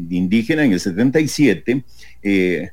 [0.09, 1.83] indígena en el 77,
[2.21, 2.69] eh,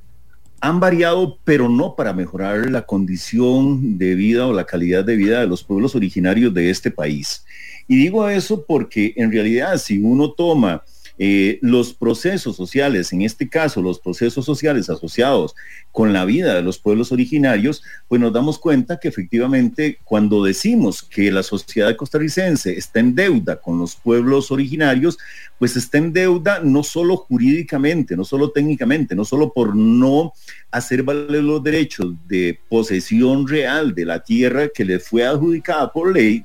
[0.61, 5.41] han variado, pero no para mejorar la condición de vida o la calidad de vida
[5.41, 7.45] de los pueblos originarios de este país.
[7.89, 10.83] Y digo eso porque en realidad si uno toma
[11.23, 15.55] eh, los procesos sociales, en este caso los procesos sociales asociados
[15.93, 21.03] con la vida de los pueblos originarios, pues nos damos cuenta que efectivamente cuando decimos
[21.03, 25.19] que la sociedad costarricense está en deuda con los pueblos originarios,
[25.59, 30.33] pues está en deuda no solo jurídicamente, no solo técnicamente, no solo por no
[30.71, 36.15] hacer valer los derechos de posesión real de la tierra que le fue adjudicada por
[36.15, 36.43] ley,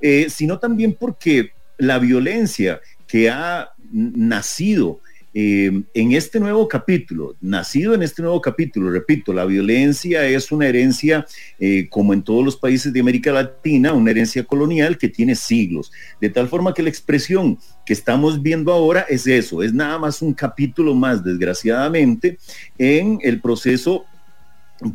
[0.00, 5.00] eh, sino también porque la violencia que ha nacido
[5.38, 10.66] eh, en este nuevo capítulo, nacido en este nuevo capítulo, repito, la violencia es una
[10.66, 11.26] herencia,
[11.58, 15.92] eh, como en todos los países de América Latina, una herencia colonial que tiene siglos,
[16.22, 20.22] de tal forma que la expresión que estamos viendo ahora es eso, es nada más
[20.22, 22.38] un capítulo más, desgraciadamente,
[22.78, 24.06] en el proceso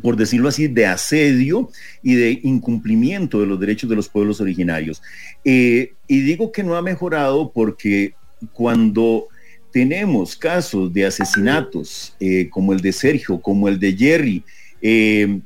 [0.00, 1.68] por decirlo así, de asedio
[2.04, 5.02] y de incumplimiento de los derechos de los pueblos originarios.
[5.44, 8.14] Eh, y digo que no ha mejorado porque
[8.52, 9.28] cuando
[9.72, 14.44] tenemos casos de asesinatos eh, como el de Sergio, como el de Jerry,
[14.80, 15.40] eh,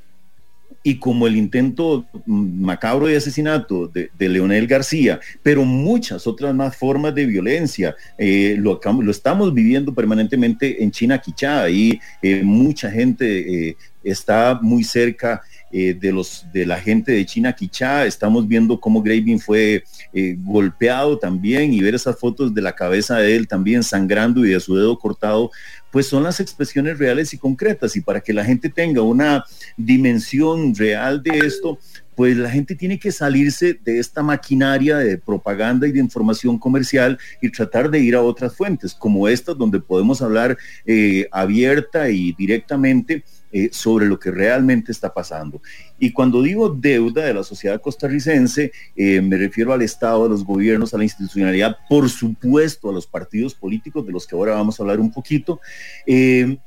[0.83, 7.13] y como el intento macabro de asesinato de, Leonel García, pero muchas otras más formas
[7.13, 7.97] de violencia.
[8.17, 11.99] Eh, lo, lo, estamos viviendo permanentemente en China, Quichá, y
[12.45, 15.43] mucha gente está muy cerca
[15.79, 18.07] eh, de, los, de la gente de China Quichá.
[18.07, 19.85] Estamos viendo cómo Graving fue
[20.15, 24.53] eh, golpeado también y ver esas fotos de la cabeza de él también sangrando y
[24.53, 25.51] de su dedo cortado,
[25.91, 27.95] pues son las expresiones reales y concretas.
[27.95, 29.45] Y para que la gente tenga una
[29.77, 31.79] dimensión real de esto,
[32.15, 37.19] pues la gente tiene que salirse de esta maquinaria de propaganda y de información comercial
[37.43, 42.33] y tratar de ir a otras fuentes como estas donde podemos hablar eh, abierta y
[42.33, 43.23] directamente
[43.59, 45.63] eh, sobre lo que realmente está pasando.
[45.99, 50.45] Y cuando digo deuda de la sociedad costarricense, eh, me refiero al Estado, a los
[50.45, 54.79] gobiernos, a la institucionalidad, por supuesto a los partidos políticos, de los que ahora vamos
[54.79, 55.59] a hablar un poquito.
[56.05, 56.59] Eh,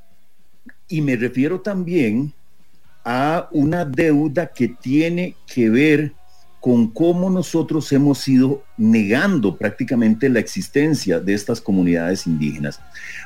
[0.88, 2.34] y me refiero también
[3.06, 6.14] a una deuda que tiene que ver
[6.60, 12.80] con cómo nosotros hemos ido negando prácticamente la existencia de estas comunidades indígenas,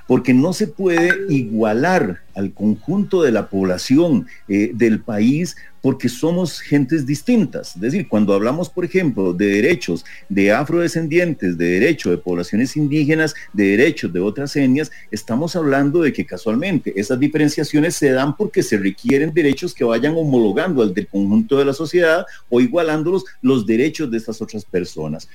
[0.08, 6.62] porque no se puede igualar al conjunto de la población eh, del país porque somos
[6.62, 7.76] gentes distintas.
[7.76, 13.36] Es decir, cuando hablamos, por ejemplo, de derechos de afrodescendientes, de derechos de poblaciones indígenas,
[13.52, 18.64] de derechos de otras etnias, estamos hablando de que casualmente esas diferenciaciones se dan porque
[18.64, 23.66] se requieren derechos que vayan homologando al del conjunto de la sociedad o igualándolos los
[23.66, 25.28] derechos de estas otras personas.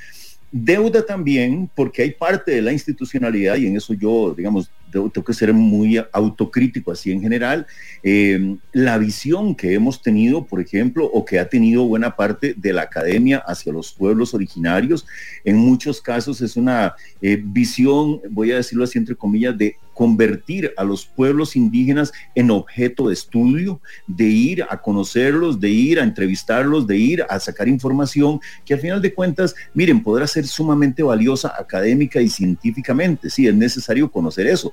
[0.50, 5.34] Deuda también, porque hay parte de la institucionalidad, y en eso yo, digamos, tengo, que
[5.34, 7.66] ser muy autocrítico así en general,
[8.02, 12.72] eh, la visión que hemos tenido, por ejemplo, o que ha tenido buena parte de
[12.72, 15.06] la academia hacia los pueblos originarios,
[15.44, 20.72] en muchos casos es una eh, visión, voy a decirlo así entre comillas, de convertir
[20.76, 26.04] a los pueblos indígenas en objeto de estudio, de ir a conocerlos, de ir a
[26.04, 31.02] entrevistarlos, de ir a sacar información que al final de cuentas, miren, podrá ser sumamente
[31.02, 33.28] valiosa académica y científicamente.
[33.28, 34.72] Sí, es necesario conocer eso,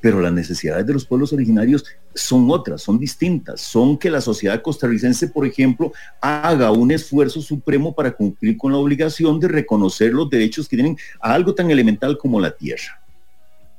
[0.00, 3.60] pero las necesidades de los pueblos originarios son otras, son distintas.
[3.60, 8.78] Son que la sociedad costarricense, por ejemplo, haga un esfuerzo supremo para cumplir con la
[8.78, 13.05] obligación de reconocer los derechos que tienen a algo tan elemental como la tierra.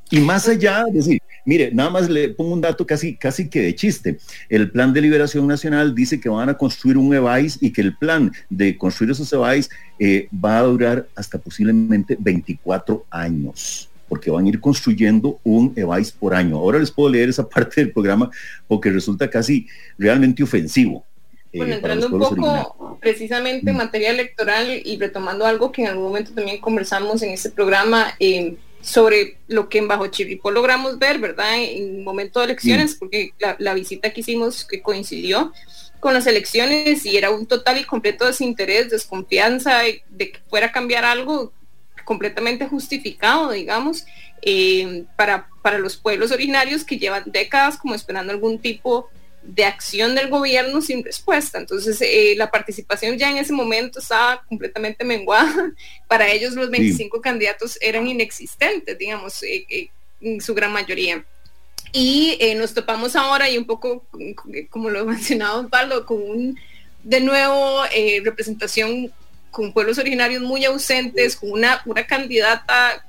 [0.10, 3.76] Y más allá, decir, mire, nada más le pongo un dato casi, casi que de
[3.76, 4.18] chiste.
[4.50, 7.96] El plan de liberación nacional dice que van a construir un EVAIS y que el
[7.96, 9.70] plan de construir esos EVAIS
[10.00, 16.14] eh, va a durar hasta posiblemente 24 años porque van a ir construyendo un EVAIS
[16.14, 16.56] por año.
[16.56, 18.30] Ahora les puedo leer esa parte del programa
[18.66, 19.68] porque resulta casi
[19.98, 21.04] realmente ofensivo
[21.54, 23.80] bueno, entrando un poco precisamente en mm.
[23.80, 28.56] materia electoral y retomando algo que en algún momento también conversamos en este programa eh,
[28.88, 31.58] sobre lo que en Bajo Chirripó logramos ver, ¿verdad?
[31.58, 33.00] En momento de elecciones, mm.
[33.00, 35.52] porque la, visita que hicimos que coincidió
[36.00, 40.72] con las elecciones y era un total y completo desinterés, desconfianza de que fuera a
[40.72, 41.52] cambiar algo
[42.06, 44.06] completamente justificado, digamos,
[44.42, 49.10] eh, para, para los pueblos originarios que llevan décadas como esperando algún tipo
[49.48, 51.58] de acción del gobierno sin respuesta.
[51.58, 55.72] Entonces, eh, la participación ya en ese momento estaba completamente menguada.
[56.08, 59.90] Para ellos los 25 candidatos eran inexistentes, digamos, eh, eh,
[60.22, 61.26] en su gran mayoría.
[61.94, 64.06] Y nos topamos ahora y un poco,
[64.70, 66.60] como lo mencionaba Pablo, con un,
[67.04, 67.84] de nuevo,
[68.24, 69.12] representación
[69.50, 73.07] con pueblos originarios muy ausentes, con una, una candidata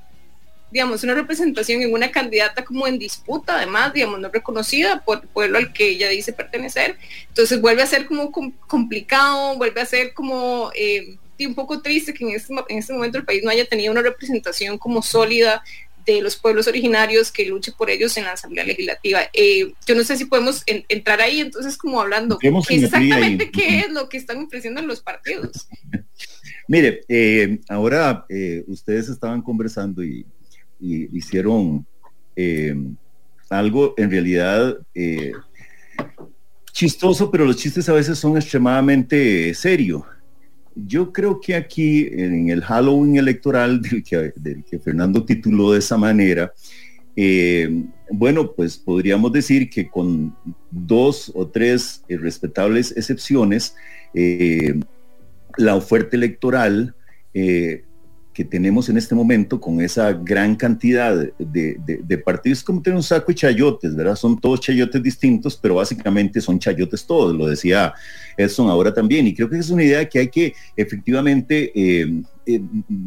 [0.71, 5.27] digamos, una representación en una candidata como en disputa, además, digamos, no reconocida por el
[5.27, 6.97] pueblo al que ella dice pertenecer.
[7.29, 8.31] Entonces vuelve a ser como
[8.67, 13.17] complicado, vuelve a ser como eh, un poco triste que en este, en este momento
[13.17, 15.63] el país no haya tenido una representación como sólida
[16.05, 19.21] de los pueblos originarios que luche por ellos en la Asamblea Legislativa.
[19.33, 23.91] Eh, yo no sé si podemos entrar ahí, entonces como hablando, ¿qué exactamente qué es
[23.91, 25.67] lo que están ofreciendo en los partidos?
[26.67, 28.25] Mire, eh, ahora
[28.67, 30.25] ustedes estaban conversando y
[30.79, 31.85] y hicieron
[32.35, 32.75] eh,
[33.49, 35.33] algo en realidad eh,
[36.71, 40.03] chistoso, pero los chistes a veces son extremadamente serios.
[40.75, 43.81] Yo creo que aquí en el Halloween electoral
[44.35, 46.53] del que, Fernando tituló de esa manera,
[47.15, 50.33] eh, bueno, pues podríamos decir que con
[50.71, 53.75] dos o tres respetables excepciones,
[55.57, 56.95] la oferta electoral
[58.39, 63.33] que tenemos en este momento con esa gran cantidad de, partidos, como tener un saco
[63.33, 64.15] de chayotes, ¿verdad?
[64.15, 67.93] Son todos chayotes distintos, pero básicamente son chayotes todos, lo decía
[68.37, 72.23] Edson ahora también, y creo que es una idea que hay que efectivamente eh,
[72.55, 72.61] eh,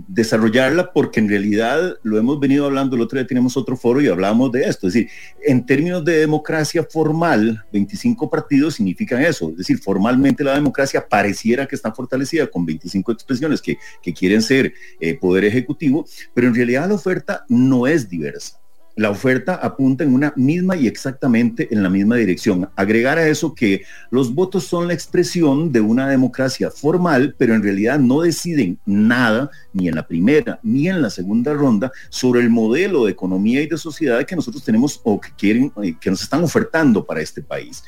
[0.06, 4.06] desarrollarla porque en realidad lo hemos venido hablando, el otro día tenemos otro foro y
[4.06, 5.10] hablamos de esto, es decir,
[5.44, 11.66] en términos de democracia formal, 25 partidos significan eso, es decir, formalmente la democracia pareciera
[11.66, 13.76] que está fortalecida con 25 expresiones que,
[14.12, 18.61] quieren ser eh, poder ejecutivo, pero en realidad la oferta no es diversa
[18.96, 22.68] la oferta apunta en una misma y exactamente en la misma dirección.
[22.76, 27.62] Agregar a eso que los votos son la expresión de una democracia formal, pero en
[27.62, 32.50] realidad no deciden nada, ni en la primera ni en la segunda ronda, sobre el
[32.50, 36.22] modelo de economía y de sociedad que nosotros tenemos o que quieren, eh, que nos
[36.22, 37.82] están ofertando para este país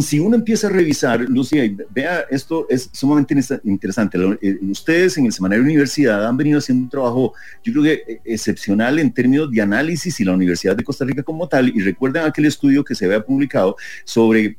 [0.00, 4.18] si uno empieza a revisar, Lucía, vea, esto es sumamente interesante.
[4.40, 8.20] Eh, ustedes en el Semanario Universidad han venido haciendo un trabajo, yo creo que eh,
[8.24, 10.43] excepcional en términos de análisis y la Universidad
[10.76, 11.68] de Costa Rica como tal.
[11.68, 14.58] Y recuerden aquel estudio que se había publicado sobre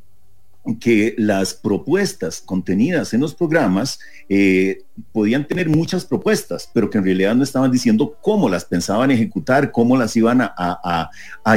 [0.79, 4.79] que las propuestas contenidas en los programas eh,
[5.11, 9.71] podían tener muchas propuestas, pero que en realidad no estaban diciendo cómo las pensaban ejecutar,
[9.71, 11.09] cómo las iban a,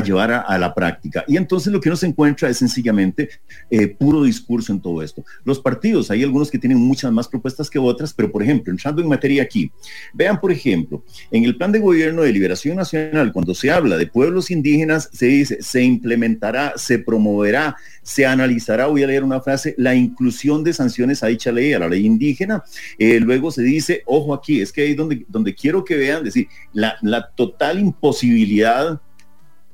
[0.05, 1.25] llevar a, la práctica.
[1.29, 3.29] Y entonces lo que uno se encuentra es sencillamente
[3.71, 5.25] eh, puro discurso en todo esto.
[5.45, 9.03] Los partidos, hay algunos que tienen muchas más propuestas que otras, pero por ejemplo, entrando
[9.03, 9.71] en materia aquí,
[10.13, 14.07] vean por ejemplo, en el plan de gobierno de liberación nacional, cuando se habla de
[14.07, 17.77] pueblos indígenas, se dice, se implementará, se promoverá,
[18.09, 21.79] se analizará, voy a leer una frase, la inclusión de sanciones a dicha ley, a
[21.79, 22.65] la ley indígena.
[22.99, 26.49] Eh, luego se dice, ojo aquí, es que ahí donde, donde quiero que vean, decir,
[26.73, 28.99] la, la total imposibilidad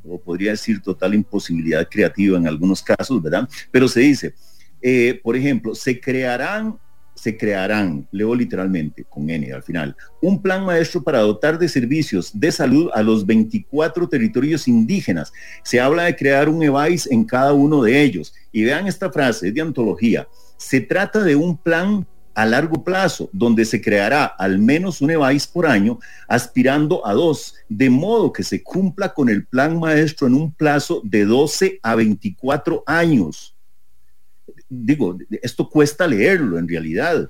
[0.03, 3.49] o podría decir total imposibilidad creativa en algunos casos, ¿verdad?
[3.71, 4.35] Pero se dice,
[4.83, 6.77] eh, por ejemplo, se crearán
[7.25, 12.39] se crearán, leo literalmente con N al final, un plan maestro para dotar de servicios
[12.39, 15.33] de salud a los 24 territorios indígenas.
[15.63, 18.35] Se habla de crear un EVAIS en cada uno de ellos.
[18.53, 20.29] Y vean esta frase, es de antología.
[20.59, 25.47] Se trata de un plan a largo plazo, donde se creará al menos un EVAIS
[25.47, 25.99] por año,
[26.29, 31.01] aspirando a dos, de modo que se cumpla con el plan maestro en un plazo
[31.03, 33.54] de 12 a 24 años
[34.83, 37.29] digo, esto cuesta leerlo en realidad.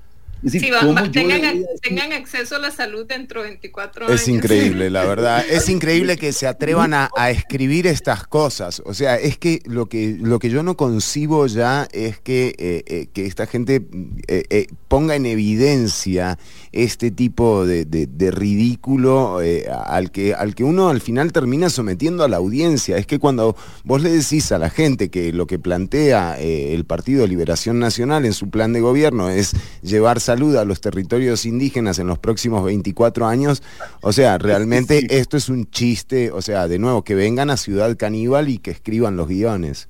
[1.81, 4.21] Tengan, acceso a la salud dentro de 24 años.
[4.21, 5.43] Es increíble, la verdad.
[5.55, 8.81] Es increíble que se atrevan a, escribir estas cosas.
[8.85, 12.83] O sea, es que lo que, lo que yo no concibo ya es que, eh,
[12.85, 13.85] eh, que esta gente
[14.27, 16.37] eh, ponga en evidencia
[16.71, 17.85] este tipo de,
[18.31, 19.39] ridículo
[19.85, 22.97] al, que, al que uno al final termina sometiendo a la audiencia.
[22.97, 27.21] Es que cuando vos le decís a la gente que lo que plantea el Partido
[27.21, 31.99] de Liberación Nacional en su plan de gobierno es llevar salud a los territorios indígenas
[31.99, 33.63] en los próximos 24 años.
[34.01, 37.95] O sea, realmente esto es un chiste, o sea, de nuevo, que vengan a Ciudad
[37.95, 39.87] Caníbal y que escriban los guiones.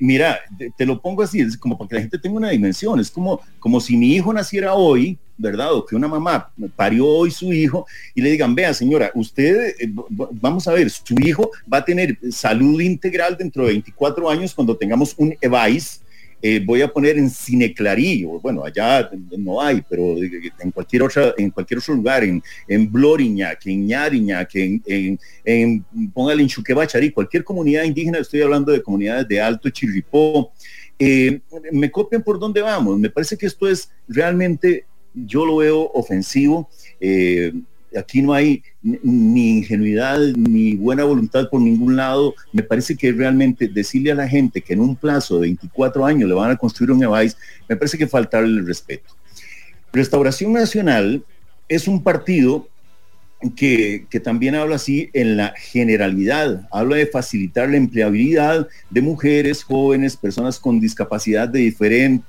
[0.00, 0.38] mira,
[0.76, 3.40] te, lo pongo así, es como para que la gente tenga una dimensión, es como,
[3.58, 5.72] como si mi hijo naciera hoy, ¿verdad?
[5.72, 9.90] O que una mamá parió hoy su hijo y le digan, vea señora, usted, eh,
[10.10, 14.76] vamos a ver, su hijo va a tener salud integral dentro de 24 años cuando
[14.76, 16.02] tengamos un EVAIS
[16.40, 20.16] eh, voy a poner en Cineclarí, bueno, allá no hay, pero
[20.60, 25.84] en cualquier otra, en cualquier otro lugar, en, en Bloriñac, en Ñariñac, en, en, en
[26.12, 30.52] póngale en Chuquebacharí, cualquier comunidad indígena, estoy hablando de comunidades de Alto Chirripó,
[30.98, 31.40] eh,
[31.70, 32.98] me copian por dónde vamos.
[32.98, 34.84] Me parece que esto es realmente,
[35.14, 36.68] yo lo veo ofensivo.
[37.00, 37.52] Eh,
[37.96, 42.34] aquí no hay ni ingenuidad ni buena voluntad por ningún lado.
[42.52, 46.28] Me parece que realmente decirle a la gente que en un plazo de 24 años
[46.28, 47.36] le van a construir un EVAIS,
[47.68, 49.14] me parece que faltarle el respeto.
[49.92, 51.24] Restauración Nacional
[51.68, 52.68] es un partido
[53.56, 60.16] que, también habla así en la generalidad, habla de facilitar la empleabilidad de mujeres, jóvenes,
[60.16, 61.72] personas con discapacidad de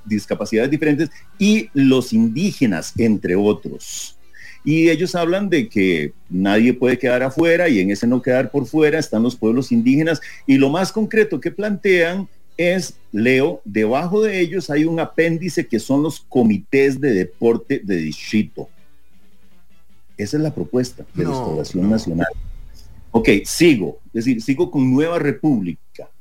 [0.06, 1.10] discapacidades diferentes
[1.40, 4.19] y los indígenas, entre otros.
[4.70, 8.68] Y ellos hablan de que nadie puede quedar afuera y en ese no quedar por
[8.68, 10.22] fuera están los pueblos indígenas.
[10.46, 15.80] Y lo más concreto que plantean es, Leo, debajo de ellos hay un apéndice que
[15.80, 18.70] son los comités de deporte de distrito.
[20.16, 22.28] Esa es la propuesta de Restauración Nacional.
[23.10, 26.12] Ok, sigo, es decir, sigo con Nueva República.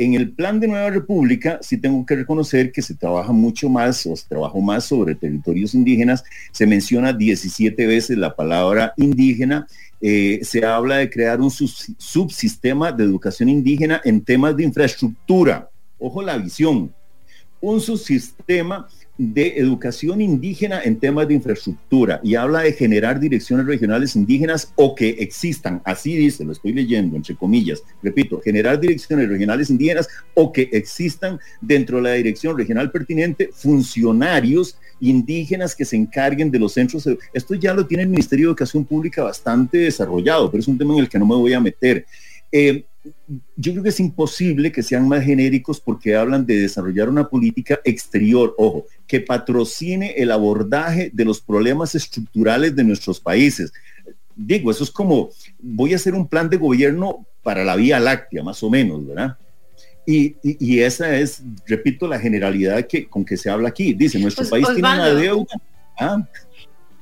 [0.00, 4.06] En el plan de Nueva República sí tengo que reconocer que se trabaja mucho más
[4.06, 6.24] o se trabajó más sobre territorios indígenas.
[6.52, 9.66] Se menciona 17 veces la palabra indígena.
[10.00, 15.68] Eh, se habla de crear un subsistema de educación indígena en temas de infraestructura.
[15.98, 16.94] Ojo la visión.
[17.60, 18.88] Un subsistema
[19.22, 24.94] de educación indígena en temas de infraestructura y habla de generar direcciones regionales indígenas o
[24.94, 30.50] que existan, así dice, lo estoy leyendo entre comillas, repito, generar direcciones regionales indígenas o
[30.50, 36.72] que existan dentro de la dirección regional pertinente funcionarios indígenas que se encarguen de los
[36.72, 37.06] centros.
[37.34, 40.94] Esto ya lo tiene el Ministerio de Educación Pública bastante desarrollado, pero es un tema
[40.94, 42.06] en el que no me voy a meter.
[42.50, 42.86] Eh,
[43.56, 47.80] yo creo que es imposible que sean más genéricos porque hablan de desarrollar una política
[47.84, 53.72] exterior, ojo, que patrocine el abordaje de los problemas estructurales de nuestros países.
[54.36, 58.42] Digo, eso es como, voy a hacer un plan de gobierno para la Vía Láctea,
[58.42, 59.36] más o menos, ¿verdad?
[60.06, 63.92] Y, esa es, repito, la generalidad que, con que se habla aquí.
[63.92, 65.54] Dice, nuestro pues, país tiene una deuda.
[66.00, 66.26] ¿ah?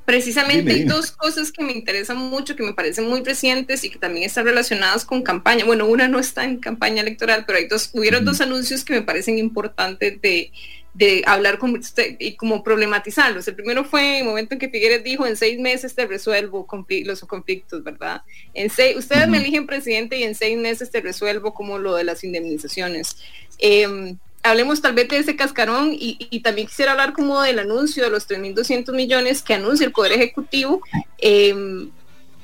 [0.08, 3.98] Precisamente hay dos cosas que me interesan mucho, que me parecen muy recientes y que
[3.98, 5.66] también están relacionadas con campaña.
[5.66, 9.02] Bueno, una no está en campaña electoral, pero hay dos, hubieron dos anuncios que me
[9.02, 10.50] parecen importantes de,
[10.94, 13.46] de hablar con usted y como problematizarlos.
[13.48, 16.66] El primero fue el momento en que Figueres dijo, en seis meses te resuelvo
[17.04, 18.22] los conflictos, ¿verdad?
[18.54, 22.04] En seis, ustedes me eligen presidente y en seis meses te resuelvo como lo de
[22.04, 23.18] las indemnizaciones.
[23.58, 24.16] Em,
[24.48, 28.28] hablemos tal vez de ese cascarón y, también quisiera hablar como del anuncio de los
[28.28, 30.80] 3.200 millones que anuncia el Poder Ejecutivo.
[31.18, 31.90] Em,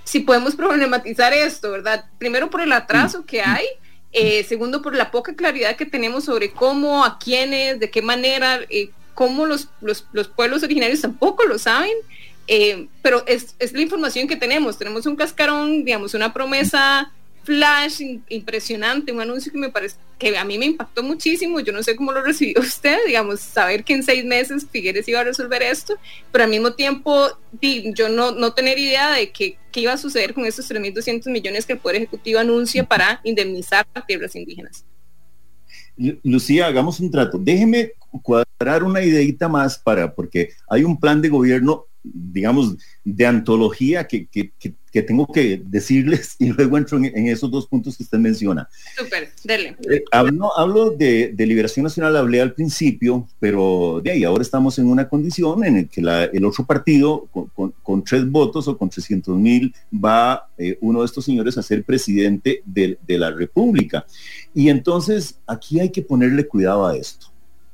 [0.05, 2.05] si podemos problematizar esto, ¿verdad?
[2.19, 3.65] Primero por el atraso que hay,
[4.13, 8.61] eh, segundo por la poca claridad que tenemos sobre cómo, a quiénes, de qué manera,
[8.69, 11.95] eh, cómo los, los, los, pueblos originarios tampoco lo saben.
[12.47, 14.77] Eh, pero es, es la información que tenemos.
[14.77, 17.11] Tenemos un cascarón, digamos, una promesa
[17.45, 21.61] flash impresionante, un anuncio que me parece que a mí me impactó muchísimo.
[21.61, 25.21] Yo no sé cómo lo recibió usted, digamos, saber que en seis meses Figueres iba
[25.21, 25.95] a resolver esto,
[26.33, 27.29] pero al mismo tiempo
[27.61, 31.75] yo no, no tener idea de qué iba a suceder con esos 3.200 millones que
[31.75, 34.85] el Poder Ejecutivo anuncia para indemnizar a tierras indígenas.
[35.97, 37.39] Lucía, hagamos un trato.
[37.39, 37.93] Déjeme
[38.23, 44.29] cuadrar una ideita más para, porque hay un plan de gobierno digamos, de antología que,
[45.03, 48.69] tengo que decirles y luego entro en, esos dos puntos que usted menciona.
[48.97, 49.77] Súper, dele.
[49.91, 55.09] Eh, hablo, de, Liberación Nacional, hablé al principio, pero de ahí ahora estamos en una
[55.09, 57.27] condición en la que el otro partido
[57.83, 61.85] con, tres votos o con 300 mil va eh, uno de estos señores a ser
[61.85, 64.05] presidente de, la República.
[64.53, 67.29] Y entonces aquí hay que ponerle cuidado a esto.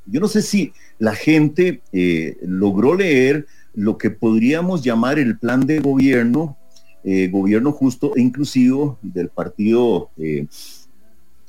[0.07, 5.67] Yo no sé si la gente eh, logró leer lo que podríamos llamar el plan
[5.67, 6.57] de gobierno,
[7.05, 10.47] eh, gobierno justo e inclusivo del partido eh,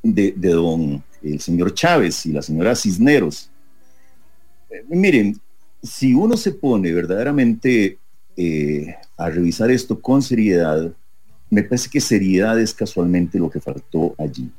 [0.04, 3.50] de, don el señor Chávez y la señora Cisneros.
[4.70, 5.40] Eh, miren,
[5.82, 7.98] si uno se pone verdaderamente
[9.18, 10.92] a revisar esto con seriedad,
[11.50, 14.50] me parece que seriedad es casualmente lo que faltó allí.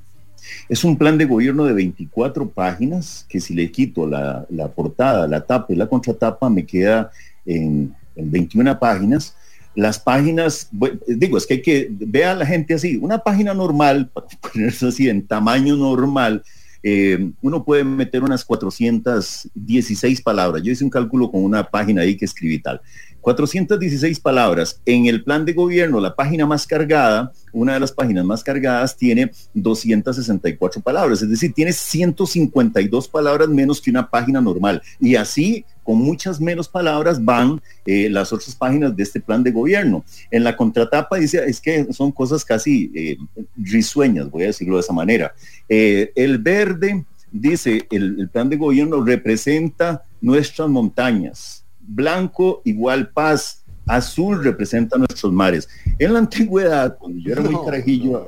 [0.69, 5.27] Es un plan de gobierno de 24 páginas que si le quito la, la portada,
[5.27, 7.11] la tapa y la contratapa me queda
[7.47, 9.35] en, 21 páginas.
[9.75, 10.69] Las páginas,
[11.07, 14.87] digo, es que hay que ver a la gente así, una página normal, para ponerse
[14.87, 16.43] así en tamaño normal,
[16.83, 20.63] eh, uno puede meter unas 416 palabras.
[20.63, 22.81] Yo hice un cálculo con una página ahí que escribí tal.
[23.23, 24.81] 416 palabras.
[24.85, 28.97] En el plan de gobierno, la página más cargada, una de las páginas más cargadas,
[28.97, 31.23] tiene 264 palabras.
[31.23, 34.83] Es decir, tiene 152 palabras menos que una página normal.
[35.01, 39.53] Y así, con muchas menos palabras, van eh, las otras páginas de este plan de
[39.53, 40.05] gobierno.
[40.31, 43.17] En la contratapa dice, es que son cosas casi eh,
[43.57, 45.33] risueñas, voy a decirlo de esa manera.
[45.69, 54.43] Eh, el verde, dice, el plan de gobierno representa nuestras montañas blanco igual paz, azul
[54.43, 55.69] representa nuestros mares.
[55.99, 58.27] En la antigüedad, cuando yo era muy carajillo,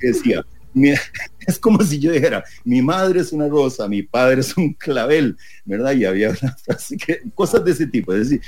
[0.00, 0.44] decía,
[1.46, 5.36] es como si yo dijera, mi madre es una rosa, mi padre es un clavel,
[5.64, 5.92] ¿verdad?
[5.92, 8.12] Y había una frase que, cosas de ese tipo.
[8.12, 8.40] Es decir,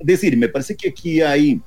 [0.00, 1.60] decir, me parece que aquí hay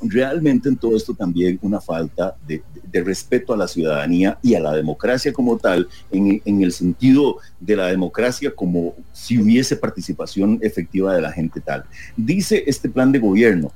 [0.00, 2.62] realmente en todo esto también una falta de,
[3.04, 7.86] respeto a la ciudadanía y a la democracia como tal, en, el sentido de la
[7.86, 11.84] democracia como si hubiese participación efectiva de la gente tal.
[12.16, 13.70] Dice este plan de gobierno,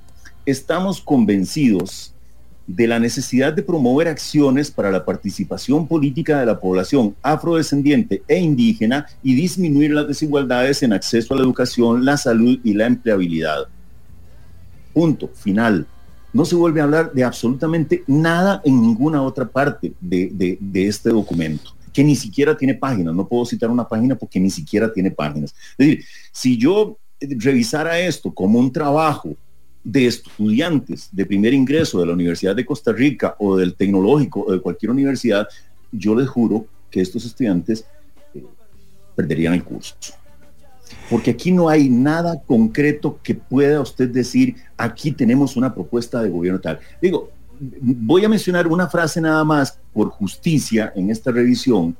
[0.45, 2.15] estamos convencidos
[2.67, 8.39] de la necesidad de promover acciones para la participación política de la población afrodescendiente e
[8.39, 13.67] indígena y disminuir las desigualdades en acceso a la educación, la salud y la empleabilidad.
[14.93, 15.87] Punto, final
[16.33, 21.75] no se vuelve a hablar de absolutamente nada en ninguna otra parte de, este documento
[21.93, 23.15] que ni siquiera tiene páginas.
[23.15, 25.55] No puedo citar una página porque ni siquiera tiene páginas.
[25.77, 29.35] Es decir, si yo revisara esto como un trabajo
[29.85, 34.53] de estudiantes de primer ingreso de la Universidad de Costa Rica o del tecnológico o
[34.53, 35.47] de cualquier universidad,
[35.91, 37.85] yo les juro que estos estudiantes
[38.35, 38.43] eh,
[39.15, 39.95] perderían el curso
[41.11, 46.31] porque aquí no hay nada concreto que pueda usted decir, aquí tenemos una propuesta de
[46.31, 46.79] gobierno tal.
[47.01, 47.31] Digo,
[47.81, 51.97] voy a mencionar una frase nada más por justicia en esta revisión,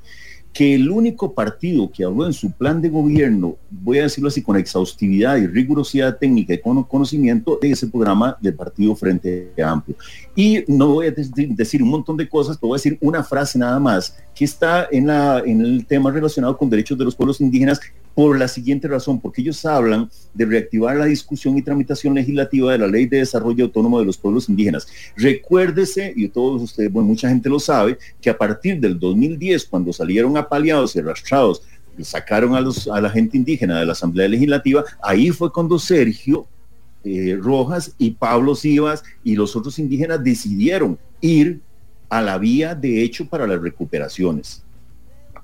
[0.53, 4.43] que el único partido que habló en su plan de gobierno, voy a decirlo así,
[4.43, 9.95] con exhaustividad y rigurosidad técnica y con conocimiento, de ese programa del Partido Frente Amplio.
[10.35, 13.57] Y no voy a decir un montón de cosas, pero voy a decir una frase
[13.57, 17.79] nada más, que está en, el tema relacionado con derechos de los pueblos indígenas
[18.15, 22.77] por la siguiente razón, porque ellos hablan de reactivar la discusión y tramitación legislativa de
[22.77, 24.87] la Ley de Desarrollo Autónomo de los Pueblos Indígenas.
[25.15, 29.91] Recuérdese, y todos ustedes, bueno, mucha gente lo sabe, que a partir del 2010, cuando
[29.91, 31.63] salieron apaleados y arrastrados,
[32.01, 36.47] sacaron a, los, la gente indígena de la Asamblea Legislativa, ahí fue cuando Sergio
[37.03, 41.59] eh, Rojas y Pablo Sivas y los otros indígenas decidieron ir
[42.17, 44.63] a la vía de hecho para las recuperaciones.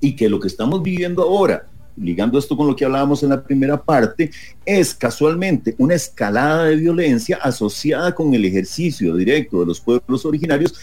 [0.00, 1.66] Y que lo que estamos viviendo ahora,
[1.96, 4.30] ligando esto con lo que hablábamos en la primera parte,
[4.64, 10.74] es casualmente una escalada de violencia asociada con el ejercicio directo de los pueblos originarios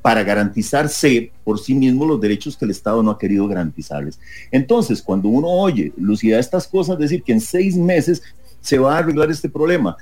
[0.00, 4.20] para garantizarse por sí mismos los derechos que el Estado no ha querido garantizarles.
[4.50, 8.22] Entonces, cuando uno oye, Lucía, estas cosas, decir que en seis meses
[8.60, 9.96] se va a arreglar este problema,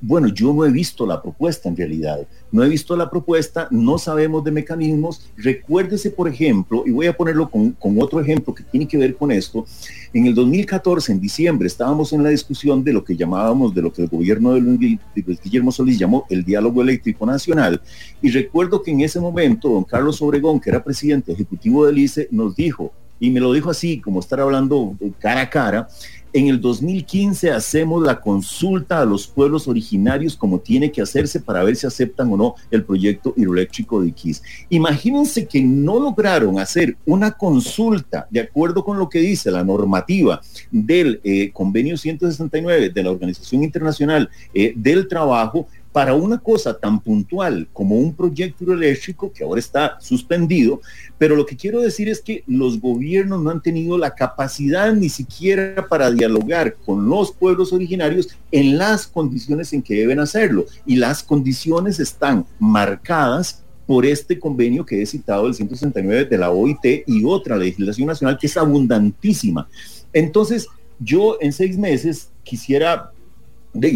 [0.00, 3.98] bueno, yo no he visto la propuesta en realidad, no he visto la propuesta, no
[3.98, 5.30] sabemos de mecanismos.
[5.36, 9.30] Recuérdese, por ejemplo, y voy a ponerlo con, otro ejemplo que tiene que ver con
[9.30, 9.66] esto,
[10.12, 13.92] en el 2014, en diciembre, estábamos en la discusión de lo que llamábamos, de lo
[13.92, 17.80] que el gobierno de Guillermo Solís llamó el diálogo eléctrico nacional,
[18.20, 22.28] y recuerdo que en ese momento don Carlos Obregón, que era presidente ejecutivo del ICE,
[22.30, 25.88] nos dijo, y me lo dijo así, como estar hablando cara a cara,
[26.36, 31.64] en el 2015 hacemos la consulta a los pueblos originarios como tiene que hacerse para
[31.64, 34.42] ver si aceptan o no el proyecto hidroeléctrico de Iquiz.
[34.68, 40.42] Imagínense que no lograron hacer una consulta de acuerdo con lo que dice la normativa
[40.70, 47.00] del eh, convenio 169 de la Organización Internacional eh, del Trabajo para una cosa tan
[47.00, 50.82] puntual como un proyecto eléctrico que ahora está suspendido,
[51.16, 55.08] pero lo que quiero decir es que los gobiernos no han tenido la capacidad ni
[55.08, 60.66] siquiera para dialogar con los pueblos originarios en las condiciones en que deben hacerlo.
[60.84, 66.50] Y las condiciones están marcadas por este convenio que he citado, el 169 de la
[66.50, 69.66] OIT y otra legislación nacional que es abundantísima.
[70.12, 70.66] Entonces,
[70.98, 73.12] yo en seis meses quisiera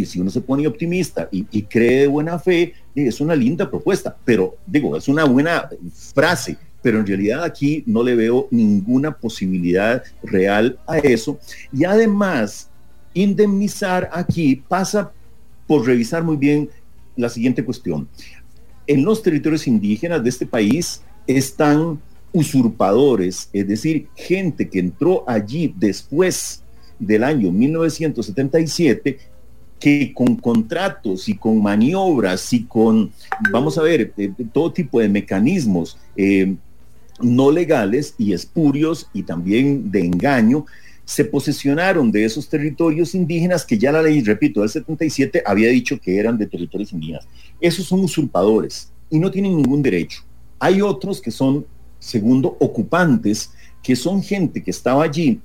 [0.06, 4.56] si uno se pone optimista y, cree de buena fe, es una linda propuesta, pero
[4.66, 5.68] digo, es una buena
[6.14, 11.38] frase, pero en realidad aquí no le veo ninguna posibilidad real a eso.
[11.72, 12.68] Y además,
[13.14, 15.12] indemnizar aquí pasa
[15.66, 16.68] por revisar muy bien
[17.16, 18.08] la siguiente cuestión.
[18.86, 22.00] En los territorios indígenas de este país están
[22.32, 26.62] usurpadores, es decir, gente que entró allí después
[26.98, 29.18] del año 1977
[29.80, 33.10] que con contratos y con maniobras y con,
[33.50, 36.54] vamos a ver, eh, todo tipo de mecanismos, eh,
[37.20, 40.66] no legales y espurios y también de engaño,
[41.04, 45.98] se posesionaron de esos territorios indígenas que ya la ley, repito, del 77 había dicho
[45.98, 47.26] que eran de territorios indígenas.
[47.60, 50.22] Esos son usurpadores y no tienen ningún derecho.
[50.60, 51.66] Hay otros que son,
[51.98, 53.50] segundo, ocupantes,
[53.82, 55.40] que son gente que estaba allí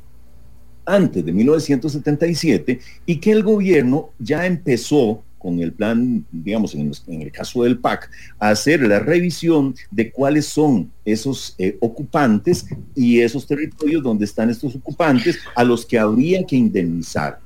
[0.86, 6.92] antes de 1977 y que el gobierno ya empezó con el plan, digamos, en,
[7.22, 8.10] el caso del PAC,
[8.40, 14.50] a hacer la revisión de cuáles son esos eh, ocupantes y esos territorios donde están
[14.50, 17.40] estos ocupantes a los que habría que indemnizar.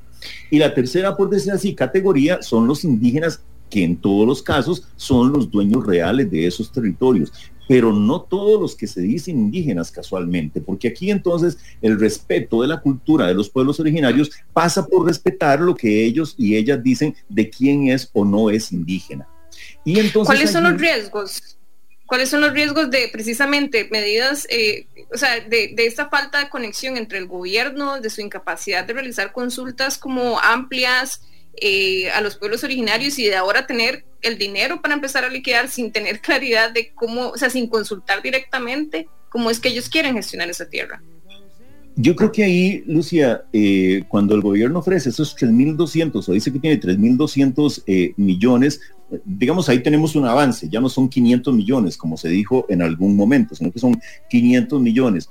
[0.49, 4.88] Y la tercera, por decir así, categoría son los indígenas que en todos los casos
[4.95, 7.34] son los dueños reales de esos territorios
[7.70, 12.68] pero no todos los que se dicen indígenas casualmente, porque aquí entonces el respeto de
[12.68, 17.16] la cultura de los pueblos originarios pasa por respetar lo que ellos y ellas dicen
[17.30, 19.28] de quién es o no es indígena.
[19.86, 21.60] Y entonces ¿Cuáles son los riesgos?
[22.08, 26.50] ¿Cuáles son los riesgos de precisamente medidas, eh, o sea, de, de, esta falta de
[26.50, 31.22] conexión entre el gobierno, de su incapacidad de realizar consultas como amplias,
[31.62, 35.70] eh, a los pueblos originarios y de ahora tener el dinero para empezar a liquidar
[35.70, 40.16] sin tener claridad de cómo, o sea, sin consultar directamente cómo es que ellos quieren
[40.16, 41.02] gestionar esa tierra.
[41.96, 46.60] Yo creo que ahí, Lucia, eh, cuando el gobierno ofrece esos 3.200 o dice que
[46.60, 48.80] tiene 3.200 eh, millones,
[49.26, 53.18] digamos, ahí tenemos un avance, ya no son 500 millones, como se dijo en algún
[53.18, 55.30] momento, sino que son 500 millones.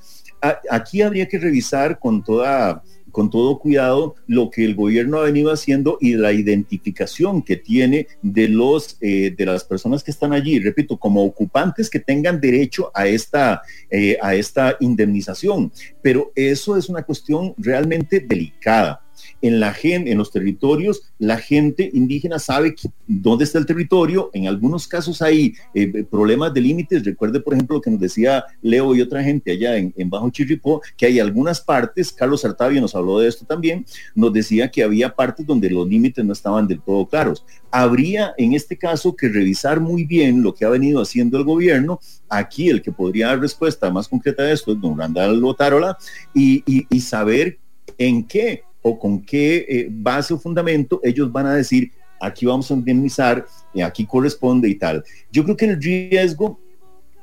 [0.70, 2.82] aquí habría que revisar con toda
[3.18, 8.06] con todo cuidado lo que el gobierno ha venido haciendo y la identificación que tiene
[8.22, 12.92] de los eh, de las personas que están allí, repito, como ocupantes que tengan derecho
[12.94, 15.72] a esta, eh, a esta indemnización.
[16.00, 19.02] Pero eso es una cuestión realmente delicada
[19.42, 22.74] en la gente, en los territorios, la gente indígena sabe
[23.06, 24.30] dónde está el territorio.
[24.32, 27.04] En algunos casos hay eh, problemas de límites.
[27.04, 30.80] Recuerde, por ejemplo, lo que nos decía Leo y otra gente allá en, Bajo Chirripó,
[30.96, 33.84] que hay algunas partes, Carlos Artavio nos habló de esto también,
[34.14, 37.44] nos decía que había partes donde los límites no estaban del todo claros.
[37.70, 42.00] Habría en este caso que revisar muy bien lo que ha venido haciendo el gobierno.
[42.28, 45.98] Aquí el que podría dar respuesta más concreta a esto es don Randall Lotarola
[46.34, 47.58] y, y saber
[47.98, 48.62] en qué
[48.96, 51.90] con qué eh, base o fundamento ellos van a decir,
[52.20, 53.44] aquí vamos a indemnizar,
[53.74, 55.02] y aquí corresponde y tal.
[55.32, 56.60] Yo creo que el riesgo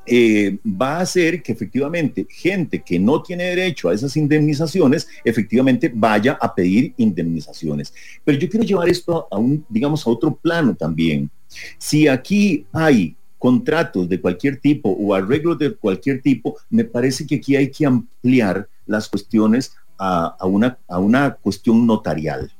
[0.06, 5.92] eh, va a ser que efectivamente gente que no tiene derecho a esas indemnizaciones, efectivamente
[5.94, 7.94] vaya a pedir indemnizaciones.
[8.24, 11.30] Pero yo quiero llevar esto a un, digamos, a otro plano también.
[11.78, 17.36] Si aquí hay contratos de cualquier tipo o arreglos de cualquier tipo, me parece que
[17.36, 22.52] aquí hay que ampliar las cuestiones a, una, a una cuestión notarial.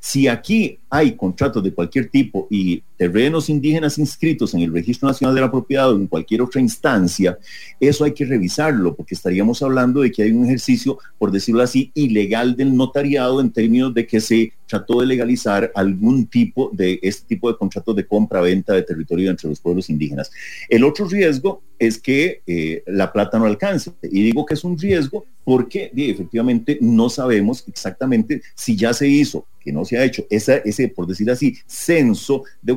[0.00, 5.34] Si aquí hay contratos de cualquier tipo y terrenos indígenas inscritos en el Registro Nacional
[5.34, 7.38] de la Propiedad o en cualquier otra instancia,
[7.80, 11.90] eso hay que revisarlo porque estaríamos hablando de que hay un ejercicio, por decirlo así,
[11.94, 17.26] ilegal del notariado en términos de que se trató de legalizar algún tipo de este
[17.26, 20.30] tipo de contratos de compra-venta de territorio entre los pueblos indígenas.
[20.68, 23.92] El otro riesgo es que eh, la plata no alcance.
[24.02, 29.46] Y digo que es un riesgo porque efectivamente no sabemos exactamente si ya se hizo,
[29.60, 32.72] que no se ha hecho, ese, por decir así, censo de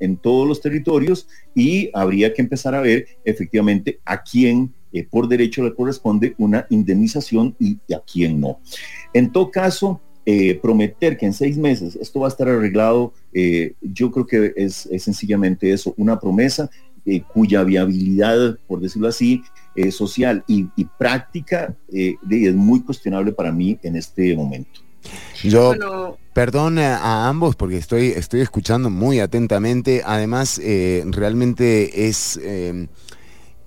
[0.00, 5.28] en todos los territorios y habría que empezar a ver efectivamente a quién eh, por
[5.28, 8.60] derecho le corresponde una indemnización y, a quién no.
[9.12, 13.74] En todo caso, eh, prometer que en seis meses esto va a estar arreglado, eh,
[13.80, 16.70] yo creo que es, sencillamente eso, una promesa
[17.32, 19.42] cuya viabilidad, por decirlo así,
[19.90, 24.80] social y, práctica es muy cuestionable para mí en este momento.
[25.42, 30.02] Yo, perdón a, ambos porque estoy, estoy escuchando muy atentamente.
[30.04, 32.38] Además, realmente es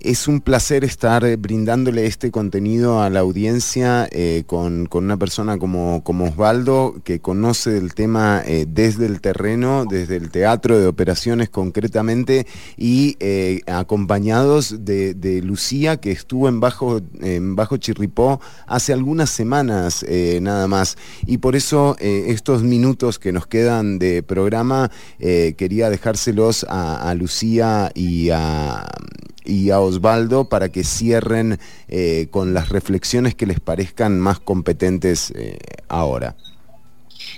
[0.04, 5.58] es un placer estar eh, brindándole este contenido a la audiencia eh, con, una persona
[5.58, 10.86] como, como, Osvaldo, que conoce el tema eh, desde el terreno, desde el teatro de
[10.86, 13.16] operaciones concretamente, y
[13.66, 20.04] acompañados de, Lucía, que estuvo en Bajo, en Bajo Chirripó hace algunas semanas
[20.40, 20.96] nada más.
[21.26, 28.30] Y por eso estos minutos que nos quedan de programa, quería dejárselos a Lucía y
[28.30, 28.86] a
[29.44, 31.58] y a Osvaldo para que cierren
[31.88, 35.58] eh, con las reflexiones que les parezcan más competentes eh,
[35.88, 36.36] ahora.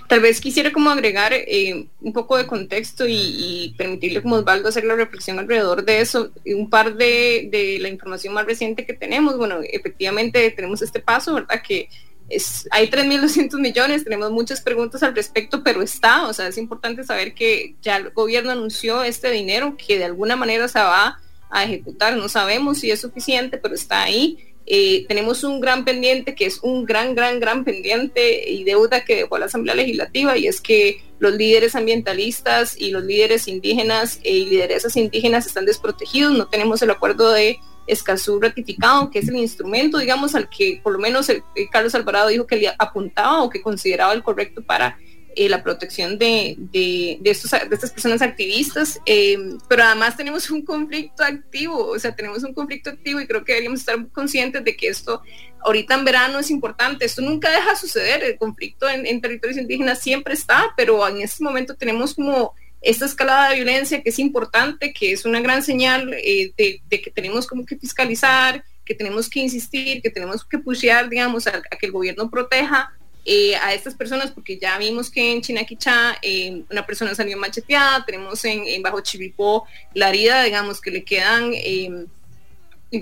[0.08, 4.84] Tal vez quisiera como agregar eh, un poco de contexto y, permitirle como Osvaldo hacer
[4.84, 6.30] la reflexión alrededor de eso.
[6.44, 11.34] Un par de, de, la información más reciente que tenemos, bueno, efectivamente tenemos este paso,
[11.34, 11.60] ¿verdad?
[11.66, 11.88] Que
[12.28, 17.04] es, hay 3.200 millones, tenemos muchas preguntas al respecto, pero está, o sea, es importante
[17.04, 21.20] saber que ya el gobierno anunció este dinero que de alguna manera se va
[21.50, 22.16] a ejecutar.
[22.16, 24.38] No sabemos si es suficiente, pero está ahí.
[24.68, 29.14] Eh, tenemos un gran pendiente que es un gran, gran, gran pendiente y deuda que
[29.14, 34.46] dejó la Asamblea Legislativa y es que los líderes ambientalistas y los líderes indígenas y
[34.46, 36.36] lideresas indígenas están desprotegidos.
[36.36, 40.94] No tenemos el acuerdo de Escazú ratificado, que es el instrumento, digamos, al que por
[40.94, 44.98] lo menos el, Carlos Alvarado dijo que le apuntaba o que consideraba el correcto para
[45.36, 49.38] eh, la protección de, de, estos, de, estas personas activistas, eh,
[49.68, 53.52] pero además tenemos un conflicto activo, o sea, tenemos un conflicto activo y creo que
[53.52, 55.22] deberíamos estar conscientes de que esto
[55.60, 59.58] ahorita en verano es importante, esto nunca deja de suceder, el conflicto en, en territorios
[59.58, 64.18] indígenas siempre está, pero en este momento tenemos como esta escalada de violencia que es
[64.18, 69.28] importante, que es una gran señal eh, de, que tenemos como que fiscalizar, que tenemos
[69.28, 72.96] que insistir, que tenemos que pushear, digamos, a que el gobierno proteja
[73.28, 78.04] eh, a estas personas, porque ya vimos que en Chinaquichá eh, una persona salió macheteada,
[78.06, 82.06] tenemos en, Bajo Chivipó la herida, digamos, que le quedan, eh,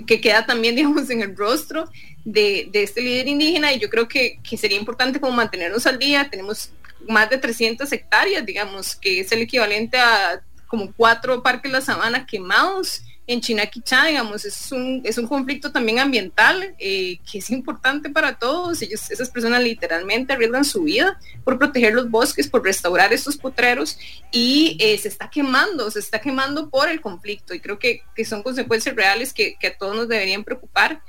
[0.07, 1.87] que queda también, digamos, en el rostro
[2.23, 5.99] de, de, este líder indígena, y yo creo que, que sería importante como mantenernos al
[5.99, 6.71] día, tenemos
[7.07, 11.85] más de 300 hectáreas, digamos, que es el equivalente a como cuatro parques de la
[11.85, 17.49] sabana quemados, en Chinaquichá, digamos, es un, es un conflicto también ambiental eh, que es
[17.49, 18.81] importante para todos.
[18.81, 23.97] Ellos, esas personas literalmente arriesgan su vida por proteger los bosques, por restaurar estos potreros
[24.31, 28.25] y eh, se está quemando, se está quemando por el conflicto y creo que, que
[28.25, 31.01] son consecuencias reales que, que, a todos nos deberían preocupar.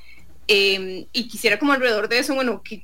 [0.48, 2.80] Em, y quisiera como alrededor de eso, bueno, que,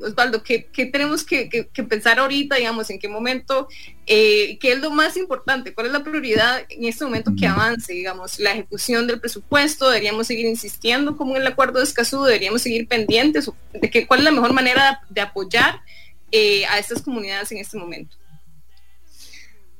[0.00, 3.66] Osvaldo, ¿qué, tenemos que, pensar ahorita, digamos, en qué momento,
[4.06, 7.92] eh, qué es lo más importante, cuál es la prioridad en este momento que avance,
[7.92, 12.62] digamos, la ejecución del presupuesto, deberíamos seguir insistiendo como en el acuerdo de Escazú, deberíamos
[12.62, 15.80] seguir pendientes de que, cuál es la mejor manera de apoyar
[16.30, 18.16] eh, a estas comunidades en este momento.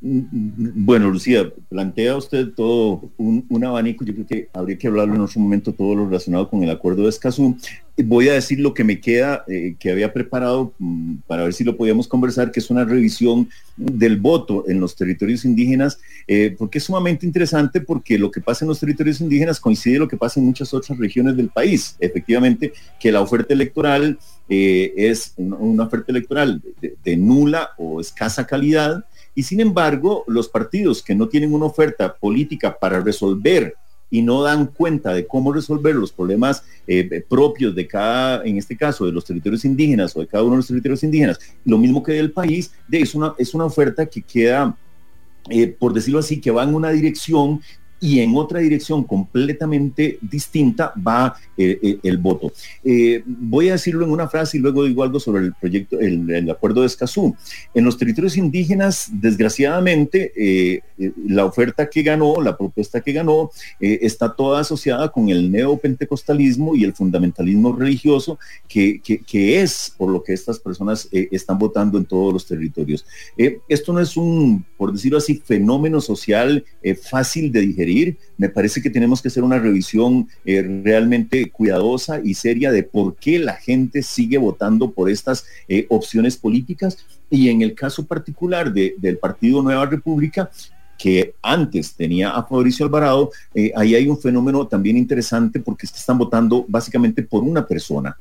[0.06, 5.40] Bueno, Lucía, plantea usted todo un, abanico, yo creo que habría que hablarlo en otro
[5.40, 7.56] momento, todo lo relacionado con el acuerdo de Escazú.
[7.97, 11.64] Voy a decir lo que me queda, eh, que había preparado mm, para ver si
[11.64, 13.48] lo podíamos conversar, que es una revisión
[13.78, 15.98] del voto en los territorios indígenas,
[16.28, 20.09] eh, porque es sumamente interesante porque lo que pasa en los territorios indígenas coincide lo
[20.09, 21.97] que pasa en muchas otras regiones del país.
[21.98, 24.18] Efectivamente, que la oferta electoral
[24.51, 26.60] eh, es una, oferta electoral
[27.02, 32.15] de nula o escasa calidad, y sin embargo, los partidos que no tienen una oferta
[32.15, 33.74] política para resolver
[34.11, 38.77] y no dan cuenta de cómo resolver los problemas eh, propios de cada, en este
[38.77, 42.02] caso, de los territorios indígenas o de cada uno de los territorios indígenas, lo mismo
[42.02, 44.77] que del país, es, una, es una oferta que queda,
[45.51, 47.61] eh, por decirlo así, que va en una dirección
[48.05, 52.52] y en otra dirección completamente distinta va eh, eh, el voto.
[52.85, 56.51] Eh, voy a decirlo en una frase y luego digo algo sobre el proyecto, el,
[56.51, 57.35] acuerdo de Escazú.
[57.72, 60.82] En los territorios indígenas, desgraciadamente,
[61.26, 63.51] la oferta que ganó, la propuesta que ganó,
[63.81, 70.22] está toda asociada con el neopentecostalismo y el fundamentalismo religioso, que, que, es por lo
[70.22, 73.06] que estas personas están votando en todos los territorios.
[73.68, 76.64] esto no es un, por decirlo así, fenómeno social
[77.10, 77.94] fácil de digerir
[78.37, 83.16] me parece que tenemos que hacer una revisión eh, realmente cuidadosa y seria de por
[83.16, 86.99] qué la gente sigue votando por estas eh, opciones políticas.
[87.31, 90.51] Y en el caso particular del Partido Nueva República,
[90.99, 96.19] que antes tenía a Fabricio Alvarado, eh, ahí hay un fenómeno también interesante porque están
[96.19, 98.16] votando básicamente por una persona.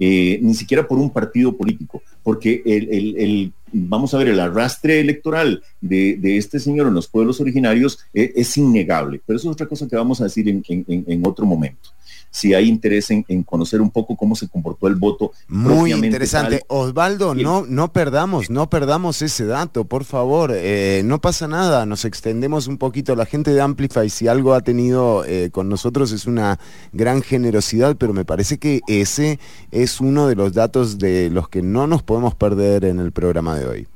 [0.00, 6.18] Ni siquiera por un partido político, porque el, vamos a ver, el arrastre electoral de,
[6.36, 9.96] este señor en los pueblos originarios eh, es innegable, pero eso es otra cosa que
[9.96, 11.90] vamos a decir en otro momento
[12.30, 15.32] si hay interés en, conocer un poco cómo se comportó el voto.
[15.48, 16.62] Muy interesante.
[16.68, 20.52] Osvaldo, no, no perdamos, no perdamos ese dato, por favor.
[20.54, 23.16] Eh, no pasa nada, nos extendemos un poquito.
[23.16, 26.58] La gente de Amplify, si algo ha tenido eh, con nosotros, es una
[26.92, 29.38] gran generosidad, pero me parece que ese
[29.70, 33.58] es uno de los datos de los que no nos podemos perder en el programa
[33.58, 33.88] de hoy.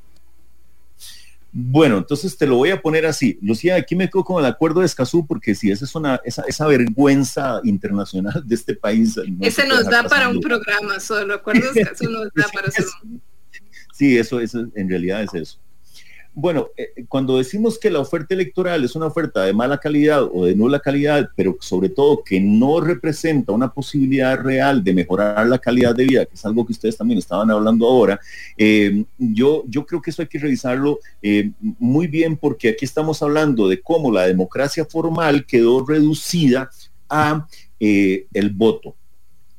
[1.54, 3.38] Bueno, entonces te lo voy a poner así.
[3.42, 6.42] Lucía, aquí me quedo con el acuerdo de Escazú porque si esa es una, esa,
[6.48, 9.18] esa vergüenza internacional de este país.
[9.40, 12.86] Ese nos da para un programa solo, acuerdo de Escazú nos da para hacer
[13.92, 15.61] Sí, eso, eso en realidad es eso.
[16.34, 20.46] Bueno, eh, cuando decimos que la oferta electoral es una oferta de mala calidad o
[20.46, 25.58] de nula calidad, pero sobre todo que no representa una posibilidad real de mejorar la
[25.58, 28.18] calidad de vida, que es algo que ustedes también estaban hablando ahora,
[28.56, 33.22] eh, yo, yo creo que eso hay que revisarlo eh, muy bien porque aquí estamos
[33.22, 36.70] hablando de cómo la democracia formal quedó reducida
[37.10, 37.46] a
[37.78, 38.94] el voto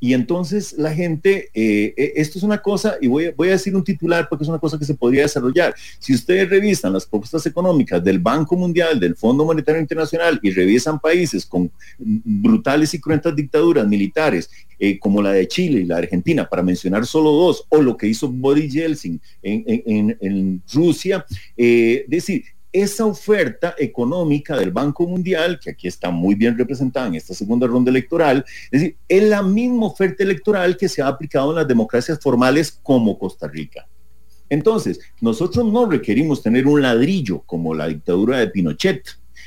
[0.04, 3.74] Y entonces la gente, eh, eh, esto es una cosa, y voy, voy a decir
[3.74, 5.74] un titular porque es una cosa que se podría desarrollar.
[5.98, 11.00] Si ustedes revisan las propuestas económicas del Banco Mundial, del Fondo Monetario Internacional y revisan
[11.00, 16.02] países con brutales y cruentas dictaduras militares, eh, como la de Chile y la de
[16.02, 21.26] Argentina, para mencionar solo dos, o lo que hizo Boris Yeltsin en, en, Rusia,
[21.56, 22.44] decir,
[22.74, 27.68] esa oferta económica del Banco Mundial, que aquí está muy bien representada en esta segunda
[27.68, 31.68] ronda electoral, es decir, es la misma oferta electoral que se ha aplicado en las
[31.68, 33.88] democracias formales como Costa Rica.
[34.50, 39.04] Entonces, nosotros no requerimos tener un ladrillo como la dictadura de Pinochet,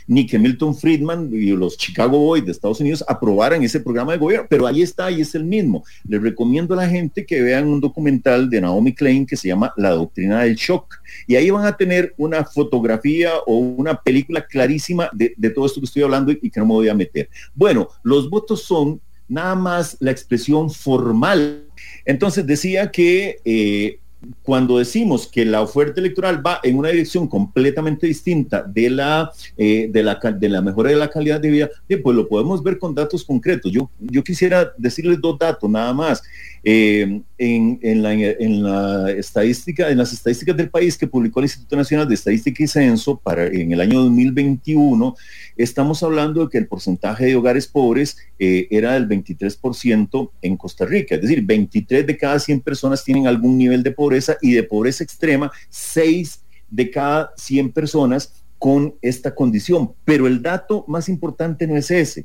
[0.06, 4.18] ni que Milton Friedman y los Chicago Boys de Estados Unidos aprobaran ese programa de
[4.18, 5.84] gobierno, pero ahí está y es el mismo.
[6.08, 9.72] Les recomiendo a la gente que vean un documental de Naomi Klein que se llama
[9.76, 11.00] La Doctrina del Shock.
[11.26, 15.86] Y ahí van a tener una fotografía o una película clarísima de, todo esto que
[15.86, 17.28] estoy hablando y, que no me voy a meter.
[17.54, 21.64] Bueno, los votos son nada más la expresión formal.
[22.04, 24.00] Entonces decía que eh,
[24.42, 29.88] cuando decimos que la oferta electoral va en una dirección completamente distinta de la, eh,
[29.90, 30.02] de
[30.48, 31.70] la, mejora de la calidad de vida,
[32.02, 33.70] pues lo podemos ver con datos concretos.
[33.70, 36.22] Yo, yo quisiera decirles dos datos nada más.
[36.64, 42.14] Eh, en, la, estadística, en las estadísticas del país que publicó el Instituto Nacional de
[42.14, 45.14] Estadística y Censo para, en el año 2021,
[45.56, 50.86] estamos hablando de que el porcentaje de hogares pobres eh, era del 23% en Costa
[50.86, 54.62] Rica, es decir, 23 de cada 100 personas tienen algún nivel de pobreza y de
[54.62, 56.40] pobreza extrema, 6
[56.70, 59.92] de cada 100 personas con esta condición.
[60.04, 62.24] Pero el dato más importante no es ese,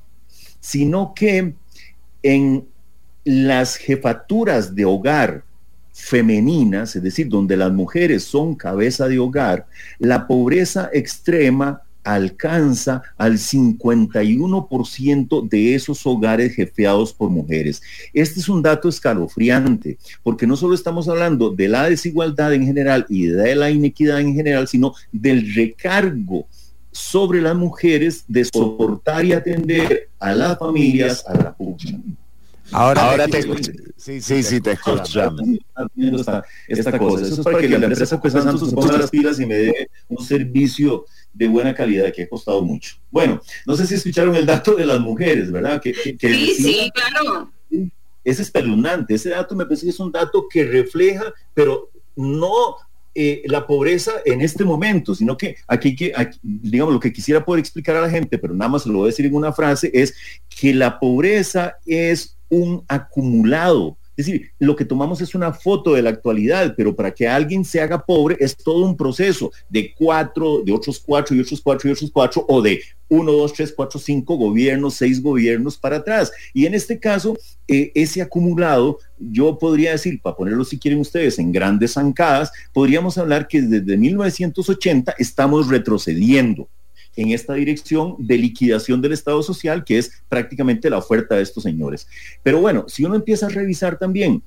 [0.59, 1.53] sino que
[2.23, 2.70] en
[3.23, 5.43] las jefaturas de hogar
[5.93, 9.68] femeninas, es decir, donde las mujeres son cabeza de hogar,
[9.99, 17.81] la pobreza extrema alcanza al 51% de esos hogares jefeados por mujeres.
[18.14, 23.06] Este es un dato escalofriante, porque no solo estamos hablando de la desigualdad en general
[23.07, 26.48] y de la inequidad en general, sino del recargo
[26.91, 32.18] sobre las mujeres de soportar y atender a las familias, a la población.
[32.72, 33.72] Ahora, te, escucho.
[33.98, 35.41] Sí, sí, sí, te escuchamos.
[35.98, 37.26] Esta, esta cosa.
[37.26, 39.89] Eso es para que la empresa pues Santos se ponga las pilas y me dé
[40.10, 42.95] un servicio de buena calidad que ha costado mucho.
[43.10, 45.81] Bueno, no sé si escucharon el dato de las mujeres, ¿verdad?
[45.81, 47.52] Que, sí, sí, claro.
[48.23, 49.15] Es espeluznante.
[49.15, 52.76] Ese dato me parece que es un dato que refleja, pero no
[53.14, 57.60] eh, la pobreza en este momento, sino que aquí, que digamos, lo que quisiera poder
[57.60, 60.15] explicar a la gente, pero nada más lo voy a decir en una frase, es
[60.49, 63.98] que la pobreza es un acumulado.
[64.15, 67.65] Es decir, lo que tomamos es una foto de la actualidad, pero para que alguien
[67.65, 71.90] se haga pobre es todo un proceso de cuatro, de otros cuatro y otros cuatro
[71.90, 76.32] y otros cuatro, o de uno, dos, tres, cuatro, cinco gobiernos, seis gobiernos para atrás.
[76.53, 77.38] Y en este caso,
[77.68, 83.18] eh, ese acumulado, yo podría decir, para ponerlo si quieren ustedes en grandes zancadas, podríamos
[83.18, 86.69] hablar que desde 1980 estamos retrocediendo
[87.15, 91.63] en esta dirección de liquidación del Estado social, que es prácticamente la oferta de estos
[91.63, 92.07] señores.
[92.43, 94.41] Pero bueno, si uno empieza a revisar también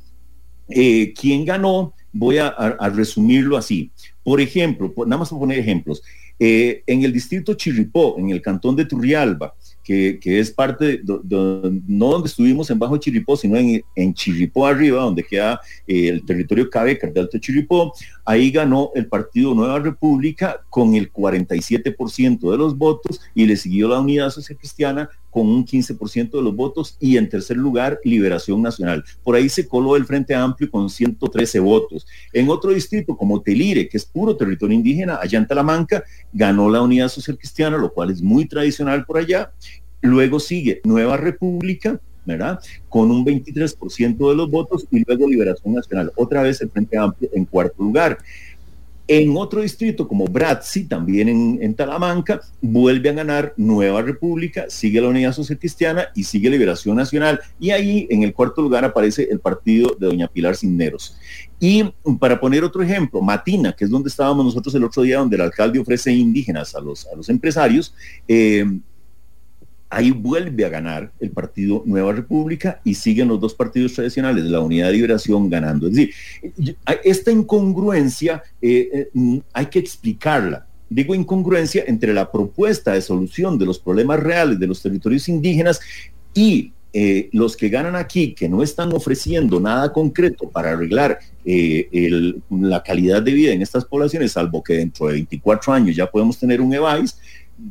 [0.69, 2.51] eh, quién ganó, voy a,
[2.95, 3.91] resumirlo así.
[4.23, 6.03] Por ejemplo, nada más para poner ejemplos,
[6.39, 9.55] eh, en el distrito Chirripó, en el cantón de Turrialba,
[9.85, 15.03] que, es parte, de, no donde estuvimos en Bajo Chiripó, sino en, en Chiripó arriba,
[15.03, 17.93] donde queda eh, el territorio Cabecar de Alto Chiripó.
[18.25, 23.89] Ahí ganó el partido Nueva República con el 47% de los votos y le siguió
[23.89, 28.63] la Unidad Social Cristiana con un 15% de los votos y en tercer lugar Liberación
[28.63, 29.03] Nacional.
[29.25, 32.07] Por ahí se coló el Frente Amplio con 113 votos.
[32.33, 36.83] En otro distrito como Telire, que es puro territorio indígena, allá en Talamanca, ganó la
[36.83, 39.51] Unidad Social Cristiana, lo cual es muy tradicional por allá.
[40.03, 42.61] Luego sigue Nueva República, ¿verdad?
[42.89, 46.13] Con un 23% de los votos y luego Liberación Nacional.
[46.15, 48.19] Otra vez el Frente Amplio en cuarto lugar.
[49.07, 55.09] En otro distrito como Bratzi, también en, Talamanca, vuelve a ganar Nueva República, sigue la
[55.09, 57.41] Unidad Social Cristiana y sigue Liberación Nacional.
[57.61, 61.19] Y ahí en el cuarto lugar aparece el partido de Doña Pilar Cisneros.
[61.61, 61.85] Y
[62.19, 65.43] para poner otro ejemplo, Matina, que es donde estábamos nosotros el otro día, donde el
[65.43, 67.95] alcalde ofrece indígenas a los, a los empresarios,
[68.27, 68.65] eh,
[69.95, 74.61] ahí vuelve a ganar el partido Nueva República y siguen los dos partidos tradicionales, la
[74.61, 75.87] Unidad de Liberación ganando.
[75.87, 76.15] Es decir,
[77.05, 80.67] esta incongruencia eh, eh, hay que explicarla.
[80.91, 85.81] Digo incongruencia entre la propuesta de solución de los problemas reales de los territorios indígenas
[86.35, 92.83] y eh, los que ganan aquí, que no están ofreciendo nada concreto para arreglar la
[92.83, 96.61] calidad de vida en estas poblaciones, salvo que dentro de 24 años ya podemos tener
[96.61, 97.19] un EVAIS,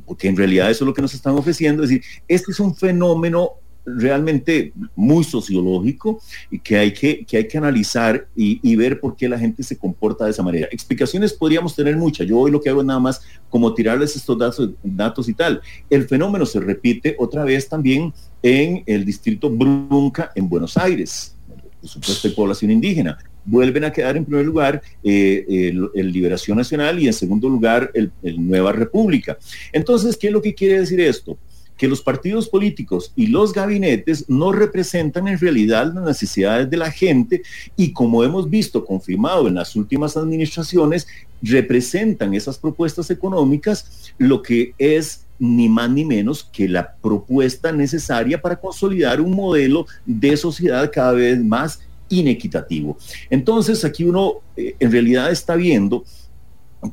[0.05, 1.83] porque en realidad eso es lo que nos están ofreciendo.
[1.83, 3.53] Es decir, este es un fenómeno
[3.85, 9.27] realmente muy sociológico y que hay que, que, hay que analizar y, ver por qué
[9.29, 10.67] la gente se comporta de esa manera.
[10.71, 12.27] Explicaciones podríamos tener muchas.
[12.27, 15.61] Yo hoy lo que hago es nada más como tirarles estos datos, datos y tal.
[15.89, 21.35] El fenómeno se repite otra vez también en el distrito Brunca en Buenos Aires.
[21.83, 25.45] Por supuesto, hay población indígena vuelven a quedar en primer lugar eh,
[25.93, 29.37] el, Liberación Nacional y en segundo lugar el, Nueva República.
[29.71, 31.37] Entonces, ¿qué es lo que quiere decir esto?
[31.75, 36.91] que los partidos políticos y los gabinetes no representan en realidad las necesidades de la
[36.91, 37.41] gente
[37.75, 41.07] y como hemos visto confirmado en las últimas administraciones,
[41.41, 48.41] representan esas propuestas económicas lo que es ni más ni menos que la propuesta necesaria
[48.41, 52.97] para consolidar un modelo de sociedad cada vez más inequitativo.
[53.29, 56.05] Entonces aquí uno eh, en realidad está viendo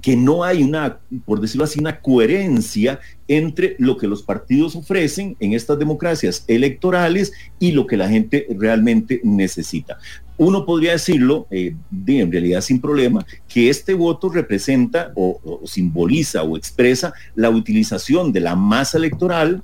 [0.02, 2.98] que no hay una, por decirlo así, una coherencia
[3.28, 8.48] entre lo que los partidos ofrecen en estas democracias electorales y lo que la gente
[8.56, 9.98] realmente necesita.
[10.41, 11.75] Uno podría decirlo, eh,
[12.07, 18.41] en realidad sin problema, que este voto representa o simboliza o expresa la utilización de
[18.41, 19.62] la masa electoral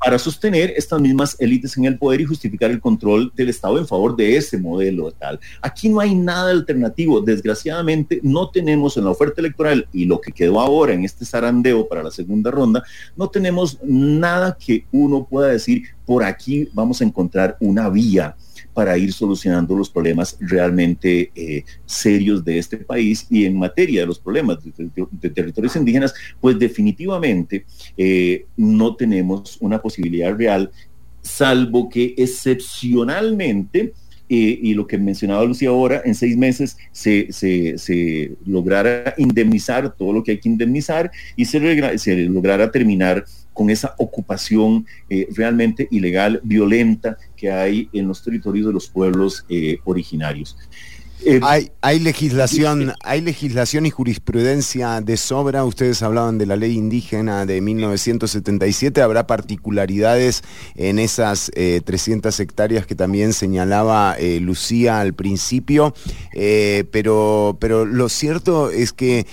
[0.00, 3.86] para sostener estas mismas élites en el poder y justificar el control del Estado en
[3.86, 5.38] favor de ese modelo tal.
[5.62, 7.20] Aquí no hay nada alternativo.
[7.20, 11.86] Desgraciadamente no tenemos en la oferta electoral y lo que quedó ahora en este zarandeo
[11.86, 12.82] para la segunda ronda,
[13.16, 18.34] no tenemos nada que uno pueda decir, por aquí vamos a encontrar una vía
[18.78, 24.06] para ir solucionando los problemas realmente eh, serios de este país y en materia de
[24.06, 30.70] los problemas de, territorios indígenas, pues definitivamente eh, no tenemos una posibilidad real,
[31.20, 33.94] salvo que excepcionalmente
[34.28, 40.12] eh, y lo que mencionaba Lucía ahora, en seis meses se, se, lograra indemnizar todo
[40.12, 45.88] lo que hay que indemnizar y se, se lograra terminar con esa ocupación eh, realmente
[45.90, 50.56] ilegal, violenta que hay en los territorios de los pueblos eh, originarios.
[51.24, 51.40] Eh,
[51.82, 55.64] hay, legislación, hay legislación y jurisprudencia de sobra.
[55.64, 59.02] Ustedes hablaban de la ley indígena de 1977.
[59.02, 60.42] Habrá particularidades
[60.76, 65.94] en esas 300 hectáreas que también señalaba Lucía al principio.
[66.92, 69.26] pero, pero lo cierto es que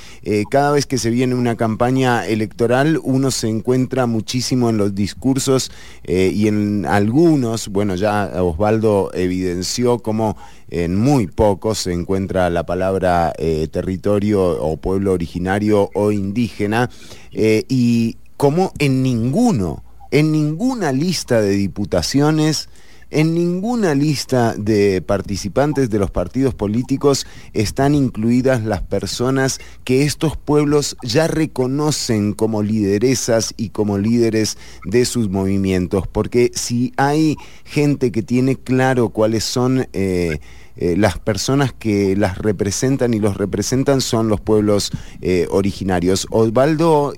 [0.50, 5.72] cada vez que se viene una campaña electoral, uno se encuentra muchísimo en los discursos
[6.08, 10.36] y en algunos, bueno, ya Osvaldo evidenció cómo
[10.70, 16.90] en muy pocos se encuentra la palabra eh, territorio o pueblo originario o indígena
[17.32, 22.70] eh, y como en ninguno, en ninguna lista de diputaciones,
[23.12, 30.38] en ninguna lista de participantes de los partidos políticos están incluidas las personas que estos
[30.38, 38.12] pueblos ya reconocen como lideresas y como líderes de sus movimientos, porque si hay gente
[38.12, 39.88] que tiene claro cuáles son...
[39.94, 40.40] Eh,
[40.78, 44.92] eh, las personas que las representan y los representan son los pueblos
[45.22, 46.28] eh, originarios.
[46.32, 47.14] Osvaldo,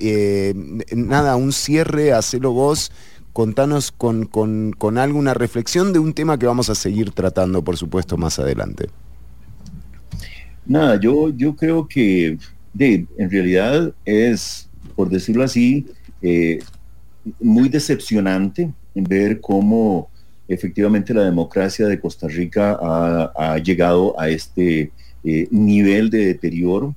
[0.96, 2.92] nada, un cierre, hacelo vos
[3.38, 8.18] contanos con, con, alguna reflexión de un tema que vamos a seguir tratando, por supuesto,
[8.18, 8.90] más adelante.
[10.66, 12.40] Nada, yo, yo creo que
[12.74, 15.86] de, en realidad es, por decirlo así,
[16.24, 16.58] eh,
[17.40, 20.10] muy decepcionante ver cómo
[20.48, 24.92] efectivamente la democracia de Costa Rica ha, llegado a este
[25.24, 26.96] eh, nivel de deterioro.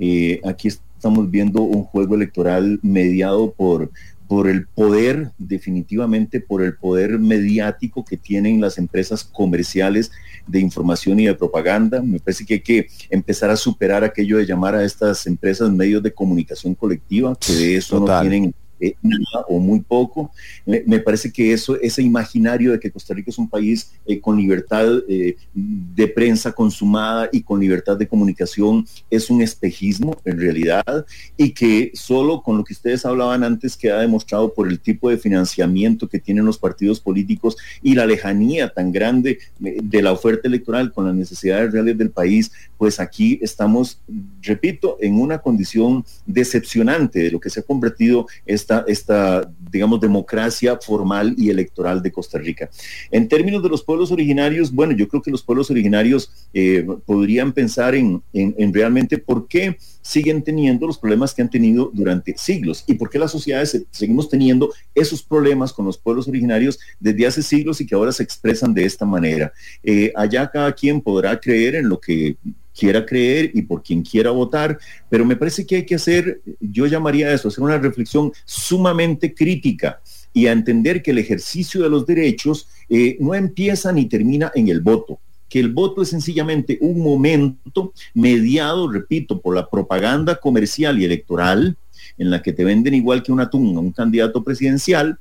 [0.00, 3.88] Eh, aquí estamos viendo un juego electoral mediado por
[4.28, 10.10] por el poder, definitivamente por el poder mediático que tienen las empresas comerciales
[10.46, 12.02] de información y de propaganda.
[12.02, 16.02] Me parece que hay que empezar a superar aquello de llamar a estas empresas medios
[16.02, 20.30] de comunicación colectiva, que de eso no tienen eh, nada o muy poco.
[20.64, 24.36] Me, parece que eso, ese imaginario de que Costa Rica es un país eh, con
[24.36, 31.06] libertad eh, de prensa consumada y con libertad de comunicación es un espejismo en realidad
[31.36, 35.16] y que solo con lo que ustedes hablaban antes queda demostrado por el tipo de
[35.16, 40.92] financiamiento que tienen los partidos políticos y la lejanía tan grande de la oferta electoral
[40.92, 44.00] con las necesidades reales del país, pues aquí estamos,
[44.42, 50.78] repito, en una condición decepcionante de lo que se ha convertido este esta, digamos, democracia
[50.80, 52.70] formal y electoral de Costa Rica.
[53.10, 57.52] En términos de los pueblos originarios, bueno, yo creo que los pueblos originarios eh, podrían
[57.52, 62.84] pensar en, en, realmente por qué siguen teniendo los problemas que han tenido durante siglos
[62.86, 67.42] y por qué las sociedades seguimos teniendo esos problemas con los pueblos originarios desde hace
[67.42, 69.52] siglos y que ahora se expresan de esta manera.
[69.82, 72.36] Eh, allá cada quien podrá creer en lo que
[72.76, 74.78] quiera creer y por quien quiera votar,
[75.08, 80.00] pero me parece que hay que hacer, yo llamaría eso, hacer una reflexión sumamente crítica
[80.32, 84.68] y a entender que el ejercicio de los derechos eh, no empieza ni termina en
[84.68, 91.00] el voto que el voto es sencillamente un momento mediado, repito, por la propaganda comercial
[91.00, 91.76] y electoral,
[92.18, 95.18] en la que te venden igual que un atún a un candidato presidencial,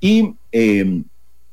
[0.00, 1.02] y eh,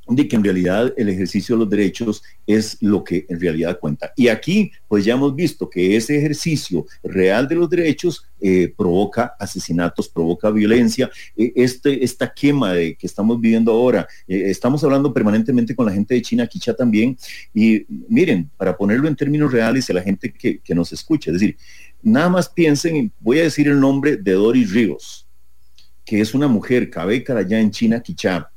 [0.07, 4.11] de que en realidad el ejercicio de los derechos es lo que en realidad cuenta.
[4.15, 9.35] Y aquí, pues ya hemos visto que ese ejercicio real de los derechos eh, provoca
[9.39, 11.09] asesinatos, provoca violencia.
[11.37, 15.93] Eh, este, esta quema de, que estamos viviendo ahora, eh, estamos hablando permanentemente con la
[15.93, 17.17] gente de China, Quicha también,
[17.53, 21.55] y miren, para ponerlo en términos reales a la gente que, nos escucha, es decir,
[22.01, 25.27] nada más piensen, voy a decir el nombre de Doris Ríos,
[26.03, 28.51] que es una mujer cabeca allá en China, Quichá,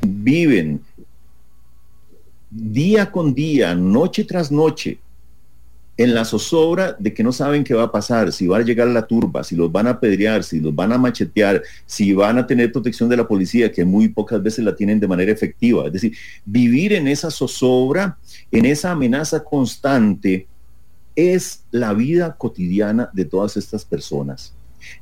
[0.00, 0.80] viven
[2.50, 4.98] día con día, noche tras noche,
[5.98, 8.86] en la zozobra de que no saben qué va a pasar, si va a llegar
[8.86, 12.46] la turba, si los van a apedrear, si los van a machetear, si van a
[12.46, 15.86] tener protección de la policía, que muy pocas veces la tienen de manera efectiva.
[15.86, 18.16] Es decir, vivir en esa zozobra,
[18.52, 20.46] en esa amenaza constante,
[21.16, 24.54] es la vida cotidiana de todas estas personas.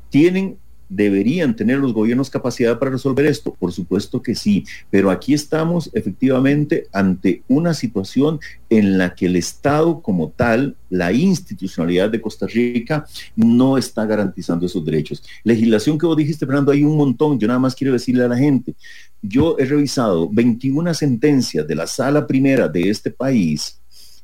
[0.09, 0.57] Tienen
[0.89, 3.55] ¿Deberían tener los gobiernos capacidad para resolver esto?
[3.55, 8.39] Por supuesto que sí, pero aquí estamos efectivamente ante una situación
[8.71, 14.67] en la que el Estado como tal, la institucionalidad de Costa Rica, no está garantizando
[14.67, 15.23] esos derechos.
[15.45, 17.39] Legislación que vos dijiste, Fernando, hay un montón.
[17.39, 18.75] Yo nada más quiero decirle a la gente,
[19.23, 23.81] yo he revisado 21 sentencias de la sala primera de este país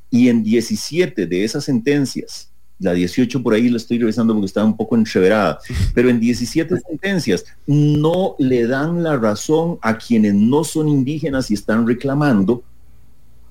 [0.09, 4.63] y en 17 de esas sentencias la 18 por ahí la estoy revisando porque está
[4.63, 5.59] un poco entreverada,
[5.93, 11.53] pero en 17 sentencias no le dan la razón a quienes no son indígenas y
[11.53, 12.63] están reclamando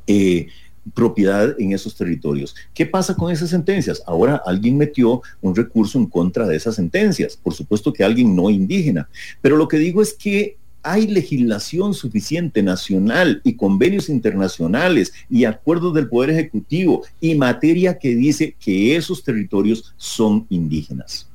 [0.06, 0.48] eh,
[0.94, 2.54] propiedad en esos territorios.
[2.74, 4.02] ¿Qué pasa con esas sentencias?
[4.06, 8.50] Ahora alguien metió un recurso en contra de esas sentencias, por supuesto que alguien no
[8.50, 9.08] indígena,
[9.40, 15.94] pero lo que digo es que hay legislación suficiente nacional y convenios internacionales y acuerdos
[15.94, 21.28] del Poder Ejecutivo y materia que dice que esos territorios son indígenas.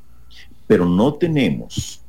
[0.68, 2.02] Pero no tenemos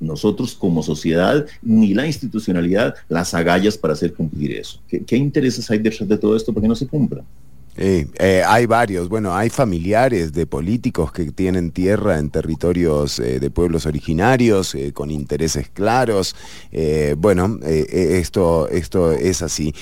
[0.00, 4.80] nosotros como sociedad ni la institucionalidad las agallas para hacer cumplir eso.
[4.88, 7.24] ¿Qué, intereses hay detrás de todo esto para que no se cumpla?
[7.76, 13.40] Eh, eh, hay varios, bueno, hay familiares de políticos que tienen tierra en territorios eh,
[13.40, 16.36] de pueblos originarios con intereses claros.
[17.16, 19.74] bueno, esto, esto es así.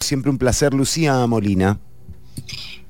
[0.00, 1.78] siempre un placer, Lucía Molina.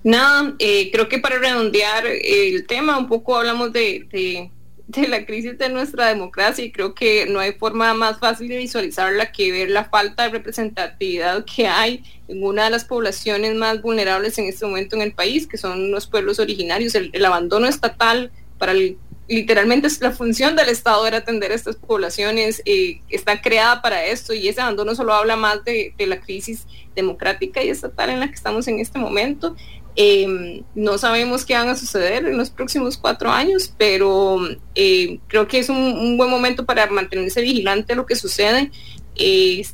[0.05, 4.51] Nada, creo que para redondear el tema, un poco hablamos de
[5.09, 9.33] la crisis de nuestra democracia y creo que no hay forma más fácil de visualizarla
[9.33, 14.39] que ver la falta de representatividad que hay en una de las poblaciones más vulnerables
[14.39, 16.95] en este momento en el país, que son los pueblos originarios.
[16.95, 18.99] El, abandono estatal para el,
[19.29, 24.35] literalmente la función del Estado era atender a estas poblaciones, eh, está creada para esto
[24.35, 28.29] y ese abandono solo habla más de, de la crisis democrática y estatal en la
[28.29, 29.57] que estamos en este momento
[29.95, 34.39] Em, no sabemos qué van a suceder en los próximos cuatro años, pero
[34.75, 38.71] eh, creo que es un, buen momento para mantenerse vigilante a lo que sucede,
[39.17, 39.67] eh,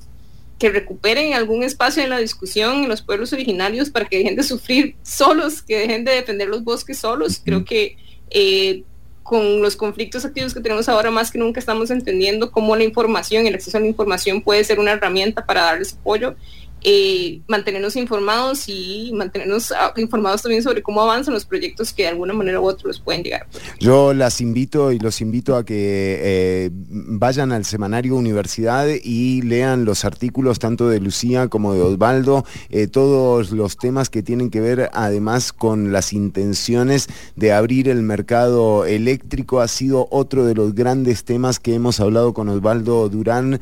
[0.58, 4.42] que recuperen algún espacio en la discusión en los pueblos originarios para que dejen de
[4.42, 7.40] sufrir solos, que dejen de defender los bosques solos.
[7.44, 7.96] Creo que
[8.30, 8.82] eh,
[9.22, 13.46] con los conflictos activos que tenemos ahora más que nunca estamos entendiendo cómo la información,
[13.46, 16.34] el acceso a la información puede ser una herramienta para darles apoyo
[16.82, 22.10] eh, mantenernos informados y mantenernos ah, informados también sobre cómo avanzan los proyectos que de
[22.10, 23.48] alguna manera u otra los pueden llegar.
[23.80, 29.84] Yo las invito y los invito a que eh, vayan al semanario Universidad y lean
[29.84, 34.60] los artículos tanto de Lucía como de Osvaldo, eh, todos los temas que tienen que
[34.60, 39.60] ver además con las intenciones de abrir el mercado eléctrico.
[39.60, 43.60] Ha sido otro de los grandes temas que hemos hablado con Osvaldo Durán,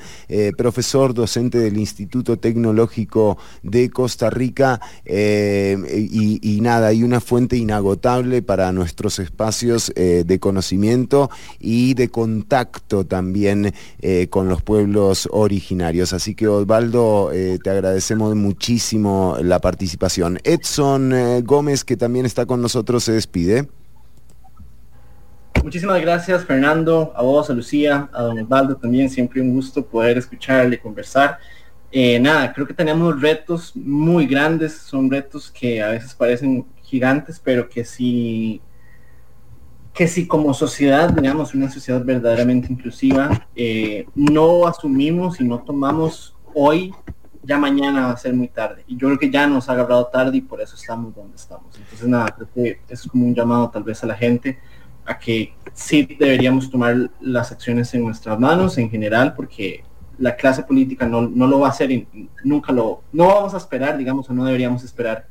[0.56, 3.05] profesor docente del Instituto Tecnológico
[3.62, 5.76] de Costa Rica eh,
[6.10, 11.30] y, nada, hay una fuente inagotable para nuestros espacios eh, de conocimiento
[11.60, 16.12] y de contacto también eh, con los pueblos originarios.
[16.12, 20.38] Así que Osvaldo, te agradecemos muchísimo la participación.
[20.44, 21.12] Edson
[21.44, 23.68] Gómez, que también está con nosotros, se despide.
[25.66, 30.16] Muchísimas gracias Fernando, a vos, a Lucía, a don Osvaldo también, siempre un gusto poder
[30.16, 31.38] escucharle, conversar.
[31.98, 37.40] Eh, nada, creo que tenemos retos muy grandes, son retos que a veces parecen gigantes,
[37.42, 38.60] pero que si,
[39.94, 46.36] que si como sociedad, digamos, una sociedad verdaderamente inclusiva, eh, no asumimos y no tomamos
[46.52, 46.92] hoy,
[47.42, 48.84] ya mañana va a ser muy tarde.
[48.86, 51.74] Y yo creo que ya nos ha agarrado tarde y por eso estamos donde estamos.
[51.78, 54.58] Entonces, nada, creo que es como un llamado tal vez a la gente
[55.06, 59.82] a que sí deberíamos tomar las acciones en nuestras manos en general, porque
[60.18, 62.06] la clase política no, no lo va a hacer y
[62.44, 65.26] nunca lo, no vamos a esperar, digamos, o no deberíamos esperar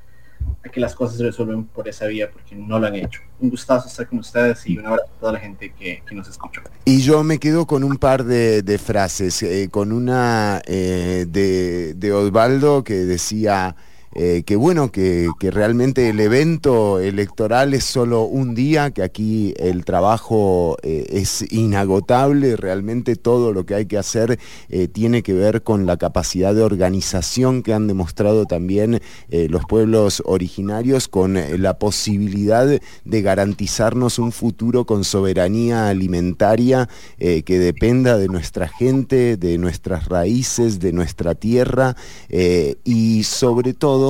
[0.63, 3.21] a que las cosas se resuelven por esa vía porque no lo han hecho.
[3.39, 6.61] Un gustazo estar con ustedes y un abrazo a toda la gente que, nos escuchó.
[6.85, 12.13] Y yo me quedo con un par de, frases, eh, con una eh, de, de
[12.13, 13.75] Osvaldo que decía...
[14.17, 19.83] Eh, que bueno, que, realmente el evento electoral es solo un día, que aquí el
[19.83, 24.39] trabajo eh, es inagotable, realmente todo lo que hay que hacer
[24.69, 30.23] eh, tiene que ver con la capacidad de organización que han demostrado también los pueblos
[30.25, 36.87] originarios, con la posibilidad de garantizarnos un futuro con soberanía alimentaria
[37.17, 41.95] que dependa de nuestra gente, de nuestras raíces, de nuestra tierra
[42.29, 44.04] y sobre todo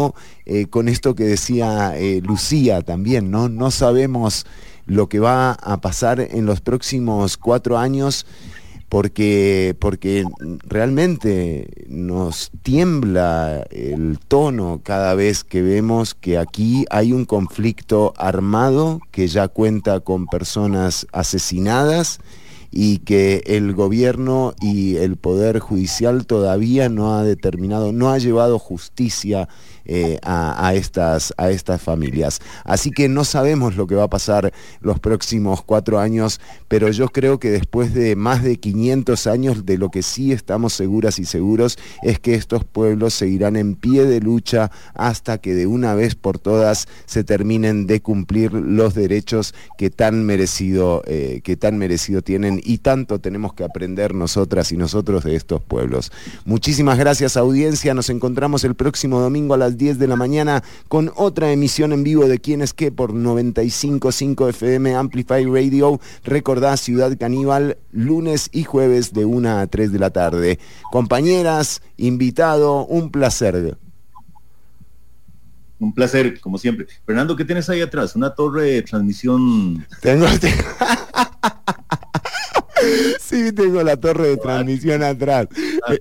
[0.45, 3.49] eh, con esto que decía eh, Lucía también, ¿no?
[3.49, 4.45] No sabemos
[4.85, 8.25] lo que va a pasar en los próximos cuatro años
[8.89, 10.23] porque, porque
[10.63, 18.99] realmente nos tiembla el tono cada vez que vemos que aquí hay un conflicto armado
[19.11, 22.19] que ya cuenta con personas asesinadas
[22.71, 28.59] y que el gobierno y el poder judicial todavía no ha determinado, no ha llevado
[28.59, 29.47] justicia
[29.85, 32.41] eh, a, estas, a estas familias.
[32.63, 34.51] Así que no sabemos lo que va a pasar
[34.81, 39.77] los próximos cuatro años, pero yo creo que después de más de 500 años de
[39.77, 44.19] lo que sí estamos seguras y seguros es que estos pueblos seguirán en pie de
[44.21, 49.89] lucha hasta que de una vez por todas se terminen de cumplir los derechos que
[49.89, 55.23] tan merecido, eh, que tan merecido tienen y tanto tenemos que aprender nosotras y nosotros
[55.23, 56.11] de estos pueblos.
[56.45, 61.11] Muchísimas gracias audiencia, nos encontramos el próximo domingo a las 10 de la mañana con
[61.15, 65.99] otra emisión en vivo de Quién es qué por 95.5 FM Amplify Radio.
[66.23, 70.59] Recordá Ciudad Caníbal lunes y jueves de 1 a 3 de la tarde.
[70.91, 73.77] Compañeras, invitado, un placer.
[75.79, 76.87] Un placer, como siempre.
[77.05, 78.15] Fernando, ¿qué tienes ahí atrás?
[78.15, 79.85] Una torre de transmisión.
[80.01, 80.25] Tengo.
[83.19, 85.47] sí, tengo la torre de transmisión atrás.
[85.87, 85.95] Ah,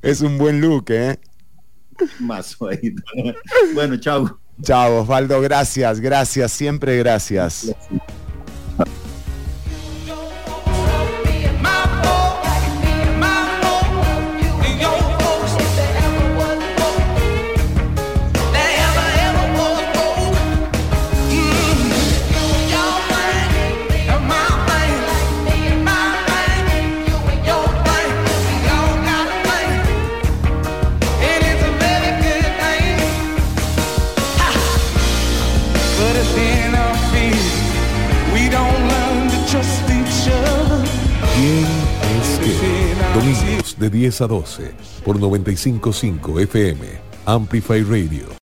[0.00, 1.18] es un buen look, ¿eh?
[2.20, 2.56] Más
[3.74, 4.38] Bueno, chao.
[4.62, 7.72] Chao, Osvaldo, gracias, gracias, siempre gracias.
[43.78, 44.74] De 10 a 12
[45.04, 46.86] por 95.5 FM,
[47.26, 48.28] Amplify Radio.